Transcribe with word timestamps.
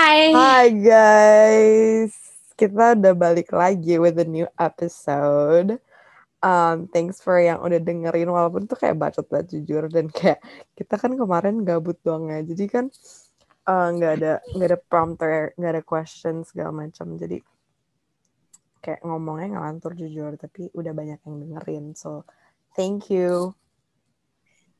Hai. 0.00 0.32
Hai 0.32 0.68
guys, 0.80 2.16
kita 2.56 2.96
udah 2.96 3.12
balik 3.12 3.52
lagi 3.52 4.00
with 4.00 4.16
a 4.16 4.24
new 4.24 4.48
episode. 4.56 5.76
Um, 6.40 6.88
thanks 6.88 7.20
for 7.20 7.36
yang 7.36 7.60
udah 7.60 7.76
dengerin 7.76 8.32
walaupun 8.32 8.64
tuh 8.64 8.80
kayak 8.80 8.96
bacot 8.96 9.28
banget 9.28 9.60
jujur. 9.60 9.92
Dan 9.92 10.08
kayak 10.08 10.40
kita 10.72 10.96
kan 10.96 11.20
kemarin 11.20 11.68
gabut 11.68 12.00
doang 12.00 12.32
ya, 12.32 12.40
jadi 12.40 12.64
kan 12.72 12.84
uh, 13.68 13.88
nggak 13.92 14.08
uh, 14.08 14.16
ada 14.16 14.32
nggak 14.56 14.68
ada 14.72 14.78
prompter, 14.80 15.52
nggak 15.60 15.72
ada 15.76 15.82
questions 15.84 16.48
segala 16.48 16.88
macam, 16.88 17.20
jadi 17.20 17.44
kayak 18.80 19.04
ngomongnya 19.04 19.60
ngelantur 19.60 19.92
jujur, 20.00 20.32
tapi 20.40 20.72
udah 20.72 20.96
banyak 20.96 21.20
yang 21.28 21.36
dengerin, 21.44 21.92
so 21.92 22.24
thank 22.72 23.12
you. 23.12 23.52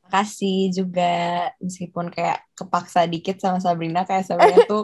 Makasih 0.09 0.73
juga. 0.73 1.47
Meskipun 1.61 2.09
kayak 2.09 2.41
kepaksa 2.57 3.05
dikit 3.05 3.37
sama 3.37 3.61
Sabrina 3.61 4.01
kayak 4.03 4.25
Sabrina 4.25 4.65
tuh 4.71 4.83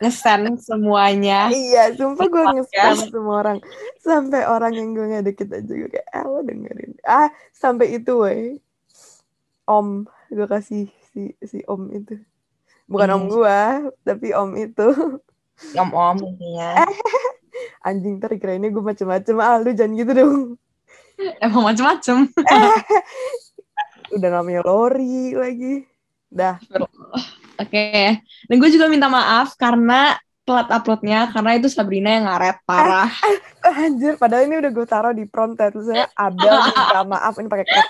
ngesan 0.00 0.56
semuanya. 0.56 1.52
Iya, 1.52 1.92
sumpah 1.94 2.26
gue 2.26 2.44
ngesan 2.56 3.12
semua 3.12 3.44
orang. 3.44 3.58
Sampai 4.00 4.48
orang 4.48 4.72
yang 4.72 4.96
gue 4.96 5.06
gak 5.12 5.24
deket 5.28 5.48
aja 5.52 5.72
gue 5.72 5.90
kayak, 5.92 6.08
ah 6.10 6.24
lo 6.24 6.40
dengerin. 6.40 6.92
Ah, 7.04 7.28
sampai 7.52 8.00
itu 8.00 8.24
weh. 8.24 8.56
Om, 9.68 10.08
gue 10.32 10.46
kasih 10.48 10.88
si, 11.12 11.36
si 11.44 11.60
om 11.68 11.92
itu. 11.92 12.16
Bukan 12.90 13.08
hmm. 13.12 13.16
om 13.16 13.22
iya. 13.22 13.30
gue, 13.30 13.60
tapi 14.02 14.28
om 14.32 14.50
itu. 14.56 14.88
Om-om 15.76 16.16
intinya. 16.24 16.88
Anjing 17.86 18.16
ntar 18.16 18.32
ini 18.32 18.72
gue 18.72 18.80
macem-macem. 18.80 19.36
Ah, 19.36 19.60
lu 19.60 19.76
jangan 19.76 19.96
gitu 20.00 20.12
dong. 20.16 20.36
Emang 21.44 21.68
macem-macem. 21.68 22.32
Udah 24.16 24.30
namanya 24.32 24.64
Lori 24.64 25.36
lagi. 25.36 25.84
Dah. 26.32 26.56
Oke, 27.60 27.76
okay. 27.76 28.24
dan 28.48 28.56
gue 28.56 28.70
juga 28.72 28.88
minta 28.88 29.12
maaf 29.12 29.52
karena 29.60 30.16
telat 30.48 30.68
uploadnya 30.72 31.28
karena 31.28 31.50
itu 31.60 31.68
Sabrina 31.68 32.10
yang 32.10 32.24
ngaret 32.24 32.58
parah. 32.64 33.12
Eh, 33.22 33.38
eh, 33.68 33.74
anjir, 33.84 34.16
padahal 34.16 34.48
ini 34.48 34.64
udah 34.64 34.70
gue 34.72 34.86
taruh 34.88 35.12
di 35.12 35.28
prompt 35.28 35.60
terus 35.60 35.86
saya 35.86 36.08
Abel 36.16 36.56
minta 36.56 37.00
maaf 37.04 37.34
ini 37.36 37.46
pakai 37.52 37.66
cap. 37.68 37.86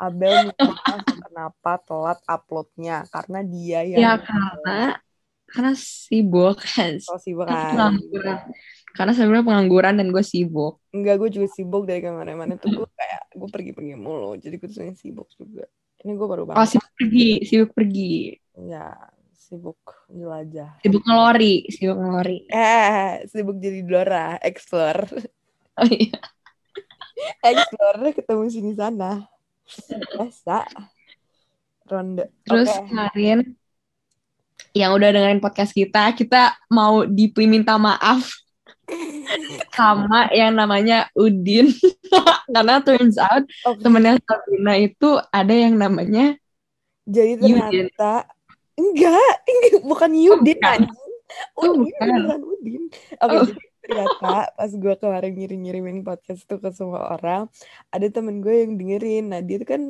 Abel 0.00 0.48
minta 0.48 0.64
maaf 0.64 1.02
kenapa 1.06 1.72
telat 1.84 2.18
uploadnya 2.24 2.96
karena 3.12 3.38
dia 3.44 3.80
yang. 3.84 4.00
Ya 4.00 4.12
karena 4.18 4.98
karena 5.46 5.72
sibuk 5.76 6.58
kan. 6.58 6.96
Oh 7.12 7.20
sibuk 7.20 7.46
kan. 7.46 8.00
Karena 8.92 9.12
Sabrina 9.12 9.44
pengangguran 9.46 9.94
dan 9.96 10.08
gue 10.10 10.24
sibuk. 10.24 10.82
Enggak, 10.92 11.16
gue 11.22 11.30
juga 11.38 11.48
sibuk 11.52 11.88
dari 11.88 12.04
ke 12.04 12.10
mana-mana 12.12 12.58
tuh 12.60 12.72
gue 12.72 12.88
kayak 12.92 13.22
gue 13.32 13.48
pergi-pergi 13.48 13.94
mulu, 13.96 14.36
jadi 14.36 14.58
gue 14.60 14.68
tuh 14.68 14.84
sibuk 14.96 15.28
juga. 15.38 15.64
Ini 16.02 16.12
gue 16.18 16.26
baru 16.28 16.44
banget. 16.44 16.58
Oh, 16.60 16.66
sibuk 16.66 16.90
pergi, 16.98 17.30
sibuk 17.46 17.70
pergi. 17.72 18.41
Ya, 18.58 18.92
sibuk 19.32 19.80
jelajah. 20.12 20.76
Sibuk 20.84 21.02
ngelori, 21.08 21.68
sibuk 21.72 21.96
ngelori. 21.96 22.38
Eh, 22.52 23.24
sibuk 23.28 23.56
jadi 23.56 23.80
Dora, 23.84 24.36
explore. 24.40 25.08
Oh 25.80 25.88
iya. 25.88 26.20
explore 27.50 28.12
ketemu 28.12 28.44
sini 28.52 28.72
sana. 28.76 29.24
Biasa. 29.88 30.68
Ronde. 31.88 32.28
Terus 32.44 32.68
okay. 32.68 32.84
kemarin 32.88 33.38
yang 34.72 34.96
udah 34.96 35.08
dengerin 35.12 35.40
podcast 35.40 35.72
kita, 35.76 36.12
kita 36.16 36.56
mau 36.72 37.04
diminta 37.04 37.76
maaf 37.76 38.42
sama 39.76 40.28
yang 40.32 40.56
namanya 40.56 41.08
Udin 41.16 41.72
karena 42.52 42.80
turns 42.84 43.16
out 43.16 43.44
okay. 43.64 43.80
temennya 43.80 44.18
Sabrina 44.24 44.74
itu 44.76 45.10
ada 45.32 45.54
yang 45.54 45.74
namanya 45.78 46.36
jadi 47.08 47.40
ternyata 47.40 48.28
Enggak, 48.76 49.34
enggak 49.44 49.82
bukan 49.84 50.10
Yudin 50.16 50.60
oh, 50.60 50.72
anjing. 50.72 51.12
Oh, 51.56 51.72
Udin, 51.76 51.92
bukan 51.92 52.42
Udin. 52.44 52.82
Oke, 53.20 53.24
okay, 53.24 53.36
oh. 53.36 53.44
jadi 53.48 53.64
ternyata 53.82 54.32
pas 54.54 54.72
gue 54.72 54.94
kemarin 54.94 55.32
ngirim-ngirimin 55.34 55.98
podcast 56.06 56.46
tuh 56.46 56.62
ke 56.62 56.70
semua 56.70 57.18
orang, 57.18 57.50
ada 57.90 58.06
temen 58.08 58.40
gue 58.40 58.64
yang 58.64 58.78
dengerin. 58.78 59.24
Nah, 59.32 59.40
dia 59.42 59.56
tuh 59.60 59.68
kan 59.68 59.82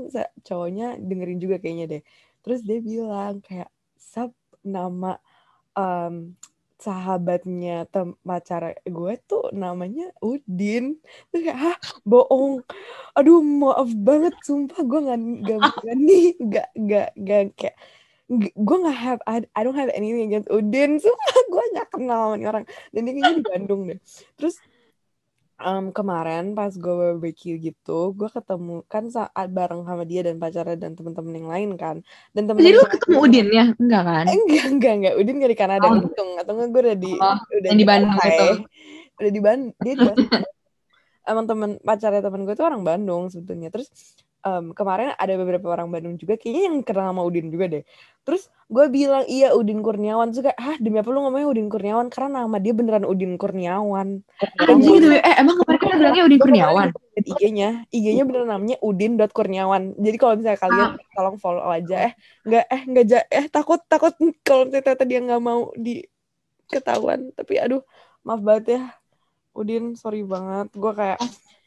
cowoknya 0.42 0.96
dengerin 0.98 1.38
juga 1.38 1.56
kayaknya 1.60 1.86
deh. 1.98 2.02
Terus 2.42 2.60
dia 2.64 2.78
bilang 2.82 3.42
kayak, 3.44 3.70
Sab, 3.98 4.34
nama 4.62 5.18
um, 5.78 6.34
sahabatnya 6.82 7.86
tem 7.94 8.18
pacar 8.26 8.74
gue 8.82 9.14
tuh 9.30 9.54
namanya 9.54 10.10
Udin 10.18 10.98
tuh 11.30 11.38
kayak 11.38 11.58
hah 11.58 11.78
bohong 12.02 12.66
aduh 13.14 13.38
maaf 13.38 13.86
banget 13.94 14.34
sumpah 14.42 14.82
gue 14.82 15.00
nggak 15.06 15.20
nggak 15.46 15.58
nggak 15.62 16.68
nggak 16.74 17.08
nggak 17.14 17.42
kayak 17.54 17.76
gue 18.40 18.76
nggak 18.80 18.98
have 18.98 19.20
I, 19.28 19.44
I 19.52 19.60
don't 19.60 19.76
have 19.76 19.92
anything 19.92 20.32
against 20.32 20.48
Udin. 20.48 20.96
Sumpah 21.02 21.42
gue 21.52 21.64
nggak 21.76 21.88
kenal 21.92 22.32
sama 22.32 22.48
orang. 22.48 22.64
Dan 22.94 23.00
dia 23.04 23.12
kayaknya 23.12 23.36
di 23.36 23.44
Bandung 23.44 23.80
deh. 23.88 23.98
Terus 24.40 24.56
um, 25.60 25.92
kemarin 25.92 26.56
pas 26.56 26.72
gue 26.72 26.94
barbecue 26.96 27.60
gitu 27.60 28.16
gue 28.16 28.28
ketemu 28.32 28.82
kan 28.88 29.06
saat 29.12 29.48
bareng 29.52 29.84
sama 29.84 30.02
dia 30.08 30.26
dan 30.26 30.40
pacarnya 30.40 30.76
dan 30.80 30.96
temen-temen 30.96 31.32
yang 31.44 31.48
lain 31.52 31.70
kan. 31.76 31.96
Dan 32.32 32.48
temen 32.48 32.64
jadi 32.64 32.80
lu 32.80 32.88
ketemu 32.88 33.16
Udin 33.20 33.48
ya? 33.52 33.66
Enggak 33.76 34.02
kan? 34.08 34.24
Enggak 34.26 34.64
enggak 34.72 34.92
enggak. 34.96 35.14
Udin 35.20 35.36
gak 35.38 35.52
di 35.52 35.58
Kanada 35.58 35.86
oh. 35.86 36.00
untung. 36.00 36.30
Atau 36.40 36.52
enggak 36.56 36.70
gue 36.72 36.82
udah 36.88 36.98
di 36.98 37.12
oh, 37.20 37.38
udah 37.38 37.70
di, 37.70 37.78
di 37.78 37.84
Bandung 37.84 38.16
itu 38.16 38.48
udah 39.22 39.32
di 39.32 39.40
Bandung 39.42 39.74
dia 39.78 39.94
di 39.94 40.04
Bandung. 40.04 40.30
Emang 41.30 41.46
temen 41.46 41.70
pacarnya 41.78 42.22
temen 42.24 42.42
gue 42.42 42.54
tuh 42.58 42.66
orang 42.66 42.82
Bandung 42.82 43.30
sebetulnya. 43.30 43.70
Terus 43.70 43.88
um, 44.42 44.74
kemarin 44.74 45.14
ada 45.16 45.34
beberapa 45.38 45.72
orang 45.72 45.88
Bandung 45.88 46.18
juga 46.18 46.34
kayaknya 46.36 46.62
yang 46.70 46.76
kenal 46.82 47.14
sama 47.14 47.22
Udin 47.22 47.48
juga 47.48 47.66
deh. 47.70 47.82
Terus 48.22 48.50
gue 48.70 48.86
bilang 48.90 49.24
iya 49.26 49.54
Udin 49.54 49.82
Kurniawan. 49.82 50.30
Juga 50.34 50.54
ah 50.54 50.76
demi 50.78 50.98
apa 50.98 51.08
lu 51.10 51.22
ngomongnya 51.22 51.48
Udin 51.48 51.68
Kurniawan? 51.70 52.06
Karena 52.10 52.44
nama 52.44 52.56
dia 52.58 52.74
beneran 52.74 53.06
Udin 53.06 53.34
Kurniawan. 53.38 54.22
Anjing 54.62 54.94
gitu 54.98 55.06
eh 55.14 55.34
emang 55.38 55.56
kemarin 55.62 55.80
kan 55.80 55.96
bilangnya 55.98 56.22
Udin 56.26 56.40
Kurniawan? 56.42 56.88
IG-nya 57.12 57.68
IG-nya 57.90 58.24
beneran 58.26 58.50
namanya 58.50 58.76
Udin 58.82 59.18
dot 59.18 59.32
Kurniawan. 59.34 59.96
Jadi 59.98 60.16
kalau 60.18 60.34
misalnya 60.38 60.60
kalian 60.60 60.88
ah. 60.94 61.10
tolong 61.14 61.36
follow 61.38 61.64
aja 61.70 61.96
eh. 62.10 62.12
Nggak 62.46 62.64
eh 62.68 62.82
nggak 62.86 63.24
eh 63.30 63.46
takut 63.48 63.80
takut 63.86 64.14
kalau 64.46 64.68
ternyata 64.68 65.04
dia 65.06 65.18
nggak 65.22 65.42
mau 65.42 65.70
di 65.78 66.02
ketahuan. 66.70 67.30
Tapi 67.34 67.58
aduh 67.58 67.82
maaf 68.26 68.42
banget 68.42 68.64
ya 68.78 68.82
Udin. 69.54 69.94
Sorry 69.98 70.22
banget. 70.22 70.70
Gue 70.74 70.92
kayak 70.94 71.18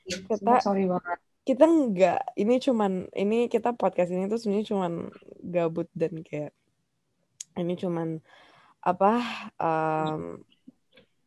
kita 0.05 0.61
sorry 0.61 0.85
banget 0.85 1.24
kita 1.45 1.65
nggak 1.69 2.21
ini 2.41 2.55
cuman 2.57 2.91
ini 3.13 3.45
kita 3.47 3.77
podcast 3.77 4.09
ini 4.09 4.25
tuh 4.25 4.41
sebenarnya 4.41 4.67
cuman 4.73 4.93
gabut 5.45 5.85
dan 5.93 6.25
kayak 6.25 6.51
ini 7.55 7.77
cuman 7.77 8.19
apa 8.81 9.13
um, 9.61 10.41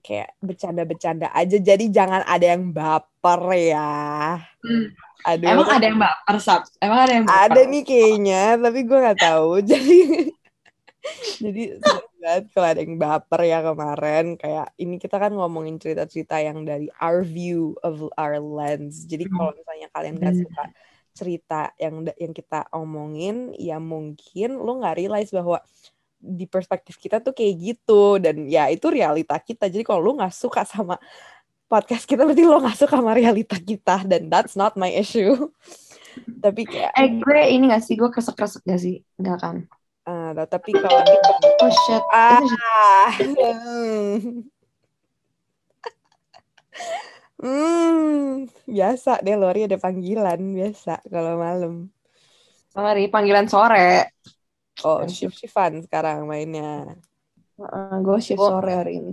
kayak 0.02 0.34
bercanda-bercanda 0.40 1.30
aja. 1.30 1.56
Jadi 1.60 1.90
jangan 1.92 2.24
ada 2.26 2.46
yang 2.56 2.70
baper 2.74 3.42
ya. 3.54 3.92
Hmm. 4.64 4.88
Aduh, 5.26 5.50
emang 5.50 5.68
ada 5.68 5.84
yang 5.84 5.98
baper 5.98 6.36
sab? 6.38 6.62
Emang 6.78 7.00
ada 7.04 7.12
yang 7.12 7.26
baper? 7.26 7.42
ada 7.50 7.60
nih 7.66 7.82
kayaknya 7.82 8.42
tapi 8.58 8.80
gue 8.86 8.98
nggak 8.98 9.20
tahu. 9.20 9.50
Jadi 9.70 9.98
jadi 11.38 11.62
banget 12.18 12.44
kalau 12.52 12.68
ada 12.68 12.80
yang 12.82 12.96
baper 12.98 13.40
ya 13.46 13.58
kemarin. 13.64 14.26
Kayak 14.36 14.66
ini 14.76 14.94
kita 14.98 15.16
kan 15.16 15.32
ngomongin 15.32 15.78
cerita-cerita 15.78 16.36
yang 16.42 16.66
dari 16.66 16.92
our 16.98 17.22
view 17.22 17.78
of 17.86 18.10
our 18.18 18.42
lens. 18.42 19.06
Jadi 19.06 19.26
hmm. 19.26 19.34
kalau 19.34 19.50
misalnya 19.54 19.88
kalian 19.94 20.14
gak 20.18 20.34
hmm. 20.34 20.42
suka 20.44 20.64
cerita 21.18 21.62
yang 21.82 22.06
yang 22.14 22.30
kita 22.30 22.70
omongin 22.70 23.50
ya 23.58 23.82
mungkin 23.82 24.54
lo 24.54 24.78
nggak 24.78 24.96
realize 25.02 25.34
bahwa 25.34 25.58
di 26.22 26.46
perspektif 26.46 26.94
kita 26.98 27.18
tuh 27.22 27.32
kayak 27.32 27.54
gitu. 27.56 28.18
Dan 28.18 28.50
ya 28.50 28.66
itu 28.68 28.90
realita 28.90 29.38
kita. 29.38 29.70
Jadi 29.70 29.86
kalau 29.86 30.02
lo 30.02 30.12
nggak 30.18 30.34
suka 30.34 30.66
sama 30.66 30.98
podcast 31.70 32.04
kita 32.04 32.26
berarti 32.26 32.42
lo 32.42 32.58
nggak 32.58 32.78
suka 32.78 32.98
sama 32.98 33.14
realita 33.14 33.56
kita. 33.56 34.02
Dan 34.02 34.26
that's 34.26 34.58
not 34.58 34.74
my 34.74 34.90
issue. 34.90 35.34
Tapi 36.44 36.66
kayak 36.66 36.92
eh 36.98 37.08
gue 37.22 37.40
ini 37.46 37.70
gak 37.70 37.86
sih? 37.86 37.94
Gue 37.94 38.10
kesek 38.10 38.34
kesek 38.34 38.66
gak 38.66 38.82
sih? 38.82 39.06
Nggak 39.22 39.38
kan 39.38 39.56
Uh, 40.08 40.32
tapi 40.48 40.72
kalau 40.72 41.04
oh 41.60 41.72
shit. 41.84 42.04
Ah. 42.16 42.40
Hmm 47.38 48.18
biasa 48.66 49.22
deh 49.22 49.38
Lori 49.38 49.64
ada 49.64 49.78
panggilan 49.80 50.38
biasa 50.42 51.00
kalau 51.06 51.38
malam. 51.38 51.86
Lori 52.74 53.04
panggilan 53.08 53.46
sore. 53.46 54.10
Oh 54.82 55.02
shift 55.06 55.38
shiftan 55.38 55.82
sekarang 55.82 56.26
mainnya. 56.26 56.98
Uh, 57.58 57.98
gue 58.02 58.18
shift 58.18 58.42
oh. 58.42 58.58
sore 58.58 58.74
hari 58.74 59.02
ini. 59.02 59.12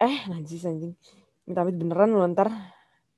Eh 0.00 0.16
najis 0.28 0.68
anjing. 0.68 0.92
Minta 1.48 1.64
amit 1.66 1.76
beneran 1.76 2.12
lo 2.12 2.24
ntar. 2.28 2.48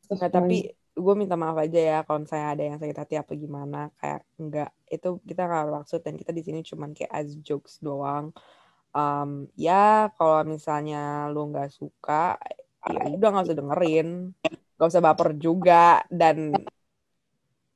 Nggak 0.07 0.31
tapi 0.31 0.71
gue 0.95 1.15
minta 1.19 1.35
maaf 1.35 1.59
aja 1.59 1.81
ya 1.81 1.99
kalau 2.07 2.23
saya 2.25 2.55
ada 2.55 2.63
yang 2.63 2.79
sakit 2.79 2.97
hati 2.97 3.15
apa 3.19 3.35
gimana. 3.35 3.91
Kayak 3.99 4.23
enggak 4.39 4.71
itu 4.87 5.09
kita 5.27 5.43
nggak 5.45 5.75
maksud 5.83 6.01
dan 6.07 6.15
kita 6.15 6.31
di 6.31 6.43
sini 6.47 6.61
cuman 6.63 6.95
kayak 6.95 7.13
as 7.13 7.35
jokes 7.43 7.83
doang. 7.83 8.31
Um, 8.95 9.51
ya 9.59 10.09
kalau 10.15 10.47
misalnya 10.47 11.27
lu 11.35 11.51
nggak 11.51 11.75
suka 11.75 12.39
ya 12.87 13.11
udah 13.11 13.29
nggak 13.35 13.47
usah 13.51 13.59
dengerin. 13.59 14.09
Nggak 14.75 14.89
usah 14.91 15.03
baper 15.03 15.29
juga 15.35 16.03
dan 16.09 16.55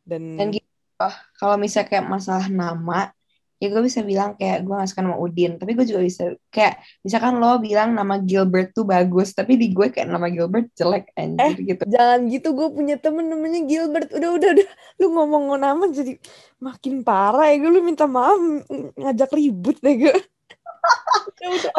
dan 0.08 0.22
dan 0.40 0.48
gitu, 0.56 1.06
kalau 1.36 1.60
misalnya 1.60 1.88
kayak 1.92 2.06
masalah 2.08 2.48
nama 2.48 3.12
ya 3.58 3.66
gue 3.68 3.82
bisa 3.82 4.00
bilang 4.00 4.34
kayak 4.34 4.62
gue 4.62 4.70
gak 4.70 4.86
suka 4.86 5.02
nama 5.02 5.18
Udin 5.18 5.58
tapi 5.58 5.74
gue 5.74 5.82
juga 5.82 6.00
bisa 6.00 6.22
kayak 6.48 6.78
misalkan 7.02 7.36
lo 7.36 7.58
bilang 7.58 7.90
nama 7.90 8.14
Gilbert 8.18 8.70
tuh 8.70 8.82
bagus 8.82 9.34
tapi 9.34 9.58
di 9.58 9.70
gue 9.70 9.90
kayak 9.90 10.06
nama 10.06 10.26
Gilbert 10.26 10.70
jelek 10.72 11.10
anjir 11.12 11.58
Eh, 11.58 11.66
gitu 11.66 11.82
Jangan 11.84 12.20
gitu, 12.26 12.48
gue 12.54 12.68
punya 12.70 12.94
temen 12.96 13.26
namanya 13.26 13.58
Gilbert. 13.62 14.08
Udah, 14.10 14.30
udah, 14.32 14.48
udah. 14.54 14.68
Lu 14.96 15.06
ngomong 15.10 15.58
nama 15.58 15.84
jadi 15.90 16.14
makin 16.56 17.02
parah 17.02 17.50
ya. 17.50 17.58
Gue 17.58 17.70
lu 17.70 17.82
minta 17.82 18.06
maaf 18.06 18.38
ng- 18.38 18.94
ngajak 18.94 19.30
ribut 19.34 19.74
deh 19.78 19.94
gue. 19.98 20.14
udah, 20.14 21.48
udah. 21.50 21.72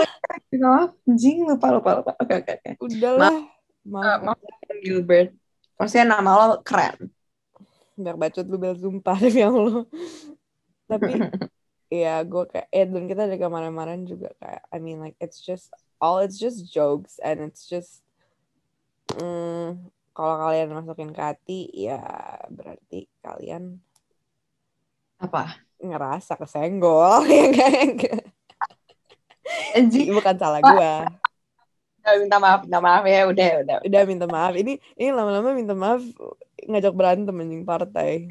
maaf 0.59 0.91
anjing 1.03 1.47
lupa 1.47 1.67
lupa 1.71 1.89
lupa 1.97 2.11
oke 2.19 2.33
oke 2.35 2.51
oke 2.51 2.69
Udahlah. 2.83 3.31
Eh, 3.31 3.41
Maaf. 3.87 4.19
maaf 4.21 4.39
Gilbert 4.79 5.31
maksudnya 5.75 6.05
nama 6.11 6.29
lo 6.35 6.59
keren 6.61 7.07
Biar 7.95 8.15
bacot 8.15 8.43
lu 8.43 8.55
bel 8.55 8.75
sumpah 8.75 9.17
demi 9.17 9.41
Allah. 9.41 9.83
Tapi 10.85 11.09
ya 11.89 12.21
gue 12.21 12.45
kayak 12.45 12.69
eh 12.69 12.85
dan 12.85 13.09
kita 13.09 13.25
dari 13.25 13.41
kemarin-kemarin 13.41 14.05
juga 14.05 14.29
kayak 14.37 14.61
I 14.69 14.77
mean 14.77 15.01
like 15.01 15.17
it's 15.17 15.41
just 15.41 15.73
all 15.97 16.21
it's 16.21 16.37
just 16.37 16.69
jokes 16.69 17.17
and 17.17 17.41
it's 17.41 17.65
just 17.65 18.05
mm, 19.17 19.89
kalau 20.13 20.35
kalian 20.37 20.69
masukin 20.69 21.09
ke 21.09 21.21
hati 21.21 21.61
ya 21.73 21.99
berarti 22.53 23.09
kalian 23.25 23.81
apa? 25.19 25.65
ngerasa 25.79 26.35
kesenggol 26.35 27.23
ya 27.31 27.47
kan? 27.55 27.89
Bukan 30.11 30.35
salah 30.35 30.59
gue 30.59 30.93
Udah, 31.99 32.15
minta 32.15 32.37
maaf 32.41 32.59
minta 32.65 32.79
maaf 32.79 33.03
ya 33.05 33.21
udah 33.27 33.49
udah. 33.61 33.77
Udah 33.85 34.01
minta 34.07 34.25
maaf. 34.25 34.53
Ini 34.55 34.81
ini 34.97 35.09
lama-lama 35.13 35.51
minta 35.53 35.75
maaf 35.77 36.01
ngajak 36.65 36.93
berantem 36.95 37.35
anjing 37.37 37.63
partai 37.67 38.27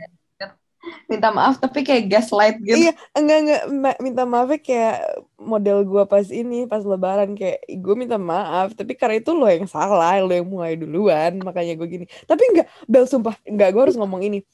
minta 1.08 1.28
maaf 1.32 1.56
tapi 1.58 1.80
kayak 1.82 2.04
gaslight 2.08 2.56
gitu. 2.60 2.76
Iya, 2.76 2.92
enggak 3.16 3.38
enggak. 3.44 3.62
Ma- 3.72 4.00
minta 4.00 4.22
maafnya 4.28 4.58
kayak 4.60 4.98
model 5.38 5.78
gua 5.88 6.04
pas 6.04 6.26
ini 6.28 6.68
pas 6.68 6.84
lebaran. 6.84 7.32
Kayak 7.32 7.64
gue 7.64 7.94
minta 7.94 8.16
maaf 8.20 8.76
tapi 8.76 8.92
karena 8.94 9.20
itu 9.20 9.32
lo 9.32 9.48
yang 9.48 9.64
salah 9.68 10.20
lo 10.20 10.32
yang 10.32 10.48
mulai 10.48 10.74
duluan 10.76 11.40
makanya 11.40 11.74
gue 11.78 11.88
gini. 11.88 12.06
Tapi 12.28 12.42
enggak 12.54 12.66
Bel 12.84 13.04
sumpah 13.08 13.36
enggak 13.44 13.70
gue 13.72 13.82
harus 13.88 13.96
ngomong 13.96 14.20
ini. 14.24 14.44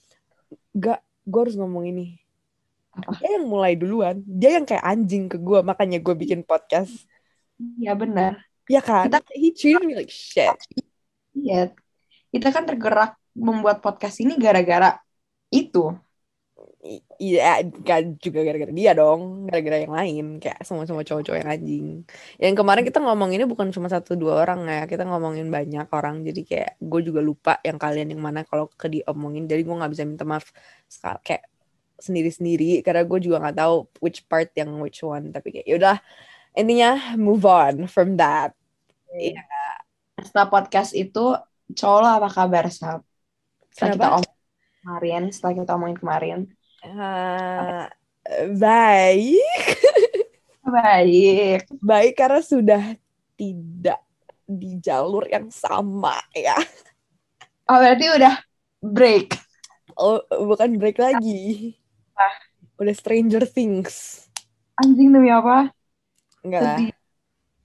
Enggak 0.75 1.01
gue 1.25 1.41
harus 1.41 1.57
ngomong 1.59 1.85
ini. 1.89 2.21
Apa? 2.95 3.19
dia 3.19 3.43
yang 3.43 3.51
mulai 3.51 3.75
duluan 3.75 4.23
dia 4.23 4.55
yang 4.55 4.63
kayak 4.63 4.87
anjing 4.87 5.27
ke 5.27 5.35
gue 5.35 5.59
makanya 5.67 5.99
gue 5.99 6.15
bikin 6.15 6.47
podcast. 6.47 6.95
Iya 7.59 7.99
benar. 7.99 8.39
Ya 8.71 8.81
kan? 8.81 9.11
Kita- 9.11 9.35
he 9.35 9.51
treated 9.51 9.83
me 9.83 9.99
like 9.99 10.13
shit. 10.15 10.55
Iya. 11.35 11.75
Kita 12.31 12.55
kan 12.55 12.67
tergerak 12.67 13.19
membuat 13.35 13.83
podcast 13.83 14.23
ini 14.23 14.39
gara-gara 14.39 14.99
itu 15.51 15.91
Iya, 17.17 17.65
kan 17.81 18.21
juga 18.21 18.45
gara-gara 18.45 18.69
dia 18.69 18.93
dong, 18.93 19.49
gara-gara 19.49 19.89
yang 19.89 19.95
lain, 19.97 20.25
kayak 20.37 20.61
semua-semua 20.69 21.01
cowok-cowok 21.01 21.39
yang 21.41 21.49
anjing. 21.49 21.87
Yang 22.37 22.55
kemarin 22.61 22.85
kita 22.85 23.01
ngomong 23.01 23.33
ini 23.33 23.49
bukan 23.49 23.73
cuma 23.73 23.89
satu 23.89 24.21
dua 24.21 24.45
orang 24.45 24.69
ya, 24.69 24.85
kita 24.85 25.09
ngomongin 25.09 25.49
banyak 25.49 25.89
orang, 25.89 26.21
jadi 26.29 26.41
kayak 26.45 26.71
gue 26.85 27.01
juga 27.01 27.25
lupa 27.25 27.57
yang 27.65 27.81
kalian 27.81 28.13
yang 28.13 28.21
mana 28.21 28.45
kalau 28.45 28.69
ke 28.69 28.93
diomongin, 28.93 29.49
jadi 29.49 29.65
gue 29.65 29.73
nggak 29.81 29.93
bisa 29.97 30.05
minta 30.05 30.29
maaf 30.29 30.53
kayak 31.25 31.49
sendiri-sendiri 31.97 32.85
karena 32.85 33.01
gue 33.09 33.17
juga 33.17 33.41
nggak 33.41 33.57
tahu 33.65 33.89
which 34.05 34.21
part 34.29 34.53
yang 34.53 34.77
which 34.77 35.01
one, 35.01 35.33
tapi 35.33 35.57
kayak 35.57 35.67
yaudah 35.73 35.97
intinya 36.53 37.17
move 37.17 37.49
on 37.49 37.89
from 37.89 38.21
that. 38.21 38.53
Iya. 39.09 39.41
setelah 40.21 40.53
podcast 40.53 40.93
itu 40.93 41.33
cowok 41.73 42.21
apa 42.21 42.29
kabar 42.29 42.69
Sab? 42.69 43.01
Setelah 43.73 43.89
kita 43.89 44.05
Kenapa? 44.05 44.17
omongin 44.21 44.43
kemarin 44.85 45.23
setelah 45.33 45.53
kita 45.57 45.73
omongin 45.81 45.97
kemarin 45.97 46.39
Eh, 46.85 47.85
baik. 48.55 49.65
baik 50.65 51.69
baik 51.85 52.15
karena 52.17 52.41
sudah 52.41 52.83
tidak 53.37 54.01
di 54.49 54.81
jalur 54.81 55.29
yang 55.29 55.53
sama 55.53 56.17
ya. 56.33 56.57
oh 57.69 57.77
berarti 57.77 58.09
udah 58.17 58.35
break 58.81 59.45
Oh, 59.95 60.19
bukan 60.27 60.75
break 60.75 60.99
lagi. 60.99 61.75
Ah. 62.19 62.35
Udah 62.83 62.95
Stranger 62.95 63.47
Things. 63.47 64.27
anjing 64.75 65.15
demi 65.15 65.31
apa 65.31 65.71
Enggak 66.43 66.63
lah. 66.67 66.79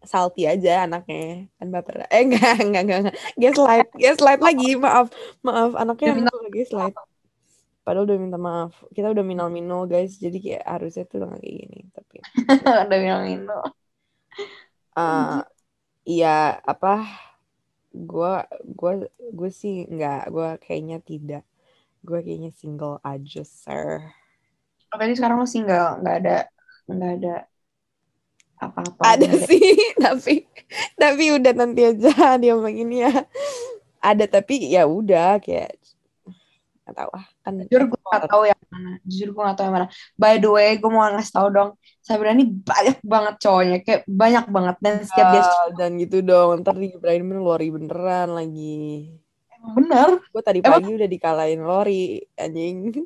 Salty 0.05 0.45
aja 0.45 0.85
anaknya. 0.85 1.49
Kan 1.57 1.67
baper. 1.73 2.05
Eh 2.13 2.21
enggak, 2.21 2.61
enggak, 2.61 2.81
enggak. 2.85 2.99
enggak. 3.01 3.15
Gaslight. 3.35 3.89
Gaslight 3.97 4.41
lagi. 4.45 4.69
Maaf. 4.77 5.07
Maaf. 5.41 5.71
Anaknya 5.73 6.07
emang 6.15 6.29
suka 6.29 6.49
gaslight. 6.53 6.95
Padahal 7.81 8.05
udah 8.05 8.17
minta 8.21 8.37
maaf. 8.37 8.73
Kita 8.93 9.09
udah 9.09 9.25
minal-minal 9.25 9.89
guys. 9.89 10.19
Jadi 10.19 10.37
kayak 10.39 10.65
harusnya 10.67 11.03
tuh 11.09 11.25
nggak 11.25 11.41
kayak 11.41 11.55
gini. 11.65 11.79
Tapi 11.91 12.15
udah 12.87 12.97
bilang 12.99 13.23
Mino 13.25 13.59
uh, 14.99 15.41
iya 16.03 16.59
apa 16.63 17.05
gua 17.93 18.45
gua 18.63 19.07
gue 19.17 19.51
sih 19.51 19.87
nggak 19.89 20.29
gue 20.29 20.49
kayaknya 20.61 20.97
tidak 21.01 21.43
gue 22.05 22.19
kayaknya 22.21 22.51
single 22.55 23.01
aja 23.03 23.43
sir 23.43 24.03
oh, 24.93 24.97
sekarang 24.97 25.41
lo 25.41 25.47
single 25.49 25.99
nggak 25.99 26.15
ada 26.23 26.37
nggak 26.89 27.11
ada 27.21 27.35
apa-apa 28.59 29.01
ada 29.15 29.29
sih 29.47 29.75
tapi 30.03 30.47
tapi 30.95 31.23
udah 31.35 31.53
nanti 31.55 31.81
aja 31.87 32.37
dia 32.39 32.55
ini 32.71 33.03
ya 33.03 33.13
ada 33.99 34.25
tapi 34.27 34.69
ya 34.69 34.87
udah 34.87 35.39
kayak 35.43 35.75
nggak 36.89 36.97
tahu 37.05 37.11
ah 37.13 37.25
kan 37.45 37.53
jujur 37.69 37.83
gue 37.85 37.99
gak 38.09 38.25
tahu 38.25 38.43
yang 38.49 38.61
mana. 38.73 38.91
Jujur 39.05 39.29
gue 39.29 39.43
gak 39.45 39.57
tahu 39.61 39.65
yang 39.69 39.75
mana. 39.77 39.87
By 40.17 40.33
the 40.41 40.49
way 40.49 40.69
gue 40.81 40.89
mau 40.89 41.05
ngasih 41.05 41.33
tahu 41.37 41.47
dong 41.53 41.69
Sabrina 42.01 42.33
ini 42.33 42.49
banyak 42.49 42.97
banget 43.05 43.35
cowoknya 43.37 43.77
kayak 43.85 44.01
banyak 44.09 44.45
banget. 44.49 44.75
Dan 44.81 44.93
setiap 45.05 45.27
dia 45.29 45.43
Ah, 45.45 45.69
dan 45.77 45.91
gitu 46.01 46.25
dong. 46.25 46.65
Ntar 46.65 46.73
dikirain 46.73 47.21
bener 47.21 47.41
Lori 47.45 47.67
beneran 47.69 48.29
lagi. 48.33 49.13
Emang 49.53 49.73
bener? 49.77 50.09
Gue 50.33 50.41
tadi 50.41 50.59
Emang- 50.65 50.81
pagi 50.81 50.91
udah 50.97 51.09
dikalahin 51.09 51.61
Lori 51.61 52.17
anjing. 52.33 53.05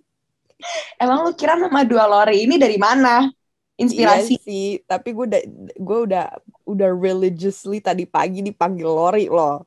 Emang 0.96 1.28
lu 1.28 1.36
kira 1.36 1.60
nama 1.60 1.84
dua 1.84 2.08
Lori 2.08 2.48
ini 2.48 2.56
dari 2.56 2.80
mana? 2.80 3.28
Inspirasi. 3.74 4.38
Iya 4.38 4.46
sih, 4.46 4.68
tapi 4.86 5.12
gue 5.12 5.26
udah 5.28 5.42
gue 5.76 6.00
udah 6.08 6.26
udah 6.64 6.90
religiously 6.94 7.82
tadi 7.82 8.06
pagi 8.08 8.40
dipanggil 8.40 8.86
Lori 8.88 9.28
loh. 9.28 9.66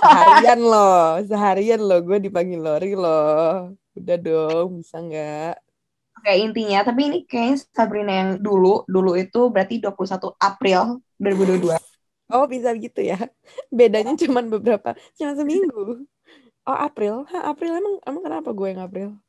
Seharian 0.00 0.60
loh, 0.62 1.20
seharian 1.26 1.80
loh 1.82 1.98
gue 2.00 2.18
dipanggil 2.22 2.60
Lori 2.62 2.92
loh. 2.96 3.74
Udah 3.98 4.16
dong, 4.16 4.80
bisa 4.80 4.96
nggak? 5.02 5.56
kayak 6.22 6.38
intinya 6.38 6.78
tapi 6.86 7.00
ini 7.10 7.18
kayaknya 7.26 7.56
Sabrina 7.74 8.12
yang 8.14 8.30
dulu 8.38 8.86
dulu 8.86 9.18
itu 9.18 9.50
berarti 9.50 9.82
21 9.82 10.38
April 10.38 11.02
2022 11.18 11.82
Oh 12.32 12.48
bisa 12.48 12.72
gitu 12.80 13.04
ya? 13.04 13.20
Bedanya 13.68 14.16
cuman 14.16 14.48
beberapa, 14.48 14.96
cuma 15.20 15.36
seminggu. 15.36 16.08
Oh 16.64 16.78
April, 16.78 17.28
Hah, 17.28 17.52
April 17.52 17.76
emang 17.76 18.00
emang 18.08 18.22
kenapa 18.24 18.56
gue 18.56 18.68
yang 18.72 18.80
April? 18.80 19.20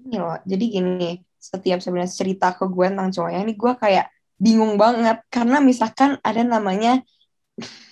ini 0.00 0.16
loh 0.16 0.36
jadi 0.48 0.64
gini 0.64 1.20
setiap 1.36 1.80
Sabrina 1.80 2.08
cerita 2.08 2.56
ke 2.56 2.64
gue 2.68 2.86
tentang 2.88 3.12
cowoknya 3.12 3.40
ini 3.44 3.54
gue 3.56 3.72
kayak 3.76 4.06
bingung 4.40 4.80
banget 4.80 5.20
karena 5.28 5.60
misalkan 5.60 6.16
ada 6.24 6.40
namanya 6.40 7.04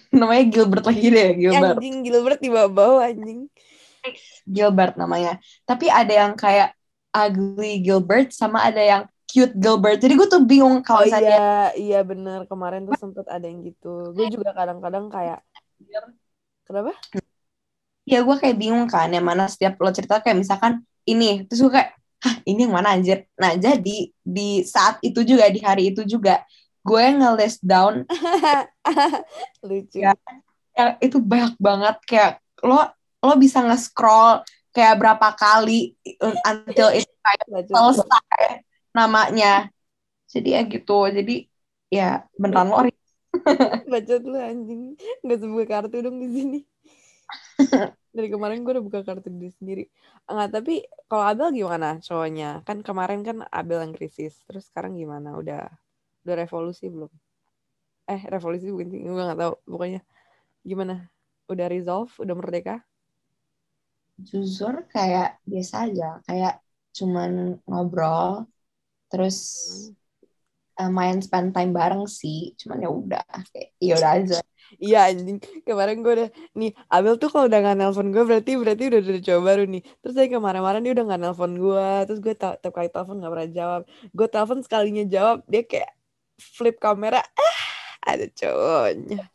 namanya 0.08 0.44
Gilbert 0.48 0.84
lagi 0.88 1.06
deh 1.12 1.30
Gilbert 1.36 1.76
Anjing 1.76 1.96
Gilbert 2.04 2.40
di 2.40 2.50
bawah 2.52 3.04
anjing. 3.04 3.48
Gilbert 4.48 4.94
namanya. 4.96 5.36
Tapi 5.68 5.92
ada 5.92 6.12
yang 6.12 6.32
kayak 6.38 6.72
ugly 7.12 7.82
Gilbert 7.84 8.32
sama 8.32 8.64
ada 8.64 8.80
yang 8.80 9.02
cute 9.28 9.54
Gilbert. 9.56 10.00
Jadi 10.00 10.16
gue 10.16 10.28
tuh 10.28 10.42
bingung 10.44 10.80
Oh 10.80 10.84
kalau 10.84 11.04
misalnya 11.04 11.36
iya, 11.36 11.52
iya 11.76 12.00
bener 12.00 12.48
kemarin 12.48 12.88
tuh 12.88 12.96
sempet 12.96 13.28
ada 13.28 13.44
yang 13.44 13.60
gitu. 13.60 14.16
Gue 14.16 14.32
juga 14.32 14.56
kadang-kadang 14.56 15.12
kayak 15.12 15.44
kenapa? 16.64 16.96
ya 18.08 18.24
gue 18.24 18.36
kayak 18.40 18.56
bingung 18.56 18.88
kan 18.88 19.12
yang 19.12 19.20
mana 19.20 19.44
setiap 19.52 19.76
lo 19.84 19.92
cerita 19.92 20.24
kayak 20.24 20.40
misalkan 20.40 20.80
ini 21.04 21.44
terus 21.44 21.60
gue 21.60 21.72
kayak 21.76 21.92
hah 22.24 22.34
ini 22.48 22.64
yang 22.64 22.74
mana 22.74 22.96
anjir. 22.96 23.28
Nah 23.36 23.52
jadi 23.54 23.98
di 24.16 24.48
saat 24.64 24.96
itu 25.04 25.20
juga 25.28 25.44
di 25.52 25.60
hari 25.60 25.92
itu 25.92 26.08
juga 26.08 26.40
gue 26.88 27.04
nge-list 27.20 27.60
down 27.60 28.08
Lucu. 29.68 30.00
Ya. 30.00 30.16
yang 30.72 30.96
itu 31.04 31.20
banyak 31.20 31.54
banget 31.60 31.96
kayak 32.08 32.32
lo 32.64 32.80
lo 33.20 33.34
bisa 33.36 33.60
nge-scroll 33.60 34.40
kayak 34.72 34.96
berapa 34.96 35.28
kali 35.34 35.92
until 36.46 36.88
itu 36.94 37.12
kayak 37.20 37.66
selesai 37.68 38.62
namanya. 38.96 39.68
Jadi 40.28 40.48
ya 40.54 40.62
gitu. 40.64 40.98
Jadi 41.08 41.48
ya 41.88 42.24
beneran 42.36 42.68
lo 42.70 42.78
Bacot 43.92 44.22
lu 44.24 44.38
anjing. 44.38 44.82
Gak 45.24 45.38
sebuah 45.44 45.66
kartu 45.68 46.00
dong 46.00 46.18
di 46.20 46.28
sini. 46.32 46.60
Dari 48.16 48.28
kemarin 48.32 48.64
gue 48.64 48.72
udah 48.72 48.84
buka 48.84 49.00
kartu 49.04 49.28
diri 49.28 49.52
sendiri. 49.52 49.84
Enggak, 50.26 50.60
tapi 50.60 50.84
kalau 51.06 51.24
Abel 51.28 51.52
gimana 51.52 52.00
cowoknya? 52.00 52.64
Kan 52.64 52.80
kemarin 52.80 53.20
kan 53.22 53.44
Abel 53.52 53.84
yang 53.84 53.92
krisis. 53.92 54.40
Terus 54.48 54.68
sekarang 54.72 54.96
gimana? 54.96 55.36
Udah 55.36 55.68
udah 56.26 56.34
revolusi 56.34 56.88
belum? 56.90 57.10
Eh, 58.08 58.22
revolusi 58.26 58.72
bukan. 58.72 58.88
Gue 58.90 59.24
gak 59.24 59.40
tahu. 59.40 59.54
Pokoknya 59.68 60.00
gimana? 60.64 61.10
Udah 61.48 61.66
resolve? 61.68 62.12
Udah 62.18 62.34
merdeka? 62.34 62.88
jujur 64.18 64.82
kayak 64.90 65.38
biasa 65.46 65.86
aja 65.86 66.18
kayak 66.26 66.58
cuman 66.90 67.62
ngobrol 67.70 68.50
terus 69.06 69.38
uh, 70.74 70.90
main 70.90 71.22
spend 71.22 71.54
time 71.54 71.70
bareng 71.70 72.10
sih 72.10 72.58
cuman 72.58 72.82
ya 72.82 72.90
udah 72.90 73.24
kayak 73.54 73.68
ya 73.78 73.94
udah 73.94 74.12
aja 74.18 74.38
Iya 74.68 75.08
anjing 75.08 75.40
kemarin 75.64 76.04
gue 76.04 76.12
udah 76.12 76.30
nih 76.52 76.76
Abel 76.92 77.16
tuh 77.16 77.32
kalau 77.32 77.48
udah 77.48 77.56
gak 77.64 77.80
nelpon 77.80 78.12
gue 78.12 78.20
berarti 78.20 78.52
berarti 78.52 78.92
udah 78.92 79.00
udah 79.00 79.22
coba 79.24 79.40
baru 79.48 79.62
nih 79.64 79.82
terus 80.04 80.12
saya 80.12 80.28
kemarin-kemarin 80.28 80.84
dia 80.84 80.92
udah 80.92 81.04
gak 81.08 81.20
nelpon 81.24 81.52
gue 81.56 81.88
terus 82.04 82.20
gue 82.20 82.34
tiap 82.36 82.72
kali 82.76 82.92
telepon 82.92 83.16
gak 83.16 83.32
pernah 83.32 83.48
jawab 83.48 83.82
gue 83.88 84.26
telepon 84.28 84.60
sekalinya 84.60 85.04
jawab 85.08 85.40
dia 85.48 85.64
kayak 85.64 85.88
flip 86.38 86.80
kamera 86.80 87.20
ah 87.20 87.60
ada 88.14 88.26
cowoknya. 88.32 89.28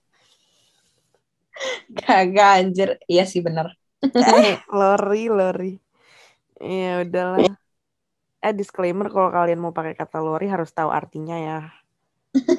Gak 1.93 2.55
anjir. 2.57 2.97
Iya 3.05 3.29
sih 3.29 3.45
bener. 3.45 3.77
Eh, 4.01 4.57
lori 4.77 5.29
lori. 5.29 5.73
Ya 6.57 7.05
udahlah. 7.05 7.53
Eh 8.43 8.53
disclaimer 8.57 9.13
kalau 9.13 9.29
kalian 9.29 9.61
mau 9.61 9.75
pakai 9.75 9.93
kata 9.93 10.17
lori 10.23 10.49
harus 10.49 10.73
tahu 10.73 10.89
artinya 10.89 11.37
ya. 11.37 11.59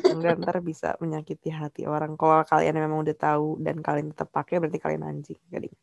Enggak 0.06 0.38
ntar 0.38 0.62
bisa 0.62 0.94
menyakiti 1.02 1.50
hati 1.50 1.82
orang. 1.90 2.14
Kalau 2.14 2.46
kalian 2.46 2.78
memang 2.78 3.02
udah 3.02 3.16
tahu 3.18 3.58
dan 3.58 3.82
kalian 3.82 4.14
tetap 4.14 4.30
pakai 4.30 4.62
berarti 4.62 4.78
kalian 4.78 5.02
anjing 5.02 5.40
gading 5.50 5.74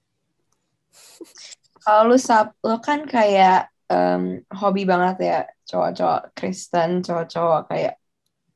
kalau 1.81 2.13
lu 2.13 2.17
sab 2.19 2.53
lu 2.61 2.77
kan 2.77 3.09
kayak 3.09 3.71
um, 3.89 4.39
hobi 4.53 4.85
banget 4.85 5.17
ya. 5.21 5.39
Cowok-cowok 5.65 6.35
Kristen 6.37 7.01
cowok-cowok 7.01 7.61
kayak 7.71 7.93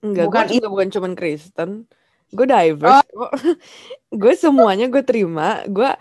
enggak 0.03 0.25
bukan 0.27 0.43
gue 0.47 0.55
juga 0.57 0.69
bukan 0.71 0.87
cuman 0.91 1.11
Kristen 1.13 1.69
gue 2.33 2.45
diverse 2.49 3.07
oh. 3.15 3.31
gue 4.21 4.33
semuanya 4.35 4.91
gue 4.91 5.03
terima 5.05 5.63
gue 5.69 5.91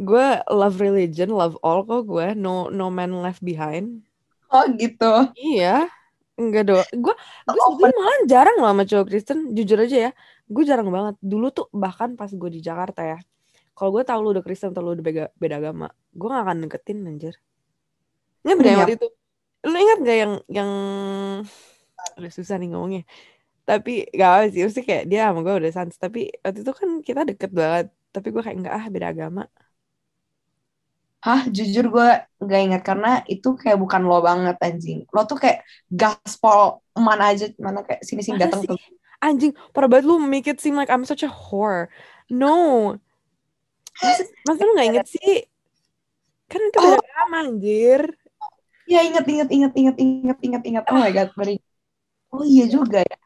gue 0.00 0.26
love 0.50 0.78
religion 0.78 1.32
love 1.32 1.56
all 1.64 1.82
kok 1.82 2.06
gue 2.06 2.36
no 2.38 2.68
no 2.70 2.92
man 2.92 3.10
left 3.24 3.42
behind 3.42 4.06
oh 4.52 4.64
gitu 4.76 5.30
iya 5.38 5.90
Enggak 6.40 6.64
dong. 6.72 6.80
Gue 6.96 7.14
gue 7.44 7.60
sebetulnya 7.60 7.96
malah 8.00 8.20
jarang 8.24 8.56
loh 8.64 8.70
sama 8.72 8.84
cowok 8.88 9.06
Kristen. 9.12 9.38
Jujur 9.52 9.78
aja 9.84 9.96
ya. 10.08 10.10
Gue 10.48 10.64
jarang 10.64 10.88
banget. 10.88 11.20
Dulu 11.20 11.46
tuh 11.52 11.66
bahkan 11.76 12.16
pas 12.16 12.32
gue 12.32 12.50
di 12.50 12.64
Jakarta 12.64 13.04
ya. 13.04 13.18
Kalau 13.76 13.92
gue 13.92 14.02
tahu 14.08 14.18
lu 14.24 14.28
udah 14.32 14.44
Kristen 14.44 14.72
atau 14.72 14.80
lu 14.80 14.96
udah 14.96 15.04
beda, 15.04 15.24
beda 15.36 15.60
agama. 15.60 15.92
Gue 16.16 16.28
gak 16.32 16.44
akan 16.48 16.56
deketin 16.64 16.98
anjir. 17.04 17.34
Ingat 18.44 18.56
gak 18.56 18.72
yang 18.72 18.80
waktu 18.80 18.96
itu? 18.96 19.08
Lu 19.68 19.76
ingat 19.76 19.98
gak 20.00 20.18
yang 20.18 20.32
yang 20.48 20.70
susah 22.32 22.56
nih 22.56 22.72
ngomongnya. 22.72 23.04
Tapi 23.70 24.10
gak 24.10 24.30
apa 24.34 24.44
sih. 24.50 24.66
Mesti 24.66 24.82
kayak 24.82 25.04
dia 25.06 25.30
sama 25.30 25.46
gue 25.46 25.54
udah 25.62 25.70
sans. 25.70 25.94
Tapi 25.94 26.26
waktu 26.42 26.66
itu 26.66 26.72
kan 26.74 26.88
kita 27.06 27.22
deket 27.22 27.50
banget. 27.54 27.86
Tapi 28.10 28.26
gue 28.34 28.42
kayak 28.42 28.56
enggak 28.58 28.74
ah 28.74 28.86
beda 28.90 29.06
agama. 29.14 29.44
Hah, 31.22 31.46
jujur 31.46 31.86
gue 31.94 32.08
gak 32.42 32.62
ingat 32.66 32.82
karena 32.82 33.22
itu 33.30 33.54
kayak 33.54 33.78
bukan 33.78 34.02
lo 34.10 34.18
banget 34.26 34.58
anjing. 34.58 35.06
Lo 35.14 35.22
tuh 35.22 35.38
kayak 35.38 35.62
gaspol 35.86 36.82
mana 36.98 37.30
aja, 37.30 37.46
mana 37.62 37.86
kayak 37.86 38.02
sini-sini 38.02 38.42
datang 38.42 38.66
ke 38.66 38.74
Anjing, 39.20 39.52
parah 39.76 39.84
banget 39.84 40.08
lu 40.08 40.16
make 40.16 40.48
it 40.48 40.64
seem 40.64 40.80
like 40.80 40.88
I'm 40.88 41.04
such 41.04 41.20
a 41.20 41.28
whore. 41.28 41.92
No. 42.32 42.96
Masa, 44.00 44.24
masa 44.48 44.60
lu 44.64 44.72
gak 44.74 44.88
inget 44.88 45.06
sih? 45.12 45.44
Kan 46.48 46.60
itu 46.66 46.78
oh. 46.80 46.98
beda 46.98 47.12
lama 47.22 47.38
anjir. 47.46 48.16
Ya 48.88 49.06
inget, 49.06 49.22
inget, 49.28 49.48
inget, 49.52 49.72
inget, 49.76 49.96
inget, 50.02 50.38
inget, 50.42 50.62
inget. 50.66 50.84
Oh 50.88 50.98
my 50.98 51.12
God, 51.14 51.30
beri. 51.36 51.60
Oh 52.32 52.42
iya 52.42 52.64
juga 52.66 53.04
ya. 53.04 53.16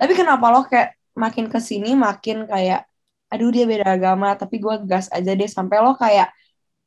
Tapi 0.00 0.12
kenapa 0.18 0.44
lo 0.52 0.60
kayak 0.70 0.88
makin 1.14 1.46
ke 1.52 1.58
sini 1.62 1.94
makin 1.94 2.46
kayak, 2.50 2.86
aduh 3.32 3.48
dia 3.54 3.64
beda 3.70 3.86
agama, 3.96 4.34
tapi 4.40 4.58
gue 4.64 4.74
gas 4.90 5.06
aja 5.16 5.30
deh. 5.38 5.48
Sampai 5.50 5.78
lo 5.84 5.94
kayak, 5.96 6.28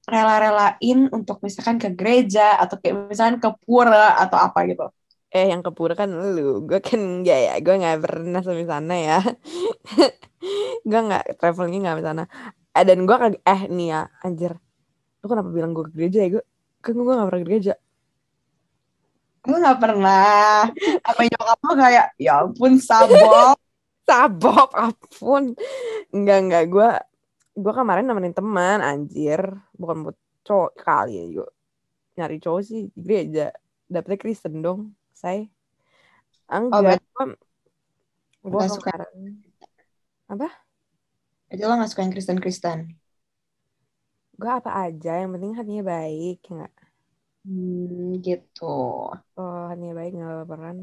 rela-relain 0.07 1.11
untuk 1.11 1.43
misalkan 1.43 1.77
ke 1.83 1.91
gereja 1.91 2.55
atau 2.63 2.79
kayak 2.79 3.11
misalkan 3.11 3.37
ke 3.43 3.49
pura 3.63 4.15
atau 4.23 4.39
apa 4.39 4.59
gitu? 4.69 4.87
Eh 5.35 5.51
yang 5.51 5.59
ke 5.59 5.71
pura 5.75 5.93
kan 5.99 6.07
lu, 6.07 6.63
gue 6.63 6.79
kan 6.79 6.99
enggak 6.99 7.39
ya, 7.43 7.53
gue 7.59 7.73
nggak 7.75 7.99
pernah 7.99 8.39
sampai 8.39 8.63
sana 8.63 8.95
ya. 8.95 9.17
gue 10.89 10.99
nggak 11.07 11.23
travelingnya 11.39 11.79
nggak 11.83 12.05
sana. 12.07 12.23
Eh, 12.71 12.83
dan 12.87 12.99
gue 13.03 13.15
eh 13.43 13.61
nih 13.67 13.87
ya 13.91 14.01
anjir, 14.23 14.53
lu 15.21 15.25
kenapa 15.31 15.49
bilang 15.51 15.71
gue 15.75 15.83
ke 15.89 15.93
gereja 15.97 16.19
ya 16.25 16.29
gue? 16.39 16.43
Kan 16.83 16.93
gue 16.99 17.13
nggak 17.13 17.27
pernah 17.29 17.41
ke 17.43 17.47
gereja. 17.49 17.73
Gue 19.47 19.57
nggak 19.63 19.79
pernah. 19.79 20.67
Apa 21.07 21.21
nyokap 21.23 21.59
lo 21.63 21.73
kayak, 21.79 22.07
ya 22.19 22.43
ampun 22.43 22.75
sabok. 22.83 23.55
sabok, 24.07 24.69
ampun. 24.75 25.55
Enggak 26.11 26.39
enggak 26.43 26.63
gue 26.67 26.89
gue 27.57 27.73
kemarin 27.73 28.03
nemenin 28.03 28.35
teman 28.35 28.83
anjir. 28.83 29.39
Bukan 29.79 30.03
buat 30.03 30.17
cowok 30.43 30.71
kali 30.75 31.13
ya 31.15 31.25
gue 31.41 31.49
nyari 32.19 32.37
cowok 32.43 32.61
sih 32.67 32.91
di 32.91 32.99
gereja. 32.99 33.55
Dapetnya 33.87 34.19
Kristen 34.19 34.59
dong 34.59 34.91
saya 35.15 35.47
enggak 36.51 36.99
oh, 37.15 37.31
gue 38.43 38.51
gue 38.51 38.65
suka. 38.67 38.91
apa? 40.27 40.51
Aja 41.47 41.63
lo 41.71 41.79
gak 41.79 41.87
suka 41.95 42.03
yang 42.03 42.11
Kristen 42.11 42.39
Kristen 42.43 42.79
gue 44.37 44.51
apa 44.53 44.69
aja 44.85 45.17
yang 45.17 45.33
penting 45.33 45.57
hatinya 45.57 45.83
baik 45.97 46.45
ya 46.45 46.51
nggak 46.61 46.75
hmm, 47.47 48.19
gitu. 48.19 48.75
Oh 49.15 49.61
hatinya 49.71 49.95
baik 49.95 50.11
nggak 50.13 50.27
apa-apa 50.27 50.55
kan 50.59 50.77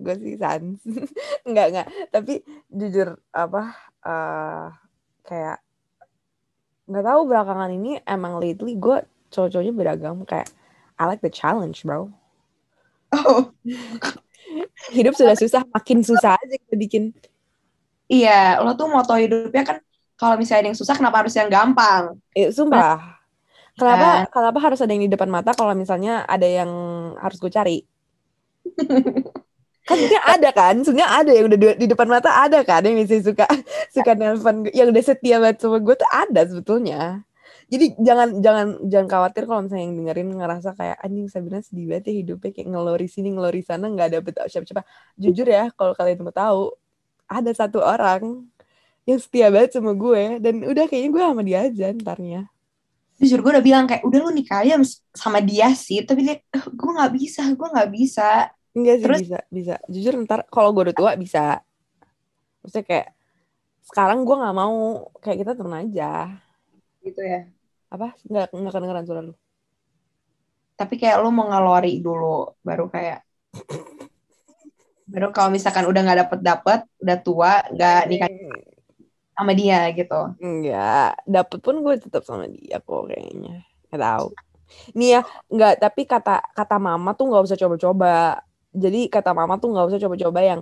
gue 0.00 0.14
sih 0.22 0.36
sans. 0.40 0.80
Nggak 1.48 1.66
nggak. 1.72 1.86
Tapi 2.08 2.40
jujur 2.72 3.20
apa 3.34 3.76
uh, 4.00 4.72
kayak 5.28 5.60
nggak 6.88 7.04
tahu 7.04 7.20
belakangan 7.28 7.70
ini 7.76 8.00
emang 8.08 8.40
lately 8.40 8.80
gue 8.80 9.04
cowok-cowoknya 9.28 9.74
beragam. 9.76 10.24
Kayak 10.24 10.48
I 10.96 11.04
like 11.04 11.20
the 11.20 11.28
challenge 11.28 11.84
bro. 11.84 12.08
Oh. 13.12 13.52
hidup 14.96 15.12
sudah 15.12 15.36
susah 15.36 15.60
makin 15.68 16.00
susah 16.00 16.40
aja 16.40 16.56
kita 16.56 16.76
bikin. 16.80 17.12
Iya 18.08 18.64
lo 18.64 18.72
tuh 18.72 18.88
moto 18.88 19.12
hidupnya 19.12 19.68
kan 19.68 19.76
kalau 20.16 20.40
misalnya 20.40 20.64
ada 20.64 20.68
yang 20.72 20.80
susah 20.80 20.96
kenapa 20.96 21.20
harus 21.20 21.36
yang 21.36 21.52
gampang? 21.52 22.16
Eh, 22.32 22.48
sumpah 22.48 23.17
kenapa 23.78 24.26
yeah. 24.26 24.28
kenapa 24.28 24.58
harus 24.58 24.82
ada 24.82 24.90
yang 24.90 25.06
di 25.06 25.12
depan 25.14 25.30
mata 25.30 25.54
kalau 25.54 25.72
misalnya 25.78 26.26
ada 26.26 26.44
yang 26.44 26.70
harus 27.16 27.38
gue 27.38 27.48
cari. 27.48 27.78
Kan 29.86 29.96
sebenarnya 29.96 30.22
ada 30.34 30.48
kan? 30.50 30.74
Sebenarnya 30.82 31.08
ada 31.08 31.30
yang 31.30 31.46
udah 31.48 31.58
di 31.78 31.86
depan 31.86 32.08
mata 32.10 32.30
ada 32.34 32.60
kan 32.66 32.82
yang 32.82 32.98
masih 32.98 33.22
suka 33.22 33.46
suka 33.94 34.12
nelfon 34.18 34.66
yang 34.74 34.90
udah 34.90 35.04
setia 35.06 35.38
banget 35.38 35.62
sama 35.62 35.78
gue 35.78 35.94
tuh 35.94 36.10
ada 36.10 36.40
sebetulnya. 36.44 37.22
Jadi 37.68 38.00
jangan 38.00 38.40
jangan 38.40 38.66
jangan 38.88 39.08
khawatir 39.08 39.44
kalau 39.44 39.60
misalnya 39.64 39.84
yang 39.84 39.96
dengerin 40.00 40.28
ngerasa 40.40 40.72
kayak 40.72 40.96
anjing 41.04 41.28
Sabina 41.28 41.60
sedih 41.60 41.86
banget 41.92 42.04
ya 42.10 42.14
hidupnya 42.24 42.50
kayak 42.52 42.68
ngelori 42.72 43.06
sini 43.08 43.28
ngelori 43.32 43.60
sana 43.60 43.86
nggak 43.92 44.08
dapet 44.18 44.34
siapa-siapa. 44.48 44.82
Jujur 45.20 45.46
ya 45.46 45.70
kalau 45.76 45.92
kalian 45.92 46.24
mau 46.24 46.32
tahu 46.32 46.72
ada 47.28 47.52
satu 47.52 47.84
orang 47.84 48.48
yang 49.08 49.20
setia 49.20 49.48
banget 49.48 49.76
sama 49.76 49.92
gue 49.96 50.40
dan 50.40 50.64
udah 50.64 50.84
kayaknya 50.88 51.10
gue 51.12 51.22
sama 51.24 51.42
dia 51.44 51.58
aja 51.64 51.86
ntarnya 51.96 52.42
jujur 53.18 53.42
gue 53.42 53.50
udah 53.58 53.64
bilang 53.64 53.84
kayak 53.90 54.06
udah 54.06 54.18
lu 54.22 54.30
nikah 54.30 54.62
aja 54.62 54.78
sama 55.10 55.42
dia 55.42 55.74
sih 55.74 56.06
tapi 56.06 56.22
dia 56.22 56.36
gue 56.54 56.92
nggak 56.94 57.12
bisa 57.18 57.42
gue 57.50 57.68
nggak 57.68 57.90
bisa 57.90 58.50
Enggak 58.78 58.96
sih 59.00 59.04
Terus, 59.04 59.20
bisa, 59.26 59.38
bisa. 59.50 59.74
Jujur 59.90 60.14
ntar 60.22 60.46
kalau 60.46 60.70
gue 60.70 60.90
udah 60.90 60.96
tua 60.96 61.12
bisa. 61.18 61.58
Maksudnya 62.62 62.84
kayak 62.86 63.08
sekarang 63.82 64.22
gue 64.22 64.36
nggak 64.38 64.56
mau 64.56 64.76
kayak 65.18 65.38
kita 65.42 65.52
temen 65.58 65.74
aja. 65.74 66.10
Gitu 67.02 67.20
ya. 67.20 67.50
Apa? 67.90 68.14
Nggak 68.22 68.54
nggak 68.54 68.72
kedengeran 68.72 69.04
suara 69.04 69.22
lu. 69.26 69.34
Tapi 70.78 70.94
kayak 70.94 71.18
lu 71.18 71.34
mau 71.34 71.50
ngelori 71.50 71.98
dulu 71.98 72.54
baru 72.62 72.86
kayak 72.86 73.26
baru 75.12 75.32
kalau 75.34 75.50
misalkan 75.50 75.88
udah 75.88 76.00
nggak 76.04 76.20
dapet 76.28 76.40
dapet 76.44 76.80
udah 77.00 77.18
tua 77.18 77.52
nggak 77.72 78.02
nikah 78.12 78.28
sama 79.38 79.54
dia 79.54 79.86
gitu. 79.94 80.20
Enggak, 80.42 81.14
dapet 81.22 81.58
pun 81.62 81.78
gue 81.86 81.94
tetap 82.02 82.26
sama 82.26 82.50
dia 82.50 82.82
kok 82.82 83.06
kayaknya. 83.06 83.62
Gak 83.94 84.02
tahu. 84.02 84.26
Nih 84.98 85.16
ya, 85.16 85.20
nggak 85.48 85.78
tapi 85.78 86.02
kata 86.04 86.42
kata 86.52 86.76
mama 86.76 87.14
tuh 87.14 87.30
nggak 87.30 87.46
usah 87.46 87.56
coba-coba. 87.56 88.42
Jadi 88.74 89.06
kata 89.06 89.30
mama 89.32 89.54
tuh 89.56 89.70
nggak 89.70 89.86
usah 89.94 90.00
coba-coba 90.02 90.40
yang 90.42 90.60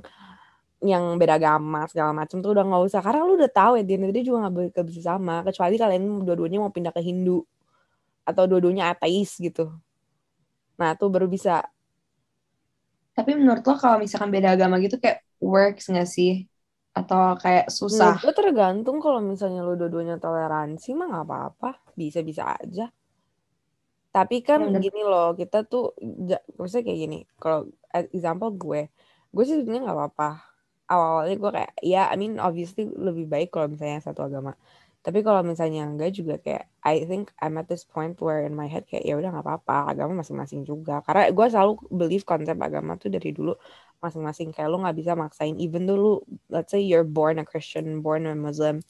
yang 0.85 1.16
beda 1.16 1.40
agama 1.40 1.88
segala 1.88 2.12
macam 2.12 2.38
tuh 2.45 2.52
udah 2.52 2.64
nggak 2.68 2.85
usah. 2.85 3.00
Karena 3.00 3.25
lu 3.25 3.40
udah 3.40 3.50
tahu 3.50 3.80
ya 3.80 3.85
dia 3.88 3.97
dia 4.12 4.23
juga 4.23 4.47
nggak 4.47 4.87
bisa 4.87 5.00
sama. 5.00 5.40
Kecuali 5.40 5.75
kalian 5.80 6.23
dua-duanya 6.23 6.59
mau 6.61 6.71
pindah 6.71 6.92
ke 6.92 7.00
Hindu. 7.00 7.42
Atau 8.28 8.45
dua-duanya 8.45 8.92
ateis 8.92 9.40
gitu. 9.40 9.73
Nah 10.76 10.92
tuh 10.95 11.09
baru 11.09 11.26
bisa. 11.26 11.64
Tapi 13.16 13.33
menurut 13.33 13.64
lo 13.64 13.75
kalau 13.80 13.97
misalkan 13.97 14.28
beda 14.28 14.52
agama 14.52 14.76
gitu 14.78 15.00
kayak 15.00 15.25
works 15.40 15.88
nggak 15.88 16.04
sih 16.04 16.45
atau 16.97 17.37
kayak 17.37 17.69
susah? 17.69 18.17
Menurut 18.25 18.37
tergantung 18.41 18.97
kalau 19.05 19.21
misalnya 19.21 19.61
lu 19.61 19.76
dua-duanya 19.76 20.17
toleransi 20.17 20.97
mah 20.97 21.07
nggak 21.12 21.26
apa-apa 21.29 21.71
bisa-bisa 21.93 22.57
aja 22.57 22.88
tapi 24.17 24.41
kan 24.41 24.65
ya, 24.73 24.81
gini 24.81 25.05
loh, 25.05 25.37
kita 25.37 25.69
tuh 25.69 25.93
maksudnya 26.57 26.88
kayak 26.88 27.00
gini. 27.05 27.19
Kalau 27.37 27.69
example 27.93 28.49
gue, 28.57 28.88
gue 29.29 29.45
sih 29.45 29.61
sebenarnya 29.61 29.93
nggak 29.93 29.99
apa-apa. 30.00 30.29
Awal-awalnya 30.88 31.37
gue 31.37 31.50
kayak 31.53 31.73
ya, 31.85 32.09
I 32.09 32.17
mean 32.17 32.41
obviously 32.41 32.88
lebih 32.88 33.29
baik 33.29 33.53
kalau 33.53 33.69
misalnya 33.69 34.00
satu 34.00 34.25
agama. 34.25 34.57
tapi 35.07 35.23
kalau 35.23 35.47
misalnya 35.47 35.87
enggak 35.87 36.11
juga 36.19 36.35
kayak 36.43 36.67
I 36.83 37.07
think 37.07 37.31
I'm 37.38 37.55
at 37.62 37.71
this 37.71 37.87
point 37.87 38.19
where 38.19 38.43
in 38.43 38.59
my 38.59 38.67
head 38.67 38.91
kayak 38.91 39.07
ya 39.07 39.15
udah 39.15 39.31
nggak 39.38 39.47
apa-apa 39.47 39.95
agama 39.95 40.19
masing-masing 40.26 40.67
juga 40.67 40.99
karena 41.07 41.31
gue 41.31 41.47
selalu 41.47 41.73
believe 41.95 42.26
konsep 42.26 42.59
agama 42.59 42.99
tuh 42.99 43.15
dari 43.15 43.31
dulu 43.31 43.55
masing-masing. 44.03 44.53
Kayak 44.53 44.73
lu 44.73 44.83
nggak 44.83 44.97
bisa 44.97 45.12
maksain. 45.15 45.57
Even 45.61 45.88
dulu 45.88 46.23
let's 46.49 46.71
say 46.73 46.81
you're 46.83 47.07
born 47.07 47.41
a 47.41 47.45
Christian 47.45 48.00
born 48.00 48.26
a 48.26 48.35
Muslim 48.35 48.83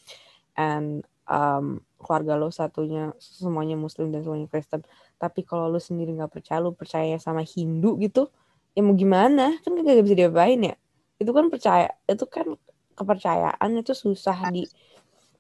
and 0.57 1.05
um, 1.29 1.83
keluarga 2.01 2.39
lo 2.39 2.49
satunya 2.55 3.13
semuanya 3.19 3.75
Muslim 3.75 4.15
dan 4.15 4.23
semuanya 4.23 4.47
Kristen 4.47 4.85
tapi 5.17 5.43
kalau 5.43 5.73
lu 5.73 5.81
sendiri 5.81 6.13
nggak 6.13 6.33
percaya 6.33 6.61
lu 6.61 6.77
percaya 6.77 7.17
sama 7.17 7.41
Hindu 7.41 7.97
gitu 7.99 8.29
ya 8.77 8.85
mau 8.85 8.93
gimana? 8.93 9.57
Kan 9.65 9.81
gak 9.81 10.05
bisa 10.05 10.17
diapain 10.29 10.61
ya. 10.61 10.77
Itu 11.17 11.33
kan 11.33 11.49
percaya 11.49 11.89
itu 12.05 12.25
kan 12.29 12.47
kepercayaan 12.93 13.71
itu 13.81 13.97
susah 13.97 14.53
di 14.53 14.69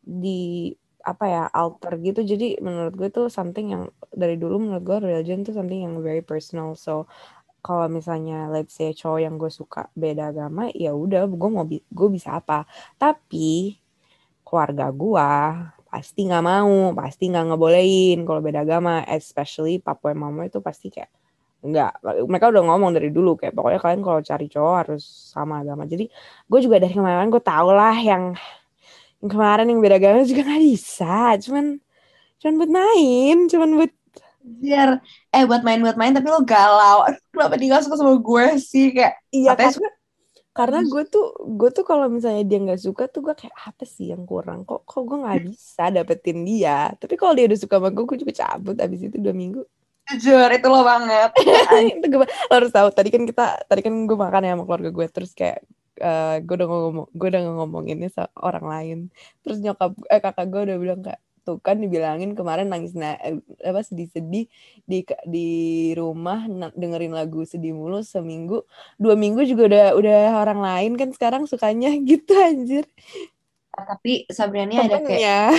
di 0.00 0.72
apa 1.04 1.24
ya 1.28 1.42
alter 1.52 2.00
gitu. 2.00 2.24
Jadi 2.24 2.58
menurut 2.64 2.96
gue 2.96 3.08
itu 3.12 3.22
something 3.28 3.66
yang 3.76 3.82
dari 4.10 4.40
dulu 4.40 4.56
menurut 4.58 4.82
gue 4.82 4.98
religion 5.12 5.44
itu 5.44 5.52
something 5.52 5.84
yang 5.84 6.00
very 6.00 6.24
personal. 6.24 6.72
So 6.74 7.06
kalau 7.66 7.90
misalnya 7.90 8.46
let's 8.46 8.78
say 8.78 8.94
cowok 8.94 9.26
yang 9.26 9.34
gue 9.34 9.50
suka 9.50 9.90
beda 9.98 10.30
agama 10.30 10.70
ya 10.70 10.94
udah 10.94 11.26
gue 11.26 11.50
mau 11.50 11.66
gue 11.66 12.08
bisa 12.14 12.38
apa 12.38 12.62
tapi 12.94 13.74
keluarga 14.46 14.94
gue 14.94 15.30
pasti 15.90 16.30
nggak 16.30 16.44
mau 16.46 16.94
pasti 16.94 17.26
nggak 17.26 17.44
ngebolehin 17.50 18.22
kalau 18.22 18.38
beda 18.38 18.62
agama 18.62 19.02
especially 19.10 19.82
papa 19.82 20.14
mama 20.14 20.46
itu 20.46 20.62
pasti 20.62 20.94
kayak 20.94 21.10
Enggak, 21.66 21.98
mereka 22.30 22.46
udah 22.54 22.62
ngomong 22.62 22.94
dari 22.94 23.10
dulu 23.10 23.34
kayak 23.34 23.50
pokoknya 23.50 23.80
kalian 23.82 24.02
kalau 24.06 24.20
cari 24.22 24.46
cowok 24.46 24.74
harus 24.86 25.02
sama 25.34 25.66
agama. 25.66 25.82
Jadi 25.82 26.06
gue 26.46 26.60
juga 26.62 26.78
dari 26.78 26.94
kemarin 26.94 27.26
gue 27.26 27.42
tau 27.42 27.74
lah 27.74 27.96
yang, 27.98 28.38
yang 29.18 29.30
kemarin 29.34 29.66
yang 29.66 29.82
beda 29.82 29.98
agama 29.98 30.22
juga 30.22 30.46
gak 30.46 30.62
bisa. 30.62 31.34
Cuman 31.42 31.82
cuman 32.38 32.54
buat 32.62 32.70
main, 32.70 33.36
cuman 33.50 33.70
buat 33.82 33.92
biar 34.46 35.02
eh 35.34 35.44
buat 35.44 35.66
main 35.66 35.82
buat 35.82 35.98
main 35.98 36.14
tapi 36.14 36.30
lo 36.30 36.40
galau. 36.46 37.02
kenapa 37.34 37.58
dia 37.58 37.74
gak 37.74 37.84
suka 37.84 37.98
sama 37.98 38.14
gue 38.14 38.46
sih? 38.62 38.94
Kayak 38.94 39.18
iya 39.34 39.52
karena, 39.58 39.90
karena 40.56 40.80
gue 40.86 41.02
tuh 41.10 41.26
gue 41.58 41.70
tuh 41.74 41.84
kalau 41.84 42.06
misalnya 42.08 42.46
dia 42.46 42.58
nggak 42.62 42.80
suka 42.80 43.10
tuh 43.12 43.20
gue 43.26 43.34
kayak 43.34 43.52
apa 43.52 43.84
sih 43.84 44.14
yang 44.14 44.24
kurang? 44.24 44.62
Kok 44.64 44.86
kok 44.86 45.02
gue 45.04 45.18
nggak 45.20 45.40
bisa 45.50 45.82
dapetin 45.90 46.46
dia? 46.46 46.94
Tapi 46.96 47.14
kalau 47.18 47.34
dia 47.34 47.50
udah 47.50 47.58
suka 47.58 47.76
sama 47.76 47.90
gue 47.92 48.04
gue 48.06 48.18
juga 48.22 48.32
cabut 48.32 48.76
abis 48.78 49.00
itu 49.10 49.18
dua 49.18 49.34
minggu. 49.34 49.60
Jujur 50.06 50.48
itu 50.54 50.68
lo 50.70 50.86
banget. 50.86 51.34
Itu 51.98 52.06
gue 52.06 52.22
lo 52.30 52.54
harus 52.54 52.70
tahu 52.70 52.94
tadi 52.94 53.10
kan 53.10 53.26
kita 53.26 53.66
tadi 53.66 53.82
kan 53.82 53.94
gue 54.06 54.14
makan 54.14 54.46
ya 54.46 54.54
sama 54.54 54.62
keluarga 54.62 54.90
gue 54.94 55.06
terus 55.10 55.34
kayak 55.34 55.66
uh, 55.98 56.38
gue 56.38 56.54
udah 56.54 56.68
ngomong 56.70 57.06
gue 57.10 57.28
udah 57.34 57.42
ngomonginnya 57.42 58.08
sama 58.14 58.30
orang 58.38 58.66
lain. 58.70 58.98
Terus 59.42 59.58
nyokap 59.58 59.98
eh 60.06 60.22
kakak 60.22 60.46
gue 60.46 60.60
udah 60.70 60.76
bilang 60.78 61.00
kayak 61.02 61.25
tuh 61.46 61.62
kan 61.62 61.78
dibilangin 61.78 62.34
kemarin 62.34 62.66
nangis 62.66 62.90
na 62.98 63.14
eh, 63.22 63.38
apa 63.62 63.86
sedih-sedih 63.86 64.50
di 64.82 64.98
di 65.22 65.48
rumah 65.94 66.50
dengerin 66.74 67.14
lagu 67.14 67.46
sedih 67.46 67.70
mulu 67.70 68.02
seminggu. 68.02 68.66
Dua 68.98 69.14
minggu 69.14 69.46
juga 69.46 69.62
udah 69.70 69.86
udah 69.94 70.18
orang 70.42 70.58
lain 70.58 70.92
kan 70.98 71.14
sekarang 71.14 71.46
sukanya 71.46 71.94
gitu 72.10 72.34
anjir. 72.34 72.90
Tapi 73.70 74.26
Sabriani 74.26 74.82
ada 74.82 74.98
kayak 74.98 75.54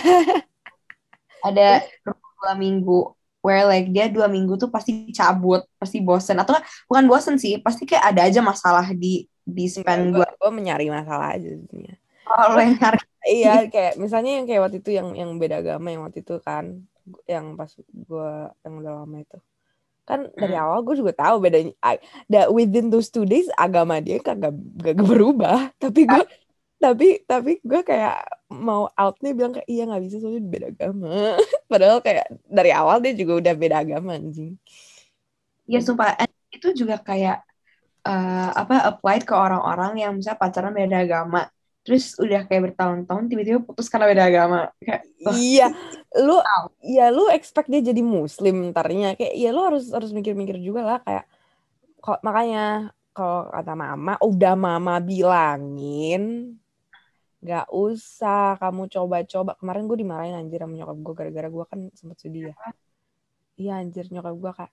ada 1.48 1.68
dua 2.04 2.52
minggu 2.60 3.16
where 3.40 3.64
like 3.64 3.88
dia 3.96 4.12
dua 4.12 4.28
minggu 4.28 4.60
tuh 4.60 4.68
pasti 4.68 5.08
cabut, 5.16 5.64
pasti 5.80 6.04
bosen. 6.04 6.36
Atau 6.36 6.60
bukan 6.92 7.08
bosen 7.08 7.40
sih, 7.40 7.64
pasti 7.64 7.88
kayak 7.88 8.12
ada 8.12 8.22
aja 8.28 8.44
masalah 8.44 8.92
di 8.92 9.24
di 9.48 9.72
span 9.72 10.12
gue. 10.12 10.28
Gue 10.36 10.52
mencari 10.52 10.92
masalah 10.92 11.40
aja 11.40 11.48
sebenarnya. 11.48 11.96
Oh, 12.28 12.60
iya, 13.28 13.68
kayak 13.72 13.96
misalnya 13.96 14.42
yang 14.42 14.46
kayak 14.46 14.62
waktu 14.68 14.78
itu 14.84 14.92
yang 14.96 15.16
yang 15.16 15.32
beda 15.40 15.64
agama 15.64 15.88
yang 15.92 16.04
waktu 16.04 16.22
itu 16.24 16.36
kan, 16.44 16.84
yang 17.24 17.56
pas 17.56 17.72
gue 17.78 18.32
yang 18.68 18.74
udah 18.84 18.94
lama 19.04 19.18
itu. 19.24 19.38
Kan 20.08 20.32
dari 20.36 20.56
hmm. 20.56 20.64
awal 20.64 20.80
gue 20.84 20.96
juga 21.00 21.14
tahu 21.16 21.44
bedanya. 21.44 21.76
That 22.32 22.52
within 22.52 22.92
those 22.92 23.12
two 23.12 23.28
days 23.28 23.48
agama 23.56 24.00
dia 24.00 24.20
kagak 24.20 24.56
gak 24.80 25.00
berubah, 25.00 25.72
tapi 25.84 26.08
gue 26.08 26.24
tapi 26.78 27.26
tapi 27.26 27.58
gue 27.66 27.82
kayak 27.82 28.22
mau 28.54 28.86
out 28.94 29.18
nih 29.26 29.34
bilang 29.34 29.50
kayak 29.50 29.66
iya 29.66 29.90
nggak 29.90 30.04
bisa 30.06 30.22
soalnya 30.22 30.46
beda 30.46 30.68
agama 30.70 31.34
padahal 31.72 32.00
kayak 32.06 32.30
dari 32.46 32.70
awal 32.70 33.02
dia 33.02 33.18
juga 33.18 33.42
udah 33.42 33.54
beda 33.58 33.76
agama 33.82 34.14
anjing 34.14 34.54
ya 35.66 35.82
sumpah 35.82 36.14
itu 36.54 36.78
juga 36.78 37.02
kayak 37.02 37.42
uh, 38.06 38.50
apa 38.54 38.94
applied 38.94 39.26
ke 39.26 39.34
orang-orang 39.34 40.06
yang 40.06 40.12
misalnya 40.16 40.38
pacaran 40.38 40.72
beda 40.72 40.98
agama 41.02 41.50
terus 41.88 42.20
udah 42.20 42.44
kayak 42.44 42.76
bertahun-tahun 42.76 43.32
tiba-tiba 43.32 43.64
putus 43.64 43.88
karena 43.88 44.12
beda 44.12 44.24
agama 44.28 44.60
kayak 44.84 45.08
iya 45.40 45.72
lu 46.20 46.44
ya 46.84 47.08
lu 47.08 47.32
expect 47.32 47.72
dia 47.72 47.80
jadi 47.80 48.04
muslim 48.04 48.76
ntarnya 48.76 49.16
kayak 49.16 49.34
ya 49.40 49.56
lu 49.56 49.64
harus 49.64 49.88
harus 49.96 50.12
mikir-mikir 50.12 50.60
juga 50.60 50.84
lah 50.84 51.00
kayak 51.08 51.24
kok 52.04 52.20
makanya 52.28 52.92
kalau 53.16 53.48
kata 53.48 53.74
mama 53.74 54.20
udah 54.20 54.54
mama 54.60 55.00
bilangin 55.00 56.54
Gak 57.38 57.70
usah 57.70 58.58
kamu 58.58 58.90
coba-coba. 58.90 59.54
Kemarin 59.62 59.86
gue 59.86 59.98
dimarahin 60.02 60.36
anjir 60.36 60.60
sama 60.60 60.74
nyokap 60.74 60.98
gue 60.98 61.14
gara-gara 61.14 61.48
gue 61.48 61.66
kan 61.70 61.80
sempet 61.94 62.18
sedih 62.18 62.44
ya. 62.52 62.56
Iya 63.58 63.74
anjir 63.82 64.06
nyokap 64.10 64.36
gue 64.36 64.52
kak. 64.58 64.72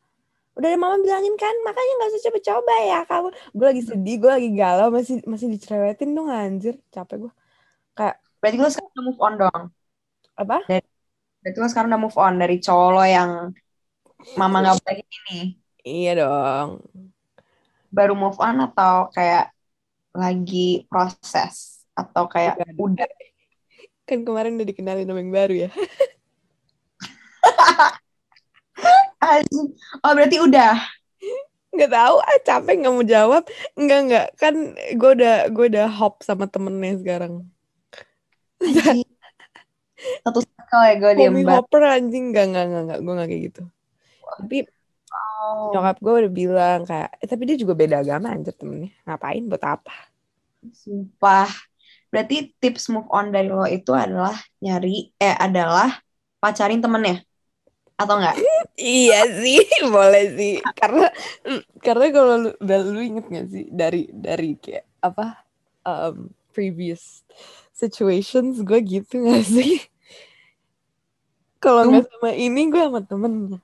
Udah 0.55 0.69
ada 0.71 0.79
mama 0.79 0.97
bilangin 1.03 1.35
kan, 1.35 1.55
makanya 1.67 1.93
gak 1.99 2.11
usah 2.15 2.23
coba-coba 2.31 2.75
ya 2.87 3.01
kamu. 3.07 3.29
Gue 3.55 3.67
lagi 3.67 3.83
sedih, 3.83 4.17
gue 4.23 4.31
lagi 4.31 4.51
galau, 4.55 4.89
masih 4.95 5.15
masih 5.27 5.49
dicerewetin 5.51 6.15
dong 6.15 6.31
anjir. 6.31 6.79
Capek 6.95 7.27
gue. 7.27 7.33
Kayak. 7.99 8.23
Berarti 8.39 8.57
lo 8.61 8.69
sekarang 8.71 8.93
udah 8.95 9.05
move 9.05 9.21
on 9.21 9.35
dong? 9.41 9.63
Apa? 10.39 10.57
Dari, 10.71 10.87
berarti 11.43 11.59
lo 11.59 11.67
sekarang 11.67 11.89
udah 11.91 12.03
move 12.03 12.19
on 12.19 12.35
dari 12.39 12.57
cowok 12.63 12.89
lo 12.95 13.03
yang 13.03 13.31
mama 14.39 14.57
gak 14.63 14.79
boleh 14.83 14.99
ini? 15.03 15.39
Iya 15.83 16.13
dong. 16.23 16.69
Baru 17.91 18.15
move 18.15 18.39
on 18.39 18.63
atau 18.63 19.11
kayak 19.11 19.51
lagi 20.15 20.87
proses? 20.87 21.75
atau 21.95 22.27
kayak 22.27 22.59
udah, 22.59 23.07
udah. 23.07 23.09
kan 24.05 24.27
kemarin 24.27 24.59
udah 24.59 24.67
dikenalin 24.67 25.07
nama 25.07 25.23
yang 25.23 25.33
baru 25.33 25.55
ya 25.67 25.71
oh 30.05 30.13
berarti 30.13 30.37
udah? 30.41 30.75
Nggak 31.75 31.91
tahu 31.91 32.17
ah 32.23 32.39
capek 32.47 32.75
nggak 32.81 32.95
mau 32.95 33.07
jawab. 33.07 33.43
Nggak 33.75 34.01
nggak. 34.07 34.27
Kan 34.39 34.55
gue 34.75 35.11
udah 35.19 35.37
gue 35.51 35.67
udah 35.75 35.87
hop 35.91 36.23
sama 36.23 36.47
temennya 36.47 37.03
sekarang. 37.03 37.43
Satu 40.25 40.41
circle 40.45 40.83
ya 40.87 40.95
gue 41.01 41.13
diem 41.19 41.37
hopper 41.51 41.83
anjing. 41.83 42.31
Nggak 42.31 42.47
nggak 42.55 42.65
nggak 42.71 42.83
nggak. 42.87 42.99
Gue 43.03 43.13
nggak 43.19 43.29
kayak 43.29 43.43
gitu. 43.51 43.63
Tapi 44.25 44.59
oh. 45.11 45.75
nyokap 45.75 45.97
gue 45.99 46.13
udah 46.25 46.33
bilang 46.33 46.81
kayak 46.87 47.11
eh, 47.19 47.29
tapi 47.29 47.43
dia 47.51 47.57
juga 47.59 47.75
beda 47.75 48.07
agama 48.07 48.31
anjir 48.31 48.55
temennya. 48.55 48.95
Ngapain 49.03 49.45
buat 49.51 49.65
apa? 49.67 49.95
Sumpah. 50.71 51.51
Berarti 52.15 52.55
tips 52.63 52.95
move 52.95 53.11
on 53.11 53.35
dari 53.35 53.51
lo 53.51 53.67
itu 53.67 53.91
adalah 53.91 54.39
nyari 54.63 55.11
eh 55.19 55.35
adalah 55.35 55.91
pacarin 56.39 56.79
temennya 56.79 57.27
atau 57.95 58.19
enggak? 58.19 58.37
iya 58.75 59.27
sih, 59.39 59.63
boleh 59.95 60.25
sih. 60.35 60.55
Karena 60.75 61.09
karena 61.79 62.07
kalau 62.11 62.35
lu, 62.43 62.51
lu 62.65 63.01
inget 63.01 63.27
gak 63.31 63.47
sih 63.51 63.65
dari 63.71 64.11
dari 64.11 64.59
kayak 64.59 64.85
apa 65.05 65.43
um, 65.87 66.31
previous 66.51 67.23
situations 67.75 68.63
gue 68.63 68.81
gitu 68.83 69.23
gak 69.27 69.47
sih? 69.47 69.79
Kalau 71.63 71.89
nggak 71.89 72.13
sama 72.13 72.31
ini 72.37 72.69
gue 72.69 72.83
sama 72.83 73.01
temennya. 73.01 73.59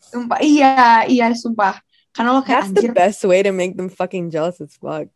Sumpah, 0.00 0.38
iya, 0.38 1.02
iya, 1.10 1.34
sumpah. 1.34 1.82
Karena 2.14 2.38
lo 2.38 2.42
kayak 2.46 2.70
That's 2.70 2.78
anjir. 2.78 2.90
the 2.90 2.94
best 2.94 3.20
way 3.26 3.42
to 3.42 3.50
make 3.50 3.74
them 3.74 3.90
fucking 3.90 4.30
jealous 4.30 4.62
as 4.62 4.78
fuck 4.78 5.10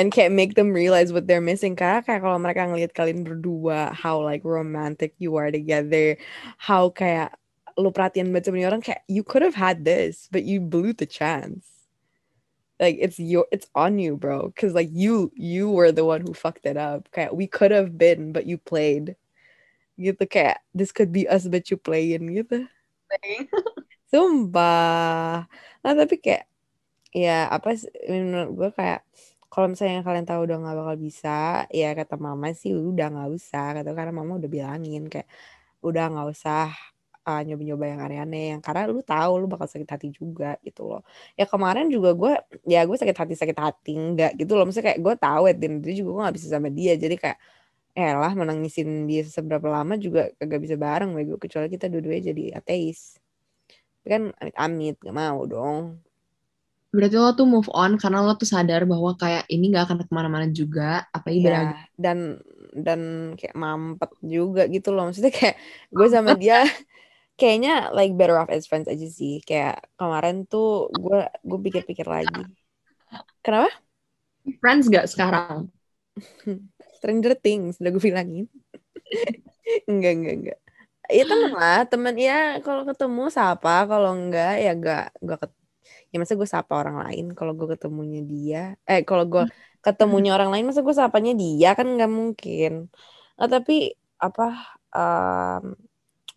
and 0.00 0.08
can't 0.08 0.32
make 0.32 0.54
them 0.54 0.72
realize 0.72 1.12
what 1.12 1.28
they're 1.28 1.44
missing 1.44 1.76
karena 1.76 2.00
kayak 2.00 2.24
kalau 2.24 2.40
mereka 2.40 2.64
ngelihat 2.64 2.96
kalian 2.96 3.20
berdua 3.20 3.92
how 3.92 4.16
like 4.22 4.40
romantic 4.48 5.12
you 5.20 5.36
are 5.36 5.52
together 5.52 6.16
how 6.56 6.88
kayak 6.88 7.36
lu 7.80 7.90
perhatian 7.90 8.30
banget 8.30 8.52
sama 8.52 8.62
orang 8.68 8.84
kayak 8.84 9.02
you 9.08 9.24
could 9.24 9.42
have 9.42 9.56
had 9.56 9.82
this 9.82 10.28
but 10.28 10.44
you 10.44 10.60
blew 10.60 10.92
the 10.92 11.08
chance. 11.08 11.88
Like 12.80 12.96
it's 12.96 13.20
your 13.20 13.44
it's 13.52 13.68
on 13.76 14.00
you 14.00 14.16
bro. 14.16 14.48
Because 14.52 14.72
like 14.72 14.88
you 14.92 15.32
you 15.36 15.68
were 15.68 15.92
the 15.92 16.04
one 16.04 16.24
who 16.24 16.32
fucked 16.32 16.64
it 16.64 16.80
up. 16.80 17.08
Kayak 17.12 17.36
we 17.36 17.44
could 17.48 17.72
have 17.72 17.96
been 18.00 18.32
but 18.32 18.48
you 18.48 18.56
played. 18.56 19.16
Gitu 20.00 20.24
kayak 20.24 20.64
this 20.72 20.92
could 20.92 21.12
be 21.12 21.28
us 21.28 21.44
but 21.48 21.68
you 21.68 21.76
playing 21.76 22.32
gitu. 22.32 22.64
Sumpah. 24.12 25.44
Nah 25.84 25.92
tapi 25.92 26.16
kayak 26.20 26.48
ya 27.10 27.50
apa 27.50 27.74
sih 27.74 27.90
menurut 28.06 28.50
gue 28.54 28.70
kayak 28.78 29.02
kalau 29.50 29.66
misalnya 29.66 30.06
kalian 30.06 30.26
tahu 30.30 30.46
udah 30.46 30.56
nggak 30.62 30.76
bakal 30.78 30.96
bisa 30.96 31.66
ya 31.74 31.90
kata 31.98 32.14
mama 32.16 32.54
sih 32.54 32.70
udah 32.70 33.06
nggak 33.10 33.30
usah 33.34 33.66
kata 33.82 33.90
karena 33.98 34.12
mama 34.14 34.38
udah 34.38 34.50
bilangin 34.50 35.10
kayak 35.10 35.26
udah 35.82 36.04
nggak 36.06 36.28
usah 36.30 36.70
uh, 37.26 37.42
nyoba-nyoba 37.44 37.84
yang 37.86 38.00
aneh-aneh 38.00 38.44
yang 38.56 38.60
karena 38.64 38.88
lu 38.88 39.02
tahu 39.04 39.32
lu 39.40 39.46
bakal 39.50 39.66
sakit 39.68 39.88
hati 39.88 40.08
juga 40.12 40.56
gitu 40.64 40.88
loh. 40.88 41.02
Ya 41.36 41.44
kemarin 41.44 41.88
juga 41.92 42.16
gue 42.16 42.32
ya 42.68 42.84
gue 42.84 42.96
sakit 42.96 43.16
hati 43.16 43.34
sakit 43.36 43.58
hati 43.58 43.92
enggak 43.96 44.32
gitu 44.36 44.56
loh. 44.56 44.64
Maksudnya 44.68 44.94
kayak 44.94 45.00
gue 45.02 45.14
tahu 45.16 45.42
at 45.50 45.56
the 45.60 45.68
juga 45.96 46.10
gue 46.12 46.22
nggak 46.24 46.36
bisa 46.36 46.46
sama 46.52 46.68
dia. 46.72 46.92
Jadi 46.96 47.16
kayak 47.20 47.38
eh 47.90 48.14
lah 48.14 48.32
menangisin 48.38 49.10
dia 49.10 49.26
seberapa 49.26 49.66
lama 49.66 49.98
juga 49.98 50.30
kagak 50.38 50.60
bisa 50.62 50.78
bareng 50.78 51.10
bego 51.10 51.36
kecuali 51.36 51.66
kita 51.66 51.90
dua-duanya 51.90 52.32
jadi 52.32 52.44
ateis. 52.62 53.18
Tapi 54.00 54.08
kan 54.08 54.22
amit-amit 54.40 54.96
gak 55.02 55.12
mau 55.12 55.44
dong. 55.44 56.00
Berarti 56.90 57.16
lo 57.20 57.30
tuh 57.36 57.46
move 57.46 57.70
on 57.70 58.00
karena 58.00 58.24
lo 58.24 58.34
tuh 58.34 58.48
sadar 58.48 58.82
bahwa 58.88 59.14
kayak 59.14 59.46
ini 59.52 59.70
gak 59.70 59.90
akan 59.90 59.96
ke 60.02 60.12
mana-mana 60.14 60.46
juga. 60.50 61.06
Apa 61.12 61.28
ini 61.30 61.46
ya, 61.46 61.76
dan 61.94 62.40
dan 62.74 63.00
kayak 63.36 63.54
mampet 63.54 64.10
juga 64.24 64.64
gitu 64.70 64.90
loh. 64.90 65.10
Maksudnya 65.10 65.30
kayak 65.30 65.56
gue 65.92 66.06
sama 66.08 66.32
dia 66.34 66.64
kayaknya 67.40 67.88
like 67.96 68.12
better 68.12 68.36
off 68.36 68.52
as 68.52 68.68
friends 68.68 68.92
aja 68.92 69.08
sih. 69.08 69.40
Kayak 69.40 69.88
kemarin 69.96 70.44
tuh 70.44 70.92
gue 70.92 71.24
gue 71.40 71.58
pikir-pikir 71.64 72.04
lagi. 72.04 72.44
Kenapa? 73.40 73.72
Friends 74.60 74.92
gak 74.92 75.08
sekarang? 75.08 75.72
Stranger 77.00 77.32
Things 77.40 77.80
udah 77.80 77.90
gue 77.96 78.04
bilangin. 78.04 78.46
Enggak 79.88 80.12
enggak 80.18 80.34
enggak 80.34 80.60
ya 81.10 81.24
temen 81.26 81.52
lah 81.52 81.80
temen. 81.90 82.14
Ya 82.16 82.58
kalau 82.62 82.82
ketemu 82.86 83.22
sapa 83.28 83.84
kalau 83.90 84.10
enggak 84.14 84.54
ya 84.62 84.70
enggak 84.72 85.04
enggak 85.20 85.38
ket... 85.46 85.52
ya 86.10 86.16
masa 86.22 86.34
gue 86.38 86.48
sapa 86.48 86.72
orang 86.74 86.96
lain 87.06 87.24
kalau 87.38 87.52
gue 87.58 87.68
ketemunya 87.74 88.20
dia. 88.22 88.62
Eh 88.86 89.02
kalau 89.02 89.26
gue 89.26 89.44
ketemunya 89.84 90.30
orang 90.36 90.50
lain 90.54 90.64
masa 90.70 90.80
gue 90.86 90.94
sapanya 90.94 91.32
dia? 91.34 91.74
Kan 91.78 91.98
nggak 91.98 92.10
mungkin. 92.10 92.72
Nah, 93.38 93.48
tapi 93.50 93.94
apa 94.20 94.46
um, 94.94 95.74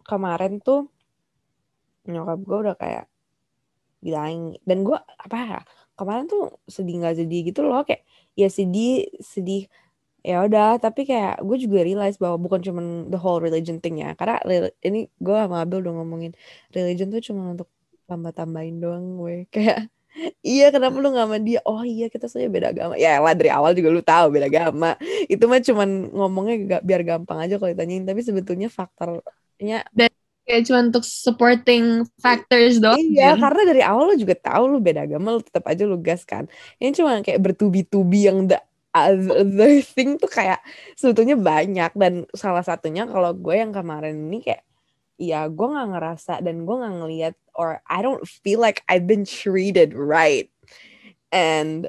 kemarin 0.08 0.60
tuh 0.64 0.93
nyokap 2.10 2.40
gue 2.44 2.58
udah 2.68 2.76
kayak 2.76 3.06
bilang 4.04 4.60
dan 4.68 4.78
gue 4.84 4.98
apa 5.00 5.38
ya 5.48 5.60
kemarin 5.96 6.26
tuh 6.28 6.60
sedih 6.68 7.00
nggak 7.00 7.16
sedih 7.24 7.42
gitu 7.48 7.64
loh 7.64 7.82
kayak 7.88 8.04
ya 8.36 8.48
sedih 8.52 9.08
sedih 9.24 9.72
ya 10.24 10.44
udah 10.48 10.80
tapi 10.80 11.04
kayak 11.04 11.44
gue 11.44 11.58
juga 11.64 11.84
realize 11.84 12.16
bahwa 12.20 12.40
bukan 12.40 12.60
cuma 12.64 12.82
the 13.12 13.20
whole 13.20 13.40
religion 13.44 13.80
thing 13.84 14.00
ya 14.04 14.16
karena 14.20 14.40
ini 14.84 15.08
gue 15.20 15.36
sama 15.36 15.64
Abel 15.64 15.84
udah 15.84 15.94
ngomongin 16.00 16.32
religion 16.76 17.12
tuh 17.12 17.24
cuma 17.24 17.56
untuk 17.56 17.68
tambah 18.08 18.32
tambahin 18.36 18.80
doang 18.84 19.20
gue 19.20 19.48
kayak 19.56 19.88
iya 20.46 20.70
kenapa 20.74 20.96
lu 21.02 21.10
gak 21.10 21.26
sama 21.26 21.38
dia? 21.42 21.60
Oh 21.66 21.82
iya 21.82 22.06
kita 22.14 22.30
saja 22.30 22.46
beda 22.46 22.70
agama. 22.70 22.94
Ya 23.02 23.18
lah 23.18 23.34
dari 23.34 23.50
awal 23.50 23.74
juga 23.74 23.90
lu 23.90 24.02
tahu 24.06 24.26
beda 24.30 24.46
agama. 24.46 24.94
Itu 25.26 25.50
mah 25.50 25.58
cuman 25.58 25.90
ngomongnya 26.14 26.56
biar 26.86 27.02
gampang 27.02 27.40
aja 27.42 27.58
kalau 27.58 27.74
ditanyain 27.74 28.06
tapi 28.06 28.22
sebetulnya 28.22 28.70
faktornya 28.70 29.82
dan 29.98 30.14
kayak 30.44 30.68
cuma 30.68 30.80
untuk 30.92 31.06
supporting 31.08 32.04
factors 32.20 32.78
doang 32.84 33.00
iya 33.00 33.40
karena 33.40 33.62
dari 33.64 33.82
awal 33.82 34.12
lu 34.12 34.16
juga 34.20 34.36
tahu 34.36 34.76
lu 34.76 34.80
beda 34.84 35.08
agama 35.08 35.40
lu 35.40 35.42
tetap 35.42 35.64
aja 35.68 35.84
lu 35.88 35.98
gas 36.00 36.28
kan. 36.28 36.52
Ini 36.78 36.92
cuma 36.92 37.24
kayak 37.24 37.40
bertubi-tubi 37.40 38.28
yang 38.28 38.52
the 38.52 38.60
other 38.94 39.80
thing 39.82 40.20
tuh 40.20 40.30
kayak 40.30 40.60
sebetulnya 41.00 41.40
banyak. 41.40 41.92
Dan 41.96 42.28
salah 42.36 42.62
satunya 42.62 43.08
kalau 43.08 43.32
gue 43.32 43.56
yang 43.56 43.72
kemarin 43.72 44.30
ini 44.30 44.44
kayak 44.44 44.64
ya 45.16 45.48
gue 45.48 45.68
nggak 45.68 45.90
ngerasa 45.96 46.34
dan 46.44 46.68
gue 46.68 46.76
nggak 46.76 46.96
ngeliat 47.00 47.36
or 47.56 47.80
I 47.88 48.04
don't 48.04 48.28
feel 48.28 48.60
like 48.60 48.84
I've 48.92 49.08
been 49.08 49.24
treated 49.24 49.96
right. 49.96 50.52
And 51.32 51.88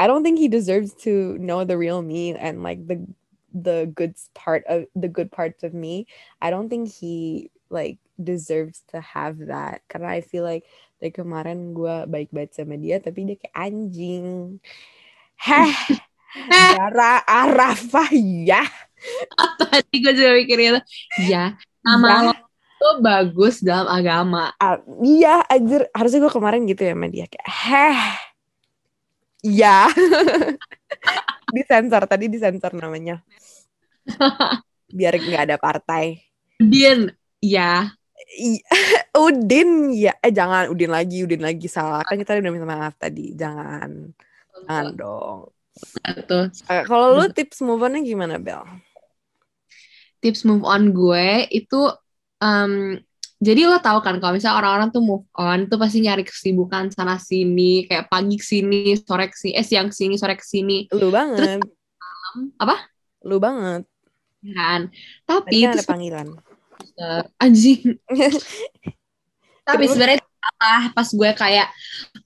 I 0.00 0.08
don't 0.08 0.24
think 0.24 0.40
he 0.42 0.48
deserves 0.48 0.96
to 1.04 1.36
know 1.38 1.62
the 1.62 1.78
real 1.78 2.02
me 2.02 2.34
and 2.34 2.64
like 2.66 2.82
the 2.88 3.04
the 3.52 3.90
good 3.92 4.14
part 4.34 4.64
of 4.66 4.86
the 4.96 5.08
good 5.08 5.30
parts 5.30 5.62
of 5.62 5.74
me. 5.74 6.06
I 6.40 6.50
don't 6.50 6.68
think 6.68 6.88
he 6.88 7.50
like 7.72 7.96
deserves 8.20 8.84
to 8.92 9.00
have 9.00 9.38
that 9.48 9.80
karena 9.88 10.18
I 10.18 10.20
feel 10.20 10.44
like 10.44 10.68
dari 11.00 11.14
kemarin 11.14 11.72
gue 11.72 12.04
baik-baik 12.04 12.52
sama 12.52 12.76
dia 12.76 13.00
tapi 13.00 13.24
dia 13.24 13.40
kayak 13.40 13.56
anjing 13.56 14.60
heh 15.40 15.72
Dara 16.50 17.26
Arafah 17.26 18.10
ya. 18.14 18.62
Tadi 19.60 19.94
gue 19.98 20.12
juga 20.14 20.30
mikirnya 20.36 20.84
ya 21.26 21.58
nama 21.82 22.06
ya. 22.06 22.18
lo 22.30 22.34
tuh 22.80 22.94
bagus 23.04 23.60
dalam 23.60 23.88
agama. 23.90 24.54
Uh, 24.56 24.80
iya, 25.04 25.44
anjir. 25.50 25.84
Harusnya 25.92 26.24
gue 26.24 26.32
kemarin 26.32 26.64
gitu 26.64 26.80
ya 26.80 26.94
sama 26.96 27.08
dia 27.12 27.26
kayak 27.28 27.48
heh. 27.48 28.00
Ya. 29.44 29.88
disensor 31.56 32.06
tadi 32.06 32.30
disensor 32.30 32.72
namanya. 32.78 33.20
Biar 34.96 35.14
nggak 35.18 35.44
ada 35.50 35.56
partai. 35.60 36.24
Udin, 36.60 37.10
ya. 37.40 37.92
Udin 39.26 39.90
ya. 39.96 40.14
Eh 40.22 40.30
jangan 40.30 40.70
Udin 40.70 40.92
lagi, 40.92 41.24
Udin 41.26 41.42
lagi 41.42 41.66
salah. 41.66 42.06
Kan 42.06 42.20
kita 42.20 42.38
udah 42.38 42.52
minta 42.52 42.68
maaf 42.68 42.94
tadi. 43.00 43.34
Jangan. 43.34 44.14
Jangan 44.64 44.86
dong. 44.94 45.50
Tuh. 46.28 46.46
Uh, 46.68 46.84
kalau 46.84 47.16
lu 47.16 47.26
tips 47.32 47.64
move 47.64 47.82
on 47.82 48.00
gimana, 48.04 48.36
Bel? 48.36 48.62
Tips 50.20 50.44
move 50.44 50.62
on 50.68 50.92
gue 50.92 51.48
itu 51.48 51.88
um, 52.44 53.00
jadi 53.40 53.64
lo 53.64 53.80
tau 53.80 54.04
kan 54.04 54.20
kalau 54.20 54.36
misalnya 54.36 54.60
orang-orang 54.60 54.92
tuh 54.92 55.00
move 55.00 55.24
on 55.32 55.64
tuh 55.64 55.80
pasti 55.80 56.04
nyari 56.04 56.28
kesibukan 56.28 56.92
sana 56.92 57.16
sini 57.16 57.88
kayak 57.88 58.12
pagi 58.12 58.36
ke 58.36 58.44
sini, 58.44 58.92
sore 59.00 59.32
ke 59.32 59.36
sini, 59.36 59.52
eh 59.56 59.64
siang 59.64 59.88
ke 59.88 59.96
sini, 59.96 60.14
sore 60.20 60.36
ke 60.36 60.44
sini. 60.44 60.84
Lu 60.92 61.08
banget. 61.08 61.40
Terus, 61.40 61.72
apa? 62.60 62.76
Lu 63.24 63.40
banget. 63.40 63.88
Kan. 64.44 64.92
Tapi 65.24 65.56
kan 65.64 65.72
ada 65.72 65.84
panggilan. 65.88 66.28
Anjing. 67.40 67.96
Tapi 69.68 69.84
sebenarnya 69.86 70.20
salah. 70.20 70.82
Pas 70.92 71.08
gue 71.08 71.30
kayak 71.36 71.68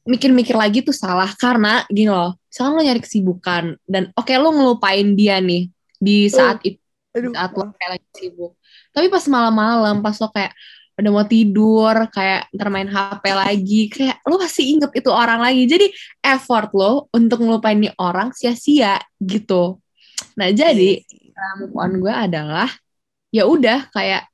mikir-mikir 0.06 0.56
lagi 0.56 0.82
tuh 0.82 0.94
salah. 0.94 1.30
Karena 1.36 1.82
gini 1.90 2.10
loh 2.10 2.38
misalkan 2.54 2.78
lo 2.78 2.82
nyari 2.86 3.02
kesibukan 3.02 3.64
dan 3.82 4.14
oke 4.14 4.30
okay, 4.30 4.38
lo 4.38 4.54
ngelupain 4.54 5.18
dia 5.18 5.42
nih 5.42 5.66
di 5.98 6.30
saat 6.30 6.62
uh, 6.62 6.70
itu 6.70 6.78
aduh. 7.10 7.34
saat 7.34 7.50
lo 7.50 7.64
kayak 7.74 7.90
lagi 7.98 8.06
sibuk. 8.14 8.52
Tapi 8.94 9.10
pas 9.10 9.26
malam-malam 9.26 9.98
pas 9.98 10.14
lo 10.22 10.30
kayak 10.30 10.54
udah 10.94 11.10
mau 11.10 11.26
tidur 11.26 12.06
kayak 12.14 12.46
ntar 12.54 12.70
main 12.70 12.86
HP 12.86 13.24
lagi 13.34 13.80
kayak 13.90 14.22
lo 14.22 14.38
pasti 14.38 14.70
inget 14.70 14.94
itu 14.94 15.10
orang 15.10 15.42
lagi. 15.42 15.66
Jadi 15.66 15.90
effort 16.22 16.70
lo 16.78 17.10
untuk 17.10 17.42
ngelupain 17.42 17.74
nih 17.74 17.90
orang 17.98 18.30
sia-sia 18.30 19.02
gitu. 19.18 19.82
Nah 20.38 20.54
jadi 20.54 21.02
uh, 21.34 21.54
move 21.58 21.74
on 21.74 21.92
gue 21.98 22.14
adalah 22.14 22.70
ya 23.34 23.50
udah 23.50 23.90
kayak 23.90 24.30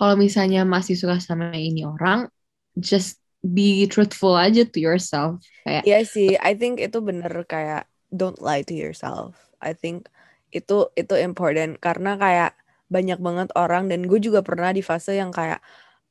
kalau 0.00 0.16
misalnya 0.16 0.64
masih 0.64 0.96
suka 0.96 1.20
sama 1.20 1.52
ini 1.52 1.84
orang 1.84 2.32
just 2.80 3.20
be 3.44 3.84
truthful 3.84 4.32
aja 4.32 4.64
to 4.64 4.80
yourself. 4.80 5.44
Kayak, 5.68 5.84
iya 5.84 6.00
sih, 6.08 6.40
I 6.40 6.56
think 6.56 6.80
itu 6.80 7.04
bener 7.04 7.44
kayak 7.44 7.84
don't 8.08 8.40
lie 8.40 8.64
to 8.64 8.72
yourself. 8.72 9.36
I 9.60 9.76
think 9.76 10.08
itu 10.56 10.88
itu 10.96 11.14
important 11.20 11.76
karena 11.84 12.16
kayak 12.16 12.56
banyak 12.88 13.20
banget 13.20 13.48
orang 13.60 13.92
dan 13.92 14.08
gue 14.08 14.16
juga 14.18 14.40
pernah 14.40 14.72
di 14.72 14.80
fase 14.80 15.20
yang 15.20 15.30
kayak 15.30 15.60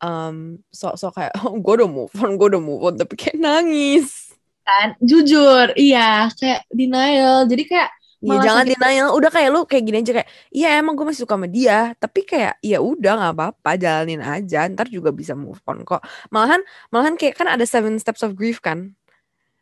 um, 0.05 0.61
sok-sok 0.69 1.17
kayak 1.17 1.33
oh, 1.49 1.57
gue 1.57 1.73
udah 1.81 1.89
move 1.89 2.13
on, 2.21 2.37
gue 2.37 2.47
udah 2.53 2.61
move 2.61 2.83
on 2.85 2.93
tapi 2.93 3.17
kayak 3.17 3.41
nangis. 3.41 4.37
Kan, 4.69 4.93
jujur, 5.01 5.73
iya 5.73 6.29
kayak 6.37 6.69
denial. 6.69 7.49
Jadi 7.49 7.65
kayak 7.65 7.89
Ya, 8.19 8.35
jangan 8.43 8.67
sakit. 8.67 8.75
denial 8.75 9.09
udah 9.15 9.31
kayak 9.31 9.49
lu 9.55 9.63
kayak 9.63 9.83
gini 9.87 9.97
aja 10.03 10.11
kayak 10.11 10.29
iya 10.51 10.75
emang 10.75 10.99
gue 10.99 11.07
masih 11.07 11.23
suka 11.23 11.39
sama 11.39 11.47
dia. 11.47 11.95
Tapi 11.95 12.27
kayak 12.27 12.59
ya 12.59 12.83
udah 12.83 13.13
nggak 13.15 13.33
apa-apa 13.35 13.71
jalanin 13.79 14.19
aja 14.19 14.67
ntar 14.67 14.91
juga 14.91 15.15
bisa 15.15 15.39
move 15.39 15.63
on 15.63 15.87
kok. 15.87 16.03
Malahan 16.27 16.59
malahan 16.91 17.15
kayak 17.15 17.39
kan 17.39 17.47
ada 17.47 17.63
seven 17.63 17.95
steps 17.95 18.19
of 18.19 18.35
grief 18.35 18.59
kan? 18.59 18.91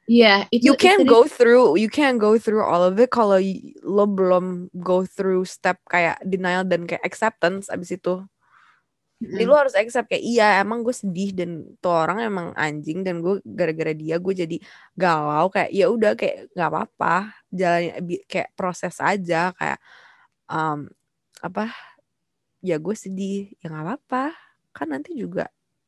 Iya, 0.08 0.48
yeah, 0.48 0.64
you 0.64 0.72
can't 0.80 1.04
itu, 1.04 1.12
go 1.12 1.28
through, 1.28 1.76
you 1.76 1.92
can't 1.92 2.16
go 2.16 2.40
through 2.40 2.64
all 2.64 2.80
of 2.80 2.96
it 2.96 3.12
kalau 3.12 3.44
lo 3.84 4.08
belum 4.08 4.72
go 4.80 5.04
through 5.04 5.44
step 5.44 5.84
kayak 5.92 6.16
denial 6.24 6.64
dan 6.64 6.88
kayak 6.88 7.04
acceptance 7.04 7.68
abis 7.68 8.00
itu. 8.00 8.24
Jadi 9.18 9.44
lu 9.50 9.58
harus 9.58 9.74
accept 9.74 10.14
kayak 10.14 10.22
iya 10.22 10.62
emang 10.62 10.86
gue 10.86 10.94
sedih 10.94 11.34
dan 11.34 11.66
tuh 11.82 11.90
orang 11.90 12.22
emang 12.22 12.48
anjing 12.54 13.02
dan 13.02 13.18
gue 13.18 13.42
gara-gara 13.42 13.90
dia 13.90 14.22
gue 14.22 14.34
jadi 14.46 14.58
galau. 14.94 15.50
Kayak 15.50 15.70
ya 15.74 15.86
udah 15.90 16.12
kayak 16.14 16.54
nggak 16.54 16.70
apa-apa 16.70 17.16
jalan 17.52 18.04
kayak 18.28 18.52
proses 18.54 18.98
aja 19.00 19.56
kayak 19.56 19.80
um, 20.52 20.88
apa 21.40 21.72
ya 22.64 22.82
gue 22.82 22.96
sedih 22.98 23.54
ya 23.62 23.72
nggak 23.72 23.86
apa-apa 23.86 24.26
kan 24.74 24.92
nanti 24.92 25.16
juga 25.16 25.48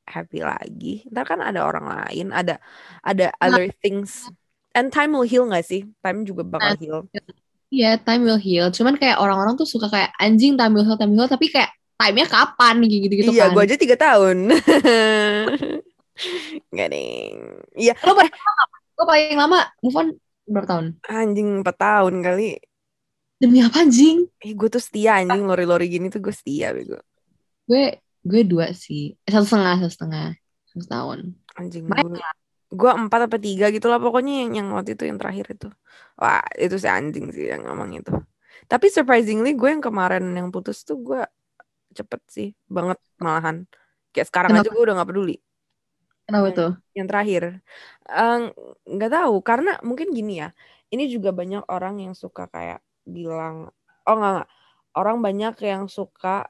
happy 0.10 0.42
lagi 0.42 1.06
ntar 1.14 1.26
kan 1.26 1.40
ada 1.42 1.66
orang 1.66 1.86
lain 1.86 2.34
ada 2.34 2.58
ada 3.06 3.30
nah. 3.30 3.46
other 3.46 3.68
things 3.82 4.30
and 4.74 4.90
time 4.90 5.14
will 5.14 5.26
heal 5.26 5.46
gak 5.50 5.66
sih 5.66 5.86
time 6.02 6.26
juga 6.26 6.46
bakal 6.46 6.74
nah, 6.74 6.80
heal 6.80 7.00
Iya, 7.70 7.86
yeah, 7.86 7.96
time 8.02 8.26
will 8.26 8.42
heal. 8.42 8.74
Cuman 8.74 8.98
kayak 8.98 9.22
orang-orang 9.22 9.54
tuh 9.54 9.70
suka 9.70 9.94
kayak 9.94 10.10
anjing 10.18 10.58
time 10.58 10.74
will 10.74 10.82
heal, 10.82 10.98
time 10.98 11.14
will 11.14 11.22
heal. 11.22 11.30
Tapi 11.30 11.54
kayak 11.54 11.70
time-nya 12.02 12.26
kapan 12.26 12.82
gitu-gitu 12.82 13.30
iya, 13.30 13.46
kan. 13.46 13.54
Iya, 13.54 13.54
gue 13.54 13.64
aja 13.70 13.78
tiga 13.78 13.94
tahun. 13.94 14.38
Gak 16.74 16.88
nih. 16.90 17.38
Iya. 17.78 17.94
Lo 18.02 18.18
paling 18.18 18.34
lama 18.34 18.64
Lo 18.74 19.04
paling 19.06 19.38
lama 19.38 19.60
move 19.86 19.98
on 20.02 20.08
berapa 20.50 20.68
tahun? 20.68 20.86
Anjing 21.06 21.62
empat 21.62 21.76
tahun 21.78 22.16
kali. 22.26 22.60
Demi 23.40 23.64
apa 23.64 23.88
anjing? 23.88 24.28
Eh, 24.44 24.52
gue 24.52 24.68
tuh 24.68 24.84
setia 24.84 25.24
anjing 25.24 25.48
lori-lori 25.48 25.88
gini 25.88 26.12
tuh 26.12 26.20
gue 26.20 26.36
setia 26.36 26.76
bego. 26.76 27.00
Gue 27.64 28.04
gue 28.26 28.42
dua 28.44 28.76
sih. 28.76 29.16
Eh, 29.24 29.32
satu 29.32 29.48
setengah, 29.48 29.76
satu 29.86 29.94
setengah. 29.96 30.28
Satu 30.68 30.86
tahun. 30.90 31.20
Anjing 31.56 31.88
gue. 31.88 32.20
Gue 32.70 32.92
empat 32.94 33.26
apa 33.26 33.38
tiga 33.42 33.74
gitu 33.74 33.90
lah 33.90 33.98
pokoknya 33.98 34.46
yang, 34.46 34.52
yang 34.62 34.68
waktu 34.76 34.94
itu 34.94 35.08
yang 35.08 35.18
terakhir 35.18 35.56
itu. 35.56 35.70
Wah 36.20 36.44
itu 36.60 36.76
si 36.76 36.86
anjing 36.92 37.32
sih 37.32 37.50
yang 37.50 37.64
ngomong 37.66 37.96
itu. 37.96 38.14
Tapi 38.70 38.92
surprisingly 38.92 39.56
gue 39.56 39.70
yang 39.72 39.82
kemarin 39.82 40.30
yang 40.36 40.52
putus 40.52 40.84
tuh 40.84 41.00
gue 41.00 41.22
cepet 41.96 42.22
sih 42.30 42.48
banget 42.70 43.00
malahan. 43.18 43.66
Kayak 44.14 44.28
sekarang 44.30 44.52
Kenapa? 44.54 44.68
aja 44.68 44.70
gue 44.76 44.84
udah 44.84 44.96
gak 45.00 45.10
peduli. 45.10 45.38
Kenapa 46.30 46.48
Yang- 46.54 46.58
tuh? 46.62 46.72
Yang 46.94 47.08
terakhir 47.10 47.44
nggak 48.90 49.12
tahu 49.14 49.36
karena 49.42 49.72
mungkin 49.82 50.14
gini 50.14 50.46
ya. 50.46 50.50
Ini 50.90 51.10
juga 51.10 51.30
banyak 51.34 51.66
orang 51.70 52.02
yang 52.06 52.14
suka 52.14 52.46
kayak 52.50 52.82
bilang 53.06 53.70
oh 54.06 54.14
nggak 54.18 54.32
nggak. 54.38 54.50
orang 54.98 55.18
banyak 55.22 55.54
yang 55.66 55.84
suka 55.90 56.50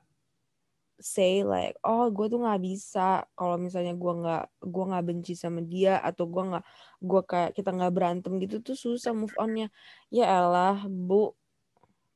say 0.99 1.47
like 1.47 1.79
oh 1.87 2.11
gue 2.11 2.27
tuh 2.27 2.39
nggak 2.43 2.59
bisa 2.59 3.23
kalau 3.35 3.55
misalnya 3.55 3.95
gue 3.95 4.13
nggak 4.19 4.43
gue 4.67 4.83
nggak 4.91 5.05
benci 5.07 5.31
sama 5.35 5.63
dia 5.63 5.95
atau 6.03 6.27
gue 6.27 6.43
nggak 6.43 6.65
gue 6.99 7.21
kayak 7.23 7.51
kita 7.55 7.69
nggak 7.71 7.93
berantem 7.95 8.35
gitu 8.43 8.59
tuh 8.59 8.75
susah 8.75 9.15
move 9.15 9.31
onnya 9.39 9.71
ya 10.11 10.27
elah 10.27 10.83
bu 10.87 11.31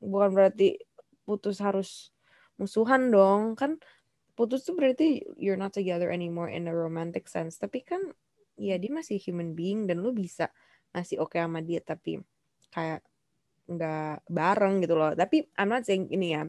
bukan 0.03 0.29
berarti 0.35 0.79
putus 1.23 1.63
harus 1.63 2.11
musuhan 2.59 3.07
dong 3.11 3.55
kan 3.55 3.79
putus 4.33 4.65
tuh 4.65 4.73
berarti 4.73 5.21
you're 5.37 5.59
not 5.59 5.73
together 5.73 6.09
anymore 6.09 6.49
in 6.49 6.65
a 6.69 6.73
romantic 6.73 7.29
sense. 7.29 7.57
Tapi 7.61 7.85
kan 7.85 8.01
ya 8.57 8.77
dia 8.77 8.91
masih 8.93 9.17
human 9.17 9.57
being 9.57 9.89
dan 9.89 10.01
lu 10.01 10.13
bisa 10.13 10.49
masih 10.93 11.17
oke 11.21 11.37
sama 11.37 11.61
dia 11.65 11.81
tapi 11.81 12.21
kayak 12.69 13.01
nggak 13.69 14.25
bareng 14.29 14.83
gitu 14.83 14.93
loh. 14.97 15.13
Tapi 15.13 15.47
I'm 15.57 15.71
not 15.71 15.85
saying 15.87 16.09
ini 16.11 16.35
ya. 16.37 16.43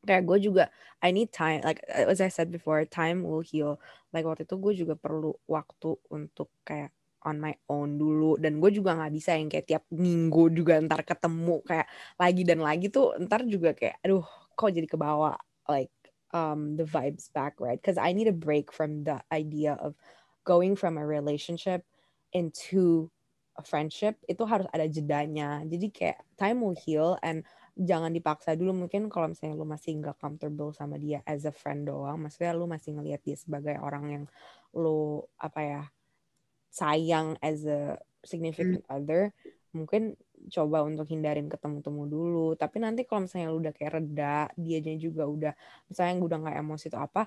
Kayak 0.00 0.22
gue 0.24 0.38
juga 0.48 0.64
I 1.04 1.12
need 1.12 1.28
time. 1.28 1.60
Like 1.60 1.84
as 1.86 2.24
I 2.24 2.32
said 2.32 2.48
before 2.48 2.80
time 2.88 3.26
will 3.26 3.44
heal. 3.44 3.76
Like 4.14 4.24
waktu 4.24 4.48
itu 4.48 4.56
gue 4.56 4.72
juga 4.72 4.94
perlu 4.96 5.36
waktu 5.44 5.92
untuk 6.14 6.48
kayak 6.64 6.94
on 7.28 7.36
my 7.36 7.52
own 7.68 8.00
dulu. 8.00 8.40
Dan 8.40 8.62
gue 8.64 8.72
juga 8.72 8.96
nggak 8.96 9.12
bisa 9.12 9.36
yang 9.36 9.52
kayak 9.52 9.66
tiap 9.68 9.84
minggu 9.92 10.48
juga 10.56 10.80
ntar 10.80 11.04
ketemu. 11.04 11.60
Kayak 11.68 11.86
lagi 12.16 12.42
dan 12.48 12.58
lagi 12.64 12.86
tuh 12.88 13.12
ntar 13.20 13.44
juga 13.44 13.76
kayak 13.76 14.00
aduh 14.00 14.24
kok 14.56 14.72
jadi 14.72 14.88
kebawa? 14.88 15.36
Like 15.68 15.92
um 16.32 16.76
the 16.76 16.86
vibes 16.86 17.32
back 17.32 17.58
right? 17.58 17.80
Because 17.80 17.98
I 17.98 18.12
need 18.12 18.28
a 18.28 18.36
break 18.36 18.72
from 18.72 19.04
the 19.04 19.20
idea 19.32 19.74
of 19.78 19.94
going 20.44 20.76
from 20.76 20.98
a 20.98 21.04
relationship 21.04 21.84
into 22.32 23.10
a 23.58 23.62
friendship. 23.62 24.16
Itu 24.30 24.46
harus 24.46 24.66
ada 24.70 24.86
jedanya. 24.86 25.66
Jadi 25.66 25.90
kayak 25.90 26.18
time 26.38 26.62
will 26.62 26.78
heal 26.78 27.18
and 27.20 27.42
jangan 27.74 28.14
dipaksa 28.14 28.54
dulu. 28.54 28.86
Mungkin 28.86 29.10
kalau 29.10 29.30
misalnya 29.30 29.58
lu 29.58 29.66
masih 29.66 29.98
nggak 29.98 30.16
comfortable 30.22 30.70
sama 30.70 30.96
dia 30.96 31.20
as 31.26 31.44
a 31.44 31.54
friend 31.54 31.90
doang 31.90 32.22
maksudnya 32.22 32.54
lu 32.54 32.70
masih 32.70 32.96
ngelihat 32.98 33.20
dia 33.26 33.36
sebagai 33.36 33.76
orang 33.82 34.04
yang 34.10 34.24
lu 34.74 35.26
apa 35.40 35.60
ya 35.60 35.82
sayang 36.70 37.34
as 37.42 37.66
a 37.66 37.98
significant 38.22 38.86
other 38.86 39.34
mungkin 39.76 40.18
coba 40.50 40.82
untuk 40.84 41.06
hindarin 41.10 41.46
ketemu-temu 41.52 42.02
dulu. 42.08 42.48
Tapi 42.58 42.76
nanti 42.82 43.04
kalau 43.08 43.26
misalnya 43.26 43.48
lu 43.52 43.58
udah 43.62 43.74
kayak 43.76 43.92
reda 44.00 44.48
dianya 44.58 44.94
juga 44.98 45.22
udah 45.28 45.52
misalnya 45.90 46.14
udah 46.20 46.38
nggak 46.46 46.56
emosi 46.62 46.84
atau 46.90 47.02
apa 47.06 47.22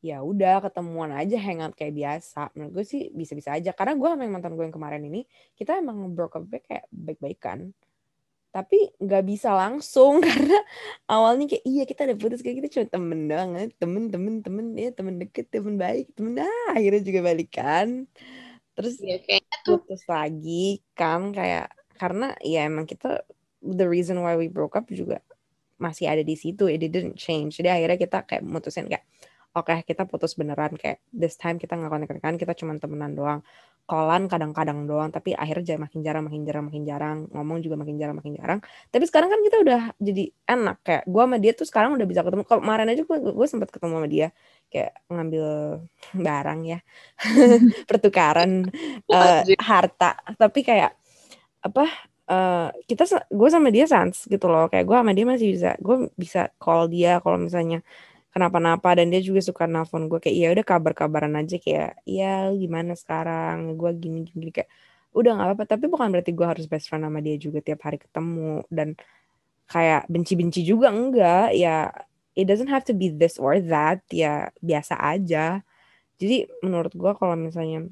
ya 0.00 0.24
udah 0.24 0.64
ketemuan 0.64 1.12
aja 1.12 1.36
hangout 1.40 1.74
kayak 1.76 1.94
biasa. 1.96 2.52
Menurut 2.56 2.72
gue 2.80 2.84
sih 2.88 3.02
bisa-bisa 3.12 3.56
aja. 3.56 3.70
Karena 3.76 3.94
gue 3.98 4.08
sama 4.08 4.22
yang 4.26 4.34
mantan 4.36 4.54
gue 4.56 4.64
yang 4.64 4.76
kemarin 4.76 5.02
ini 5.04 5.26
kita 5.58 5.78
emang 5.80 6.12
broke 6.16 6.36
up 6.38 6.44
kayak 6.48 6.86
baik-baikan 6.92 7.74
tapi 8.50 8.90
nggak 8.98 9.24
bisa 9.30 9.54
langsung 9.54 10.18
karena 10.26 10.58
awalnya 11.06 11.46
kayak 11.46 11.64
iya 11.66 11.82
kita 11.86 12.02
udah 12.06 12.18
putus 12.18 12.42
kayak 12.42 12.62
kita 12.62 12.68
cuma 12.74 12.86
temen 12.90 13.20
banget 13.30 13.68
temen 13.78 14.04
temen 14.10 14.34
temen 14.42 14.66
ya 14.74 14.90
temen 14.90 15.14
deket 15.22 15.46
temen 15.54 15.78
baik 15.78 16.10
temen. 16.18 16.34
Ah 16.42 16.74
akhirnya 16.74 17.02
juga 17.06 17.20
balikan 17.30 18.10
terus 18.74 18.98
Ya, 19.02 19.18
kayaknya 19.22 19.56
tuh 19.66 19.78
putus 19.82 20.02
lagi 20.08 20.82
kan 20.98 21.30
kayak 21.30 21.70
karena 22.00 22.32
ya 22.40 22.64
emang 22.64 22.88
kita 22.88 23.20
the 23.60 23.84
reason 23.84 24.24
why 24.24 24.32
we 24.40 24.48
broke 24.48 24.72
up 24.72 24.88
juga 24.88 25.20
masih 25.76 26.08
ada 26.08 26.24
di 26.24 26.32
situ 26.36 26.68
it 26.68 26.80
didn't 26.80 27.16
change. 27.20 27.60
Jadi 27.60 27.68
akhirnya 27.68 27.98
kita 28.00 28.24
kayak 28.24 28.44
mutusin 28.44 28.88
kayak 28.88 29.04
oke 29.52 29.72
kita 29.84 30.08
putus 30.08 30.32
beneran 30.36 30.76
kayak 30.80 31.04
this 31.12 31.36
time 31.36 31.60
kita 31.60 31.76
nggak 31.76 31.90
connect 31.92 32.22
kan 32.24 32.34
kita 32.40 32.52
cuma 32.56 32.76
temenan 32.80 33.12
doang. 33.12 33.40
Kolan 33.88 34.30
kadang-kadang 34.30 34.86
doang 34.86 35.10
tapi 35.10 35.34
akhirnya 35.34 35.74
jadi 35.74 35.80
makin 35.82 36.00
jarang 36.06 36.24
makin 36.28 36.42
jarang 36.46 36.64
makin 36.68 36.84
jarang. 36.86 37.18
Ngomong 37.34 37.58
juga 37.64 37.74
makin 37.80 37.96
jarang 37.98 38.16
makin 38.16 38.38
jarang. 38.38 38.60
Tapi 38.92 39.04
sekarang 39.08 39.28
kan 39.32 39.40
kita 39.42 39.56
udah 39.66 39.82
jadi 39.98 40.24
enak 40.46 40.76
kayak 40.86 41.04
gue 41.10 41.22
sama 41.26 41.36
dia 41.42 41.52
tuh 41.58 41.66
sekarang 41.66 41.90
udah 41.98 42.06
bisa 42.06 42.22
ketemu. 42.22 42.44
Kalau 42.46 42.60
kemarin 42.62 42.86
aja 42.92 43.02
gue 43.02 43.16
gue 43.18 43.46
sempat 43.50 43.68
ketemu 43.72 43.92
sama 43.98 44.08
dia 44.08 44.28
kayak 44.70 44.92
ngambil 45.10 45.46
barang 46.28 46.60
ya 46.64 46.78
pertukaran 47.88 48.68
eh, 49.10 49.58
harta. 49.58 50.10
Tapi 50.38 50.60
kayak 50.62 50.99
apa 51.66 51.84
eh, 52.30 52.68
kita 52.88 53.02
gue 53.30 53.48
sama 53.50 53.68
dia 53.74 53.84
sans 53.90 54.16
gitu 54.32 54.46
loh. 54.52 54.66
Kayak 54.70 54.84
gue 54.88 54.96
sama 54.96 55.12
dia 55.16 55.26
masih 55.28 55.48
bisa 55.54 55.70
gue 55.80 55.96
bisa 56.16 56.40
call 56.62 56.86
dia 56.92 57.18
kalau 57.24 57.38
misalnya 57.40 57.82
kenapa-napa. 58.34 58.94
Dan 58.98 59.10
dia 59.12 59.20
juga 59.22 59.40
suka 59.44 59.64
nelfon 59.66 60.06
gue 60.10 60.18
kayak 60.22 60.36
iya 60.36 60.48
udah 60.54 60.64
kabar-kabaran 60.66 61.34
aja. 61.40 61.56
Kayak 61.60 62.00
iya 62.08 62.48
gimana 62.54 62.92
sekarang? 62.96 63.76
Gue 63.80 63.90
gini 63.98 64.24
gini. 64.28 64.50
Kayak 64.54 64.70
udah 65.16 65.30
nggak 65.36 65.48
apa-apa. 65.54 65.64
Tapi 65.68 65.84
bukan 65.92 66.08
berarti 66.14 66.30
gue 66.34 66.46
harus 66.46 66.66
best 66.70 66.86
friend 66.88 67.04
sama 67.06 67.18
dia 67.24 67.36
juga 67.40 67.58
tiap 67.64 67.80
hari 67.86 67.98
ketemu. 68.00 68.62
Dan 68.70 68.94
kayak 69.70 70.06
benci-benci 70.10 70.60
juga 70.66 70.88
enggak. 70.94 71.54
Ya 71.58 71.90
it 72.38 72.46
doesn't 72.48 72.70
have 72.70 72.86
to 72.86 72.94
be 72.96 73.10
this 73.10 73.36
or 73.42 73.58
that. 73.58 74.00
Ya 74.12 74.54
biasa 74.62 74.94
aja. 74.98 75.62
Jadi 76.20 76.46
menurut 76.62 76.92
gue 76.94 77.12
kalau 77.16 77.34
misalnya 77.34 77.88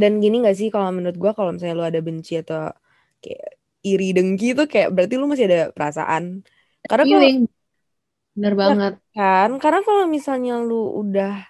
dan 0.00 0.24
gini 0.24 0.40
gak 0.40 0.56
sih 0.56 0.72
kalau 0.72 0.88
menurut 0.88 1.20
gue 1.20 1.32
kalau 1.36 1.52
misalnya 1.52 1.76
lu 1.76 1.84
ada 1.84 2.00
benci 2.00 2.40
atau 2.40 2.72
kayak 3.20 3.60
iri 3.84 4.16
dengki 4.16 4.56
tuh 4.56 4.64
kayak 4.64 4.96
berarti 4.96 5.14
lu 5.20 5.28
masih 5.28 5.46
ada 5.46 5.60
perasaan. 5.76 6.40
Karena 6.88 7.04
kalau 7.04 7.20
bener 8.32 8.54
banget. 8.56 8.94
kan? 9.12 9.50
Karena 9.60 9.80
kalau 9.84 10.04
misalnya 10.08 10.56
lu 10.64 11.04
udah 11.04 11.44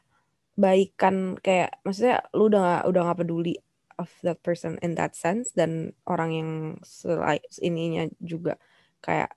baikan 0.58 1.38
kayak 1.38 1.78
maksudnya 1.86 2.26
lu 2.34 2.50
udah 2.50 2.60
gak, 2.60 2.84
udah 2.90 3.00
gak 3.06 3.18
peduli 3.22 3.54
of 3.96 4.10
that 4.26 4.42
person 4.42 4.80
in 4.82 4.98
that 4.98 5.14
sense 5.14 5.52
dan 5.54 5.92
orang 6.08 6.30
yang 6.32 6.50
selain 6.82 7.40
ininya 7.60 8.08
juga 8.18 8.56
kayak 9.04 9.32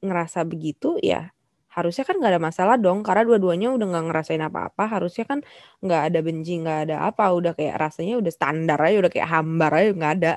ngerasa 0.00 0.46
begitu 0.46 0.96
ya 1.02 1.34
harusnya 1.76 2.04
kan 2.08 2.14
nggak 2.18 2.32
ada 2.34 2.42
masalah 2.48 2.74
dong 2.84 2.98
karena 3.06 3.22
dua-duanya 3.28 3.66
udah 3.76 3.86
nggak 3.90 4.04
ngerasain 4.08 4.42
apa-apa. 4.48 4.82
Harusnya 4.94 5.24
kan 5.30 5.38
nggak 5.84 6.00
ada 6.06 6.18
benci 6.26 6.50
nggak 6.62 6.78
ada 6.88 6.94
apa 7.08 7.22
udah 7.38 7.52
kayak 7.58 7.74
rasanya 7.84 8.12
udah 8.20 8.32
standar 8.36 8.78
aja 8.86 8.96
udah 9.02 9.12
kayak 9.14 9.30
hambar 9.34 9.70
aja 9.78 9.88
nggak 9.98 10.12
ada. 10.16 10.30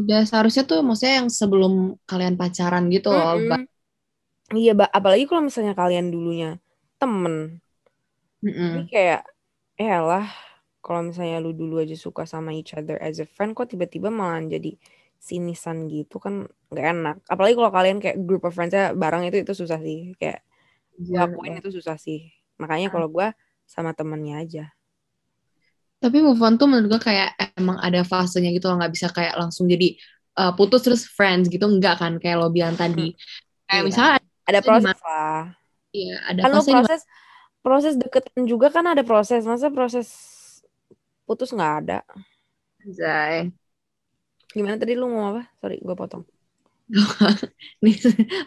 Udah 0.00 0.20
seharusnya 0.28 0.62
tuh 0.70 0.78
maksudnya 0.86 1.14
yang 1.20 1.30
sebelum 1.40 1.72
kalian 2.10 2.34
pacaran 2.40 2.84
gitu 2.94 3.08
loh 3.16 3.30
Mm-mm. 3.30 3.48
Ba- 3.48 3.64
iya 4.62 4.72
ba- 4.78 4.92
apalagi 4.98 5.24
kalau 5.30 5.42
misalnya 5.48 5.74
kalian 5.80 6.06
dulunya 6.14 6.48
temen. 7.00 7.34
Mm-mm. 8.44 8.72
Tapi 8.72 8.80
kayak 8.92 9.20
ya 9.80 9.98
lah 10.08 10.26
kalau 10.84 11.00
misalnya 11.08 11.36
lu 11.44 11.50
dulu 11.60 11.74
aja 11.84 11.96
suka 12.06 12.22
sama 12.32 12.50
each 12.58 12.72
other 12.78 12.96
as 13.08 13.18
a 13.24 13.26
friend 13.34 13.52
kok 13.56 13.68
tiba-tiba 13.72 14.08
malah 14.20 14.40
jadi 14.54 14.70
sinisan 15.28 15.78
gitu? 15.94 16.16
Kan 16.24 16.34
nggak 16.68 16.86
enak. 16.94 17.16
Apalagi 17.24 17.54
kalau 17.56 17.72
kalian 17.72 17.98
kayak 17.98 18.16
group 18.24 18.44
of 18.44 18.52
friends-nya 18.52 18.92
bareng 18.92 19.24
itu 19.28 19.40
itu 19.40 19.52
susah 19.56 19.80
sih. 19.80 20.12
Kayak 20.20 20.44
gue 20.98 21.16
Iya, 21.16 21.30
akuin 21.30 21.54
itu 21.60 21.70
susah 21.72 21.96
sih. 21.96 22.28
Makanya 22.60 22.90
kalau 22.92 23.08
gue 23.08 23.30
sama 23.64 23.94
temennya 23.94 24.42
aja. 24.42 24.64
Tapi 25.98 26.22
move 26.22 26.38
on 26.38 26.54
tuh 26.58 26.70
menurut 26.70 26.98
gue 26.98 27.00
kayak 27.10 27.34
emang 27.58 27.78
ada 27.82 28.06
fasenya 28.06 28.54
gitu 28.54 28.70
loh, 28.70 28.78
nggak 28.78 28.92
bisa 28.94 29.08
kayak 29.10 29.34
langsung 29.34 29.66
jadi 29.66 29.98
uh, 30.38 30.54
putus 30.54 30.86
terus 30.86 31.02
friends 31.10 31.50
gitu, 31.50 31.66
enggak 31.66 31.98
kan 31.98 32.22
kayak 32.22 32.38
lo 32.38 32.50
bilang 32.54 32.78
tadi. 32.78 33.14
Kayak 33.66 33.82
Iya. 33.82 33.86
misalnya 33.86 34.14
ada 34.46 34.60
proses 34.62 34.98
lah. 35.02 35.42
Iya, 35.90 36.16
ada 36.22 36.40
kan 36.44 36.50
fase 36.54 36.70
proses 36.70 37.00
proses 37.58 37.94
deketan 37.98 38.44
juga 38.46 38.70
kan 38.70 38.86
ada 38.86 39.02
proses. 39.02 39.42
Masa 39.42 39.72
proses 39.74 40.08
putus 41.26 41.50
nggak 41.50 41.74
ada? 41.84 42.00
Zai. 42.88 43.50
gimana 44.48 44.80
tadi 44.80 44.96
lu 44.96 45.12
ngomong 45.12 45.26
apa? 45.36 45.42
Sorry 45.60 45.76
gue 45.82 45.92
potong 45.92 46.24
Nih, 47.84 47.94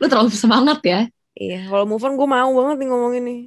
lu 0.01 0.05
terlalu 0.09 0.31
semangat 0.33 0.79
ya. 0.83 1.01
iya 1.37 1.63
kalau 1.71 1.87
move 1.87 2.03
on 2.03 2.19
gue 2.19 2.27
mau 2.27 2.49
banget 2.51 2.75
nih 2.83 2.87
ngomongin 2.91 3.23
nih 3.23 3.41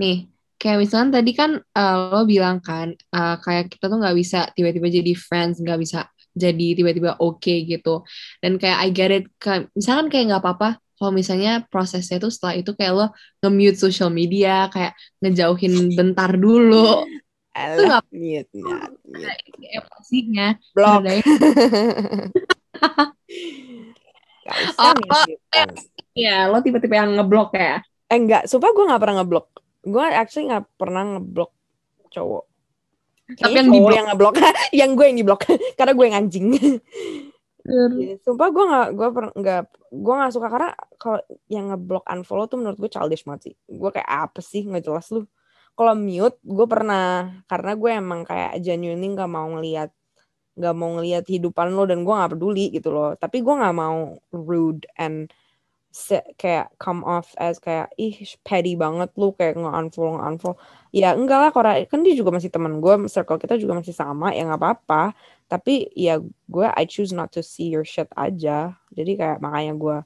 Nih, 0.00 0.16
kayak 0.60 0.78
misalnya 0.80 1.20
tadi 1.20 1.32
kan 1.36 1.50
uh, 1.56 1.94
lo 2.12 2.24
bilang 2.24 2.60
kan 2.64 2.92
uh, 3.12 3.36
kayak 3.40 3.68
kita 3.72 3.84
tuh 3.88 3.98
nggak 4.00 4.16
bisa 4.16 4.38
tiba-tiba 4.56 4.88
jadi 4.88 5.12
friends, 5.12 5.60
nggak 5.60 5.76
bisa 5.80 6.08
jadi 6.32 6.66
tiba-tiba 6.78 7.20
oke 7.20 7.54
gitu. 7.68 8.04
Dan 8.40 8.56
kayak 8.56 8.78
I 8.80 8.88
get 8.92 9.10
it, 9.12 9.24
Kayak- 9.36 9.68
misalkan 9.76 10.06
kayak 10.08 10.24
nggak 10.32 10.42
apa-apa 10.44 10.68
kalau 10.96 11.12
misalnya 11.16 11.64
prosesnya 11.72 12.20
tuh 12.20 12.28
setelah 12.32 12.54
itu 12.60 12.70
kayak 12.76 12.92
lo 12.92 13.06
nge-mute 13.40 13.76
social 13.80 14.08
media, 14.12 14.68
kayak 14.72 14.92
ngejauhin 15.20 15.96
bentar 15.96 16.32
dulu. 16.36 17.04
Alah, 17.56 18.00
mute, 18.12 18.48
mute, 18.56 18.94
mute. 19.04 19.40
Kayak 19.56 19.72
emosinya. 19.84 20.46
Blok. 20.76 21.00
Gak 24.50 24.56
usah 24.72 24.90
Oh, 24.90 24.94
mute 24.98 25.36
kan. 25.52 25.68
Iya, 26.16 26.50
lo 26.50 26.58
tiba-tiba 26.64 26.94
yang 27.06 27.14
ngeblok 27.14 27.54
ya. 27.54 27.84
Eh 28.10 28.18
enggak, 28.18 28.50
sumpah 28.50 28.70
gue 28.74 28.84
gak 28.90 29.02
pernah 29.02 29.16
ngeblok. 29.22 29.46
Gue 29.86 30.04
actually 30.10 30.50
gak 30.50 30.66
pernah 30.74 31.02
ngeblok 31.06 31.52
cowok. 32.10 32.44
Tapi 33.38 33.54
yang 33.54 33.70
cowok 33.70 33.92
yang 33.94 34.06
ngeblok. 34.10 34.34
yang 34.80 34.90
gue 34.98 35.06
yang 35.06 35.18
diblok. 35.22 35.40
Karena 35.78 35.92
gue 35.94 36.04
yang 36.10 36.16
anjing. 36.18 36.46
Iya, 37.60 38.16
sumpah 38.24 38.48
gue 38.48 38.64
nggak 38.64 38.88
gue 38.96 39.08
nggak 39.36 39.62
gue 39.92 40.14
nggak 40.16 40.32
suka 40.32 40.48
karena 40.48 40.72
kalau 40.96 41.20
yang 41.52 41.68
ngeblok 41.68 42.08
unfollow 42.08 42.48
tuh 42.48 42.56
menurut 42.56 42.80
gue 42.80 42.88
childish 42.88 43.20
banget 43.28 43.52
sih 43.52 43.54
gue 43.68 43.90
kayak 43.92 44.08
apa 44.08 44.40
sih 44.40 44.64
nggak 44.64 44.80
jelas 44.80 45.12
lu 45.12 45.28
kalau 45.76 45.92
mute 45.92 46.40
gue 46.40 46.66
pernah 46.66 47.28
karena 47.44 47.72
gue 47.76 47.90
emang 47.92 48.20
kayak 48.24 48.64
genuinely 48.64 49.12
nggak 49.12 49.28
mau 49.28 49.44
ngelihat 49.52 49.92
nggak 50.60 50.74
mau 50.76 51.00
ngelihat 51.00 51.24
hidupan 51.24 51.72
lo 51.72 51.88
dan 51.88 52.04
gue 52.04 52.12
nggak 52.12 52.32
peduli 52.36 52.68
gitu 52.76 52.92
loh. 52.92 53.16
Tapi 53.16 53.40
gue 53.40 53.54
nggak 53.56 53.76
mau 53.76 54.20
rude 54.28 54.84
and 55.00 55.32
kayak 56.38 56.70
come 56.78 57.02
off 57.02 57.34
as 57.34 57.58
kayak 57.58 57.90
ih 57.98 58.14
petty 58.46 58.78
banget 58.78 59.10
lu 59.18 59.34
kayak 59.34 59.58
nge-unfollow 59.58 60.20
nge-unfollow. 60.20 60.56
Ya 60.94 61.16
enggak 61.18 61.38
lah 61.42 61.50
Kora 61.50 61.72
kan 61.88 62.06
dia 62.06 62.14
juga 62.14 62.30
masih 62.30 62.52
teman 62.52 62.78
gue 62.78 63.10
circle 63.10 63.40
kita 63.42 63.58
juga 63.58 63.80
masih 63.80 63.94
sama 63.96 64.30
ya 64.36 64.46
nggak 64.46 64.60
apa-apa. 64.60 65.16
Tapi 65.50 65.90
ya 65.98 66.22
gue 66.22 66.66
I 66.76 66.84
choose 66.86 67.10
not 67.10 67.34
to 67.34 67.42
see 67.42 67.72
your 67.72 67.82
shit 67.88 68.06
aja. 68.14 68.78
Jadi 68.94 69.18
kayak 69.18 69.38
makanya 69.42 69.74
gue 69.74 69.96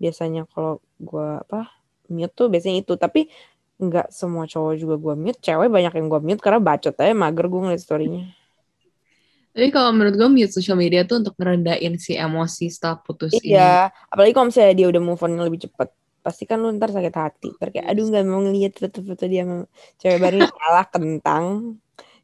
biasanya 0.00 0.48
kalau 0.48 0.80
gue 1.02 1.28
apa 1.44 1.68
mute 2.08 2.32
tuh 2.32 2.48
biasanya 2.48 2.80
itu. 2.80 2.96
Tapi 2.96 3.28
nggak 3.82 4.14
semua 4.14 4.48
cowok 4.48 4.74
juga 4.80 4.96
gue 4.96 5.14
mute. 5.18 5.40
Cewek 5.44 5.68
banyak 5.68 5.92
yang 5.92 6.08
gue 6.08 6.20
mute 6.24 6.40
karena 6.40 6.60
bacot 6.62 6.94
aja 6.96 7.12
mager 7.12 7.46
gue 7.52 7.60
ngeliat 7.68 7.82
storynya 7.84 8.41
tapi 9.52 9.68
kalau 9.68 9.92
menurut 9.92 10.16
gue 10.16 10.28
mute 10.32 10.48
social 10.48 10.80
media 10.80 11.04
tuh 11.04 11.20
untuk 11.20 11.36
ngerendahin 11.36 12.00
si 12.00 12.16
emosi 12.16 12.72
setelah 12.72 12.96
putus 13.04 13.36
iya, 13.44 13.92
ini. 13.92 14.08
apalagi 14.08 14.32
kalau 14.32 14.46
misalnya 14.48 14.74
dia 14.80 14.86
udah 14.88 15.02
move 15.04 15.20
on 15.20 15.36
lebih 15.36 15.68
cepet. 15.68 15.88
Pasti 16.22 16.48
kan 16.48 16.62
lu 16.62 16.72
ntar 16.72 16.88
sakit 16.88 17.12
hati. 17.12 17.48
Ntar 17.60 17.68
kayak, 17.68 17.86
aduh 17.92 18.06
gak 18.08 18.24
mau 18.24 18.40
ngeliat 18.40 18.78
foto-foto 18.78 19.26
dia 19.28 19.44
sama 19.44 19.66
cewek 20.00 20.18
baru 20.22 20.38
kalah 20.48 20.86
kentang. 20.94 21.44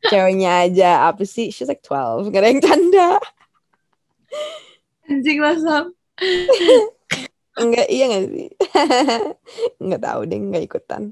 Ceweknya 0.08 0.64
aja, 0.64 1.10
apa 1.10 1.26
sih? 1.26 1.50
She's 1.50 1.68
like 1.68 1.84
12. 1.84 2.30
Gak 2.30 2.40
ada 2.40 2.48
yang 2.48 2.62
canda. 2.62 3.10
Anjing 5.10 5.38
lah, 5.42 5.56
Sam. 5.58 5.84
Enggak, 7.58 7.86
iya 7.94 8.04
gak 8.08 8.24
sih? 8.30 8.48
Enggak 9.82 10.00
tahu 10.06 10.20
deh, 10.30 10.38
enggak 10.38 10.64
ikutan. 10.64 11.02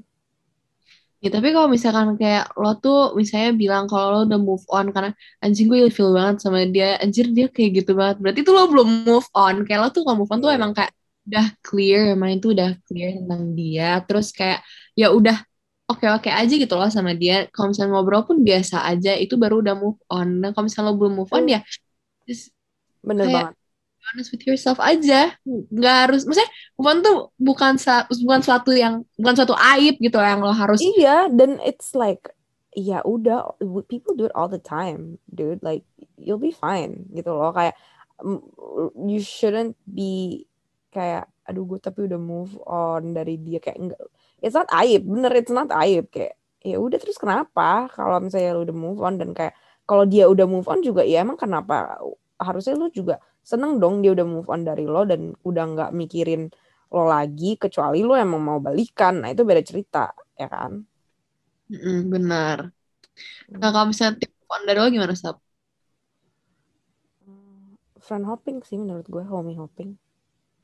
Ya 1.17 1.29
tapi 1.33 1.49
kalau 1.49 1.65
misalkan 1.65 2.13
kayak 2.21 2.53
lo 2.61 2.77
tuh 2.77 3.17
misalnya 3.17 3.49
bilang 3.57 3.89
kalau 3.89 4.05
lo 4.13 4.19
udah 4.29 4.37
move 4.37 4.65
on 4.69 4.93
karena 4.93 5.11
anjing 5.41 5.65
gue 5.65 5.89
feel 5.89 6.13
banget 6.13 6.45
sama 6.45 6.61
dia, 6.69 7.01
anjir 7.01 7.25
dia 7.33 7.49
kayak 7.49 7.71
gitu 7.81 7.91
banget. 7.97 8.17
Berarti 8.21 8.39
tuh 8.45 8.53
lo 8.53 8.69
belum 8.69 8.87
move 9.09 9.27
on. 9.33 9.55
Kayak 9.65 9.79
lo 9.81 9.87
tuh 9.89 10.01
kalau 10.05 10.17
move 10.21 10.31
on 10.33 10.39
tuh 10.43 10.49
iya. 10.53 10.57
emang 10.61 10.71
kayak 10.77 10.91
udah 11.27 11.45
clear, 11.65 11.99
emang 12.13 12.29
itu 12.37 12.47
udah 12.53 12.69
clear 12.85 13.09
tentang 13.17 13.41
dia. 13.57 13.89
Terus 14.05 14.27
kayak 14.29 14.59
ya 14.93 15.09
udah 15.09 15.37
oke-oke 15.89 16.29
aja 16.29 16.53
gitu 16.53 16.73
loh 16.77 16.89
sama 16.93 17.17
dia. 17.17 17.49
Kalau 17.49 17.73
misalnya 17.73 17.91
ngobrol 17.97 18.21
pun 18.21 18.37
biasa 18.45 18.85
aja, 18.85 19.17
itu 19.17 19.33
baru 19.41 19.65
udah 19.65 19.73
move 19.73 19.97
on. 20.13 20.45
Dan 20.45 20.53
kalau 20.53 20.69
misalnya 20.69 20.93
lo 20.93 21.01
belum 21.01 21.13
move 21.17 21.31
on 21.33 21.43
hmm. 21.49 21.53
ya 21.57 21.61
just 22.27 22.51
Bener 23.01 23.25
kayak, 23.25 23.35
banget 23.35 23.56
honest 24.09 24.31
with 24.31 24.43
yourself 24.47 24.79
aja. 24.79 25.35
Nggak 25.45 25.95
harus 26.07 26.23
maksudnya 26.23 26.49
bukan 26.79 26.95
tuh 27.03 27.17
bukan 27.35 27.73
bukan 28.23 28.39
suatu 28.41 28.71
yang 28.71 29.03
bukan 29.19 29.35
suatu 29.35 29.55
aib 29.75 29.99
gitu 29.99 30.17
yang 30.19 30.39
lo 30.39 30.55
harus 30.55 30.79
iya 30.79 31.27
dan 31.27 31.59
it's 31.63 31.91
like 31.91 32.31
ya 32.77 33.01
udah 33.01 33.57
people 33.89 34.13
do 34.13 34.29
it 34.29 34.35
all 34.37 34.47
the 34.47 34.61
time 34.61 35.19
dude. 35.27 35.59
Like 35.59 35.83
you'll 36.15 36.41
be 36.41 36.55
fine 36.55 37.09
gitu 37.11 37.33
loh. 37.35 37.51
Kayak 37.51 37.75
you 38.95 39.19
shouldn't 39.21 39.75
be 39.85 40.45
kayak 40.89 41.27
aduh 41.47 41.63
gue 41.63 41.79
tapi 41.79 42.07
udah 42.07 42.19
move 42.19 42.55
on 42.63 43.11
dari 43.11 43.35
dia. 43.37 43.59
Kayak 43.59 43.77
enggak 43.79 44.01
it's 44.39 44.55
not 44.55 44.69
aib 44.83 45.03
bener 45.03 45.31
it's 45.35 45.53
not 45.53 45.69
aib. 45.83 46.07
Kayak 46.13 46.39
ya 46.63 46.77
udah 46.81 46.97
terus 46.99 47.15
kenapa 47.19 47.87
kalau 47.91 48.19
misalnya 48.23 48.55
lu 48.55 48.63
udah 48.67 48.77
move 48.77 48.99
on? 49.03 49.19
Dan 49.19 49.31
kayak 49.35 49.55
kalau 49.87 50.03
dia 50.03 50.27
udah 50.27 50.43
move 50.43 50.67
on 50.67 50.83
juga 50.83 51.03
ya 51.03 51.23
emang 51.23 51.39
kenapa? 51.39 51.97
Harusnya 52.37 52.77
lu 52.77 52.91
juga 52.93 53.17
seneng 53.47 53.79
dong 53.79 54.03
dia 54.03 54.11
udah 54.11 54.27
move 54.27 54.51
on 54.51 54.67
dari 54.67 54.83
lo 54.83 55.07
dan 55.07 55.31
udah 55.47 55.63
nggak 55.71 55.91
mikirin 55.95 56.51
lo 56.91 57.07
lagi 57.07 57.55
kecuali 57.55 58.03
lo 58.03 58.19
emang 58.19 58.43
mau 58.43 58.59
balikan. 58.59 59.23
Nah 59.23 59.31
itu 59.31 59.47
beda 59.47 59.63
cerita 59.63 60.11
ya 60.35 60.51
kan? 60.51 60.83
Mm, 61.71 62.11
benar. 62.11 62.67
Nah 63.55 63.69
kalau 63.71 63.87
misalnya 63.87 64.19
tip 64.19 64.35
move 64.35 64.51
on 64.51 64.61
dari 64.67 64.79
lo 64.83 64.87
gimana 64.91 65.15
sab 65.15 65.39
friend 68.03 68.23
hopping 68.23 68.63
sih 68.63 68.79
menurut 68.79 69.07
gue 69.07 69.23
homie 69.23 69.55
hopping. 69.55 69.95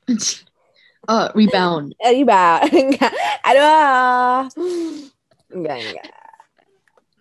Oh 1.04 1.28
rebound. 1.36 1.92
Eh, 2.00 2.16
rebound. 2.16 2.64
Enggak. 2.80 3.12
Aduh. 3.44 4.48
Enggak 5.52 5.76
enggak. 5.84 6.06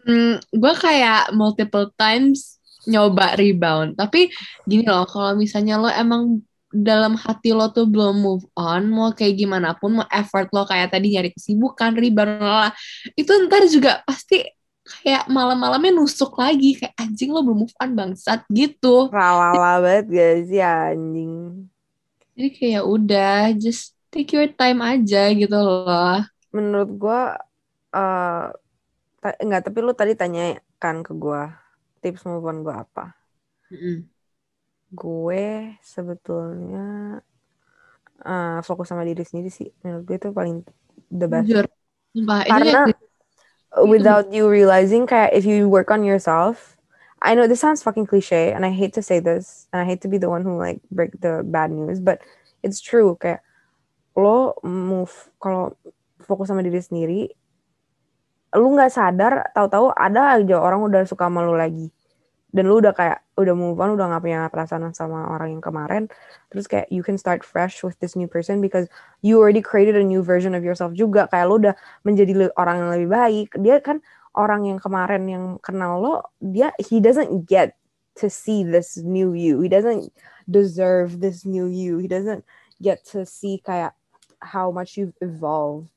Hmm, 0.08 0.36
gue 0.56 0.74
kayak 0.80 1.36
multiple 1.36 1.92
times 2.00 2.63
nyoba 2.88 3.36
rebound. 3.40 3.96
Tapi 3.96 4.32
gini 4.68 4.84
loh, 4.84 5.08
kalau 5.08 5.36
misalnya 5.38 5.80
lo 5.80 5.88
emang 5.88 6.44
dalam 6.74 7.14
hati 7.14 7.54
lo 7.54 7.70
tuh 7.70 7.86
belum 7.86 8.18
move 8.18 8.46
on, 8.58 8.90
mau 8.90 9.14
kayak 9.14 9.38
gimana 9.38 9.78
pun, 9.78 10.02
mau 10.02 10.08
effort 10.10 10.50
lo 10.50 10.66
kayak 10.66 10.90
tadi 10.90 11.14
nyari 11.14 11.30
kesibukan, 11.30 11.94
rebound, 11.94 12.42
lah, 12.42 12.74
itu 13.14 13.30
ntar 13.46 13.62
juga 13.70 14.02
pasti 14.10 14.42
kayak 14.84 15.30
malam-malamnya 15.30 15.94
nusuk 15.96 16.34
lagi, 16.36 16.76
kayak 16.82 16.98
anjing 16.98 17.30
lo 17.30 17.46
belum 17.46 17.70
move 17.70 17.76
on 17.78 17.94
bangsat 17.94 18.44
gitu. 18.50 19.08
Ralala 19.14 19.80
banget 19.80 20.06
guys 20.10 20.50
ya 20.50 20.92
anjing. 20.92 21.70
Jadi 22.34 22.50
kayak 22.58 22.84
udah, 22.90 23.54
just 23.54 23.94
take 24.10 24.34
your 24.34 24.50
time 24.50 24.82
aja 24.82 25.30
gitu 25.30 25.54
loh. 25.54 26.26
Menurut 26.50 26.90
gue, 26.98 27.22
uh, 27.94 28.46
enggak, 29.40 29.62
tapi 29.70 29.78
lo 29.86 29.94
tadi 29.94 30.18
tanya 30.18 30.58
kan 30.82 31.06
ke 31.06 31.14
gue 31.16 31.63
tips 32.04 32.28
move 32.28 32.44
on 32.44 32.68
gue 32.68 32.76
apa? 32.76 33.16
Mm-hmm. 33.72 33.98
Gue 34.92 35.80
sebetulnya 35.80 37.18
uh, 38.28 38.60
fokus 38.62 38.92
sama 38.92 39.08
diri 39.08 39.24
sendiri 39.24 39.48
sih. 39.48 39.72
Menurut 39.82 40.04
gue 40.04 40.18
itu 40.20 40.30
paling 40.36 40.68
the 41.08 41.28
best. 41.32 41.48
Jujur. 41.48 41.66
Karena 42.46 42.92
without 43.88 44.30
you 44.30 44.46
realizing 44.46 45.08
kayak 45.08 45.34
if 45.34 45.48
you 45.48 45.66
work 45.66 45.90
on 45.90 46.06
yourself, 46.06 46.78
I 47.24 47.34
know 47.34 47.48
this 47.48 47.64
sounds 47.64 47.82
fucking 47.82 48.06
cliche 48.06 48.52
and 48.52 48.68
I 48.68 48.76
hate 48.76 48.92
to 49.00 49.02
say 49.02 49.24
this 49.24 49.72
and 49.72 49.82
I 49.82 49.86
hate 49.88 50.04
to 50.04 50.12
be 50.12 50.20
the 50.20 50.30
one 50.30 50.44
who 50.44 50.60
like 50.60 50.84
break 50.92 51.16
the 51.24 51.42
bad 51.42 51.72
news, 51.72 52.04
but 52.04 52.20
it's 52.62 52.84
true 52.84 53.16
kayak 53.18 53.42
lo 54.14 54.60
move 54.62 55.32
kalau 55.42 55.74
fokus 56.22 56.52
sama 56.52 56.62
diri 56.62 56.78
sendiri 56.84 57.34
lu 58.54 58.74
nggak 58.78 58.92
sadar 58.94 59.50
tahu-tahu 59.54 59.94
ada 59.94 60.38
aja 60.38 60.58
orang 60.62 60.86
udah 60.86 61.04
suka 61.10 61.28
sama 61.28 61.42
lu 61.42 61.58
lagi. 61.58 61.90
Dan 62.54 62.70
lu 62.70 62.78
udah 62.78 62.94
kayak 62.94 63.26
udah 63.34 63.58
move 63.58 63.82
on 63.82 63.98
udah 63.98 64.14
gak 64.14 64.22
punya 64.22 64.46
perasaan 64.46 64.94
sama 64.94 65.26
orang 65.26 65.58
yang 65.58 65.64
kemarin. 65.66 66.06
Terus 66.54 66.70
kayak 66.70 66.86
you 66.94 67.02
can 67.02 67.18
start 67.18 67.42
fresh 67.42 67.82
with 67.82 67.98
this 67.98 68.14
new 68.14 68.30
person 68.30 68.62
because 68.62 68.86
you 69.26 69.42
already 69.42 69.58
created 69.58 69.98
a 69.98 70.06
new 70.06 70.22
version 70.22 70.54
of 70.54 70.62
yourself 70.62 70.94
juga. 70.94 71.26
Kayak 71.34 71.46
lu 71.50 71.56
udah 71.66 71.74
menjadi 72.06 72.54
orang 72.54 72.86
yang 72.86 72.90
lebih 72.94 73.10
baik. 73.10 73.50
Dia 73.58 73.82
kan 73.82 74.06
orang 74.38 74.70
yang 74.70 74.78
kemarin 74.78 75.26
yang 75.26 75.46
kenal 75.62 76.02
lo 76.02 76.16
dia 76.42 76.74
he 76.78 77.02
doesn't 77.02 77.50
get 77.50 77.74
to 78.14 78.30
see 78.30 78.62
this 78.62 79.02
new 79.02 79.34
you. 79.34 79.62
He 79.62 79.70
doesn't 79.70 80.14
deserve 80.46 81.22
this 81.22 81.46
new 81.46 81.66
you. 81.66 81.98
He 81.98 82.06
doesn't 82.06 82.46
get 82.82 83.02
to 83.18 83.26
see 83.26 83.62
kayak 83.66 83.98
how 84.42 84.70
much 84.70 84.98
you've 84.98 85.18
evolved. 85.22 85.90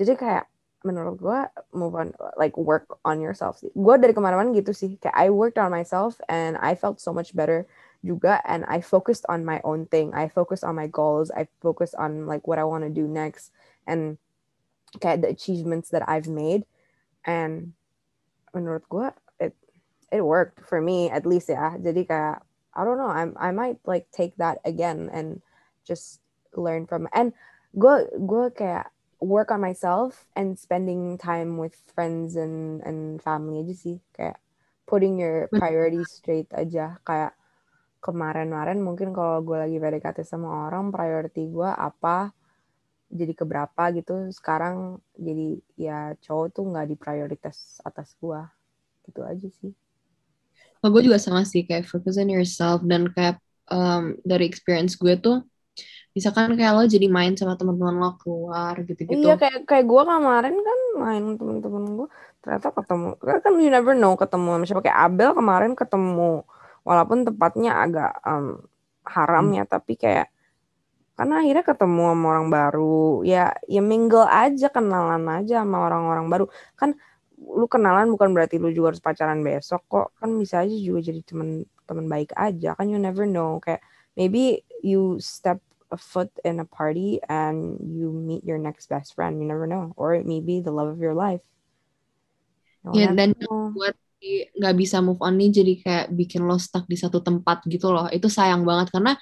Jadi 0.00 0.16
kayak 0.16 0.51
menurut 0.82 1.18
gue 1.18 1.40
move 1.72 1.94
on 1.94 2.12
like 2.36 2.54
work 2.58 2.86
on 3.06 3.22
yourself. 3.22 3.58
Sih 3.58 3.70
gue 3.72 3.94
dari 3.98 4.14
kemana-mana 4.14 4.50
gitu 4.54 4.74
sih 4.74 4.98
kayak 4.98 5.14
I 5.14 5.30
worked 5.30 5.58
on 5.58 5.70
myself 5.70 6.18
and 6.26 6.58
I 6.58 6.74
felt 6.74 6.98
so 6.98 7.14
much 7.14 7.34
better 7.34 7.66
juga 8.02 8.42
and 8.44 8.66
I 8.66 8.82
focused 8.82 9.24
on 9.30 9.46
my 9.46 9.62
own 9.62 9.86
thing. 9.86 10.10
I 10.12 10.26
focused 10.26 10.66
on 10.66 10.74
my 10.74 10.90
goals. 10.90 11.30
I 11.30 11.46
focused 11.62 11.94
on 11.94 12.26
like 12.26 12.46
what 12.50 12.58
I 12.58 12.66
want 12.66 12.82
to 12.82 12.92
do 12.92 13.06
next 13.06 13.54
and 13.86 14.18
kayak 14.98 15.22
the 15.22 15.30
achievements 15.30 15.90
that 15.94 16.04
I've 16.10 16.28
made. 16.28 16.66
And 17.22 17.78
menurut 18.50 18.84
gue 18.90 19.08
it 19.38 19.54
it 20.10 20.22
worked 20.26 20.66
for 20.66 20.82
me 20.82 21.08
at 21.08 21.24
least 21.24 21.48
ya. 21.48 21.78
Jadi 21.78 22.10
kayak 22.10 22.42
I 22.74 22.80
don't 22.82 22.98
know 22.98 23.10
I 23.10 23.30
I 23.38 23.50
might 23.54 23.78
like 23.86 24.10
take 24.10 24.34
that 24.42 24.58
again 24.66 25.06
and 25.14 25.40
just 25.86 26.18
learn 26.58 26.84
from 26.90 27.08
and 27.14 27.32
gue 27.78 28.10
gue 28.18 28.46
kayak 28.52 28.92
work 29.22 29.54
on 29.54 29.62
myself 29.62 30.26
and 30.34 30.58
spending 30.58 31.14
time 31.14 31.54
with 31.54 31.78
friends 31.94 32.34
and 32.34 32.82
and 32.82 33.22
family 33.22 33.62
aja 33.62 33.74
sih. 33.78 33.96
Kayak 34.10 34.42
putting 34.84 35.22
your 35.22 35.46
priorities 35.54 36.10
straight 36.10 36.50
aja. 36.50 36.98
Kayak 37.06 37.38
kemarin-kemarin 38.02 38.82
mungkin 38.82 39.14
kalau 39.14 39.38
gue 39.46 39.54
lagi 39.54 39.78
PDKT 39.78 40.26
sama 40.26 40.66
orang 40.66 40.90
priority 40.90 41.46
gue 41.46 41.70
apa 41.70 42.34
jadi 43.14 43.32
keberapa 43.38 43.82
gitu. 43.94 44.26
Sekarang 44.34 44.98
jadi 45.14 45.62
ya 45.78 45.98
cowok 46.18 46.46
tuh 46.50 46.64
nggak 46.66 46.86
di 46.90 46.96
prioritas 46.98 47.78
atas 47.86 48.18
gue. 48.18 48.42
Gitu 49.06 49.22
aja 49.22 49.48
sih. 49.62 49.72
Oh, 50.82 50.90
gue 50.90 51.06
juga 51.06 51.22
sama 51.22 51.46
sih 51.46 51.62
kayak 51.62 51.86
focus 51.86 52.18
on 52.18 52.26
yourself 52.26 52.82
dan 52.82 53.06
kayak 53.14 53.38
um, 53.70 54.18
dari 54.26 54.50
experience 54.50 54.98
gue 54.98 55.14
tuh 55.14 55.46
misalkan 56.12 56.52
kayak 56.60 56.72
lo 56.76 56.84
jadi 56.84 57.08
main 57.08 57.32
sama 57.32 57.56
teman-teman 57.56 57.96
lo 57.96 58.10
keluar 58.20 58.76
gitu-gitu. 58.84 59.16
Iya 59.16 59.40
kayak 59.40 59.64
kayak 59.64 59.84
gue 59.88 60.02
kemarin 60.04 60.54
kan 60.60 60.78
main 61.00 61.24
teman-teman 61.40 61.84
gue 61.96 62.08
ternyata 62.44 62.68
ketemu 62.74 63.08
kan 63.16 63.52
you 63.56 63.70
never 63.72 63.94
know 63.96 64.12
ketemu 64.14 64.48
sama 64.60 64.64
siapa. 64.68 64.82
Kayak 64.84 64.98
Abel 65.08 65.30
kemarin 65.32 65.72
ketemu 65.72 66.32
walaupun 66.84 67.18
tempatnya 67.24 67.72
agak 67.80 68.12
um, 68.28 68.60
haram 69.08 69.46
ya 69.56 69.64
tapi 69.64 69.96
kayak 69.96 70.28
karena 71.16 71.44
akhirnya 71.44 71.64
ketemu 71.64 72.02
sama 72.12 72.26
orang 72.36 72.48
baru. 72.52 73.04
Ya 73.24 73.56
ya 73.64 73.80
mingle 73.80 74.28
aja 74.28 74.68
kenalan 74.68 75.24
aja 75.32 75.64
sama 75.64 75.88
orang-orang 75.88 76.26
baru. 76.28 76.44
Kan 76.76 76.92
lu 77.40 77.66
kenalan 77.72 78.12
bukan 78.12 78.36
berarti 78.36 78.60
lu 78.60 78.68
juga 78.68 78.92
harus 78.92 79.00
pacaran 79.00 79.40
besok 79.40 79.80
kok. 79.88 80.08
Kan 80.20 80.36
bisa 80.36 80.60
aja 80.60 80.76
juga 80.76 81.00
jadi 81.08 81.24
teman 81.24 81.64
teman 81.88 82.04
baik 82.04 82.36
aja 82.36 82.76
kan 82.76 82.84
you 82.92 83.00
never 83.00 83.24
know. 83.24 83.56
Kayak 83.64 83.80
maybe 84.12 84.60
you 84.84 85.16
step 85.16 85.56
a 85.92 86.00
foot 86.00 86.32
in 86.42 86.58
a 86.58 86.66
party 86.66 87.20
and 87.28 87.76
you 87.84 88.08
meet 88.08 88.42
your 88.42 88.56
next 88.56 88.88
best 88.88 89.12
friend. 89.12 89.38
You 89.38 89.46
never 89.46 89.68
know. 89.68 89.92
Or 90.00 90.16
maybe 90.24 90.64
the 90.64 90.72
love 90.72 90.88
of 90.88 90.98
your 90.98 91.12
life. 91.12 91.44
You 92.82 93.06
ya 93.06 93.08
dan 93.14 93.36
know. 93.36 93.70
buat 93.76 93.94
nggak 94.58 94.74
bisa 94.78 95.02
move 95.02 95.18
on 95.22 95.38
nih 95.38 95.50
jadi 95.50 95.72
kayak 95.82 96.06
bikin 96.14 96.46
lo 96.46 96.58
stuck 96.58 96.88
di 96.88 96.96
satu 96.96 97.20
tempat 97.20 97.62
gitu 97.68 97.92
loh. 97.92 98.08
Itu 98.08 98.26
sayang 98.26 98.64
banget 98.64 98.90
karena 98.90 99.14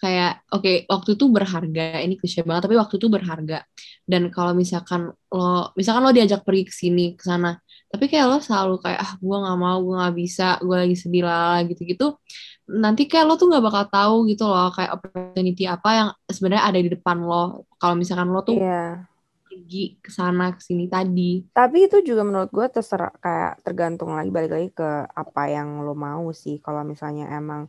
kayak 0.00 0.42
oke 0.50 0.64
okay, 0.64 0.76
waktu 0.88 1.14
itu 1.14 1.24
berharga. 1.30 2.02
Ini 2.02 2.14
klise 2.18 2.42
banget 2.42 2.66
tapi 2.66 2.74
waktu 2.80 2.96
itu 2.96 3.06
berharga. 3.12 3.62
Dan 4.02 4.32
kalau 4.34 4.56
misalkan 4.56 5.12
lo 5.30 5.70
misalkan 5.78 6.02
lo 6.02 6.10
diajak 6.10 6.42
pergi 6.42 6.64
ke 6.66 6.74
sini 6.74 7.14
ke 7.14 7.22
sana 7.22 7.60
tapi 7.94 8.10
kayak 8.10 8.26
lo 8.26 8.42
selalu 8.42 8.82
kayak 8.82 8.98
ah 8.98 9.12
gue 9.22 9.36
nggak 9.38 9.54
mau 9.54 9.78
gue 9.78 9.94
nggak 9.94 10.16
bisa 10.18 10.58
gue 10.58 10.76
lagi 10.82 10.96
sedih 10.98 11.22
lah 11.22 11.62
gitu-gitu 11.62 12.18
nanti 12.64 13.04
kayak 13.04 13.28
lo 13.28 13.34
tuh 13.36 13.52
nggak 13.52 13.64
bakal 13.64 13.84
tahu 13.92 14.14
gitu 14.30 14.48
loh 14.48 14.72
kayak 14.72 14.96
opportunity 14.96 15.68
apa 15.68 15.88
yang 15.92 16.08
sebenarnya 16.24 16.64
ada 16.64 16.78
di 16.80 16.90
depan 16.92 17.18
lo. 17.20 17.68
Kalau 17.76 17.94
misalkan 17.96 18.32
lo 18.32 18.40
tuh 18.40 18.56
yeah. 18.56 19.04
pergi 19.44 20.00
ke 20.00 20.08
sana 20.08 20.56
ke 20.56 20.60
sini 20.64 20.88
tadi. 20.88 21.44
Tapi 21.52 21.88
itu 21.90 22.00
juga 22.00 22.24
menurut 22.24 22.48
gue 22.48 22.66
terserah 22.72 23.12
kayak 23.20 23.60
tergantung 23.60 24.16
lagi 24.16 24.32
balik 24.32 24.52
lagi 24.52 24.68
ke 24.72 24.90
apa 25.12 25.42
yang 25.52 25.84
lo 25.84 25.92
mau 25.92 26.32
sih. 26.32 26.56
Kalau 26.64 26.80
misalnya 26.82 27.28
emang 27.32 27.68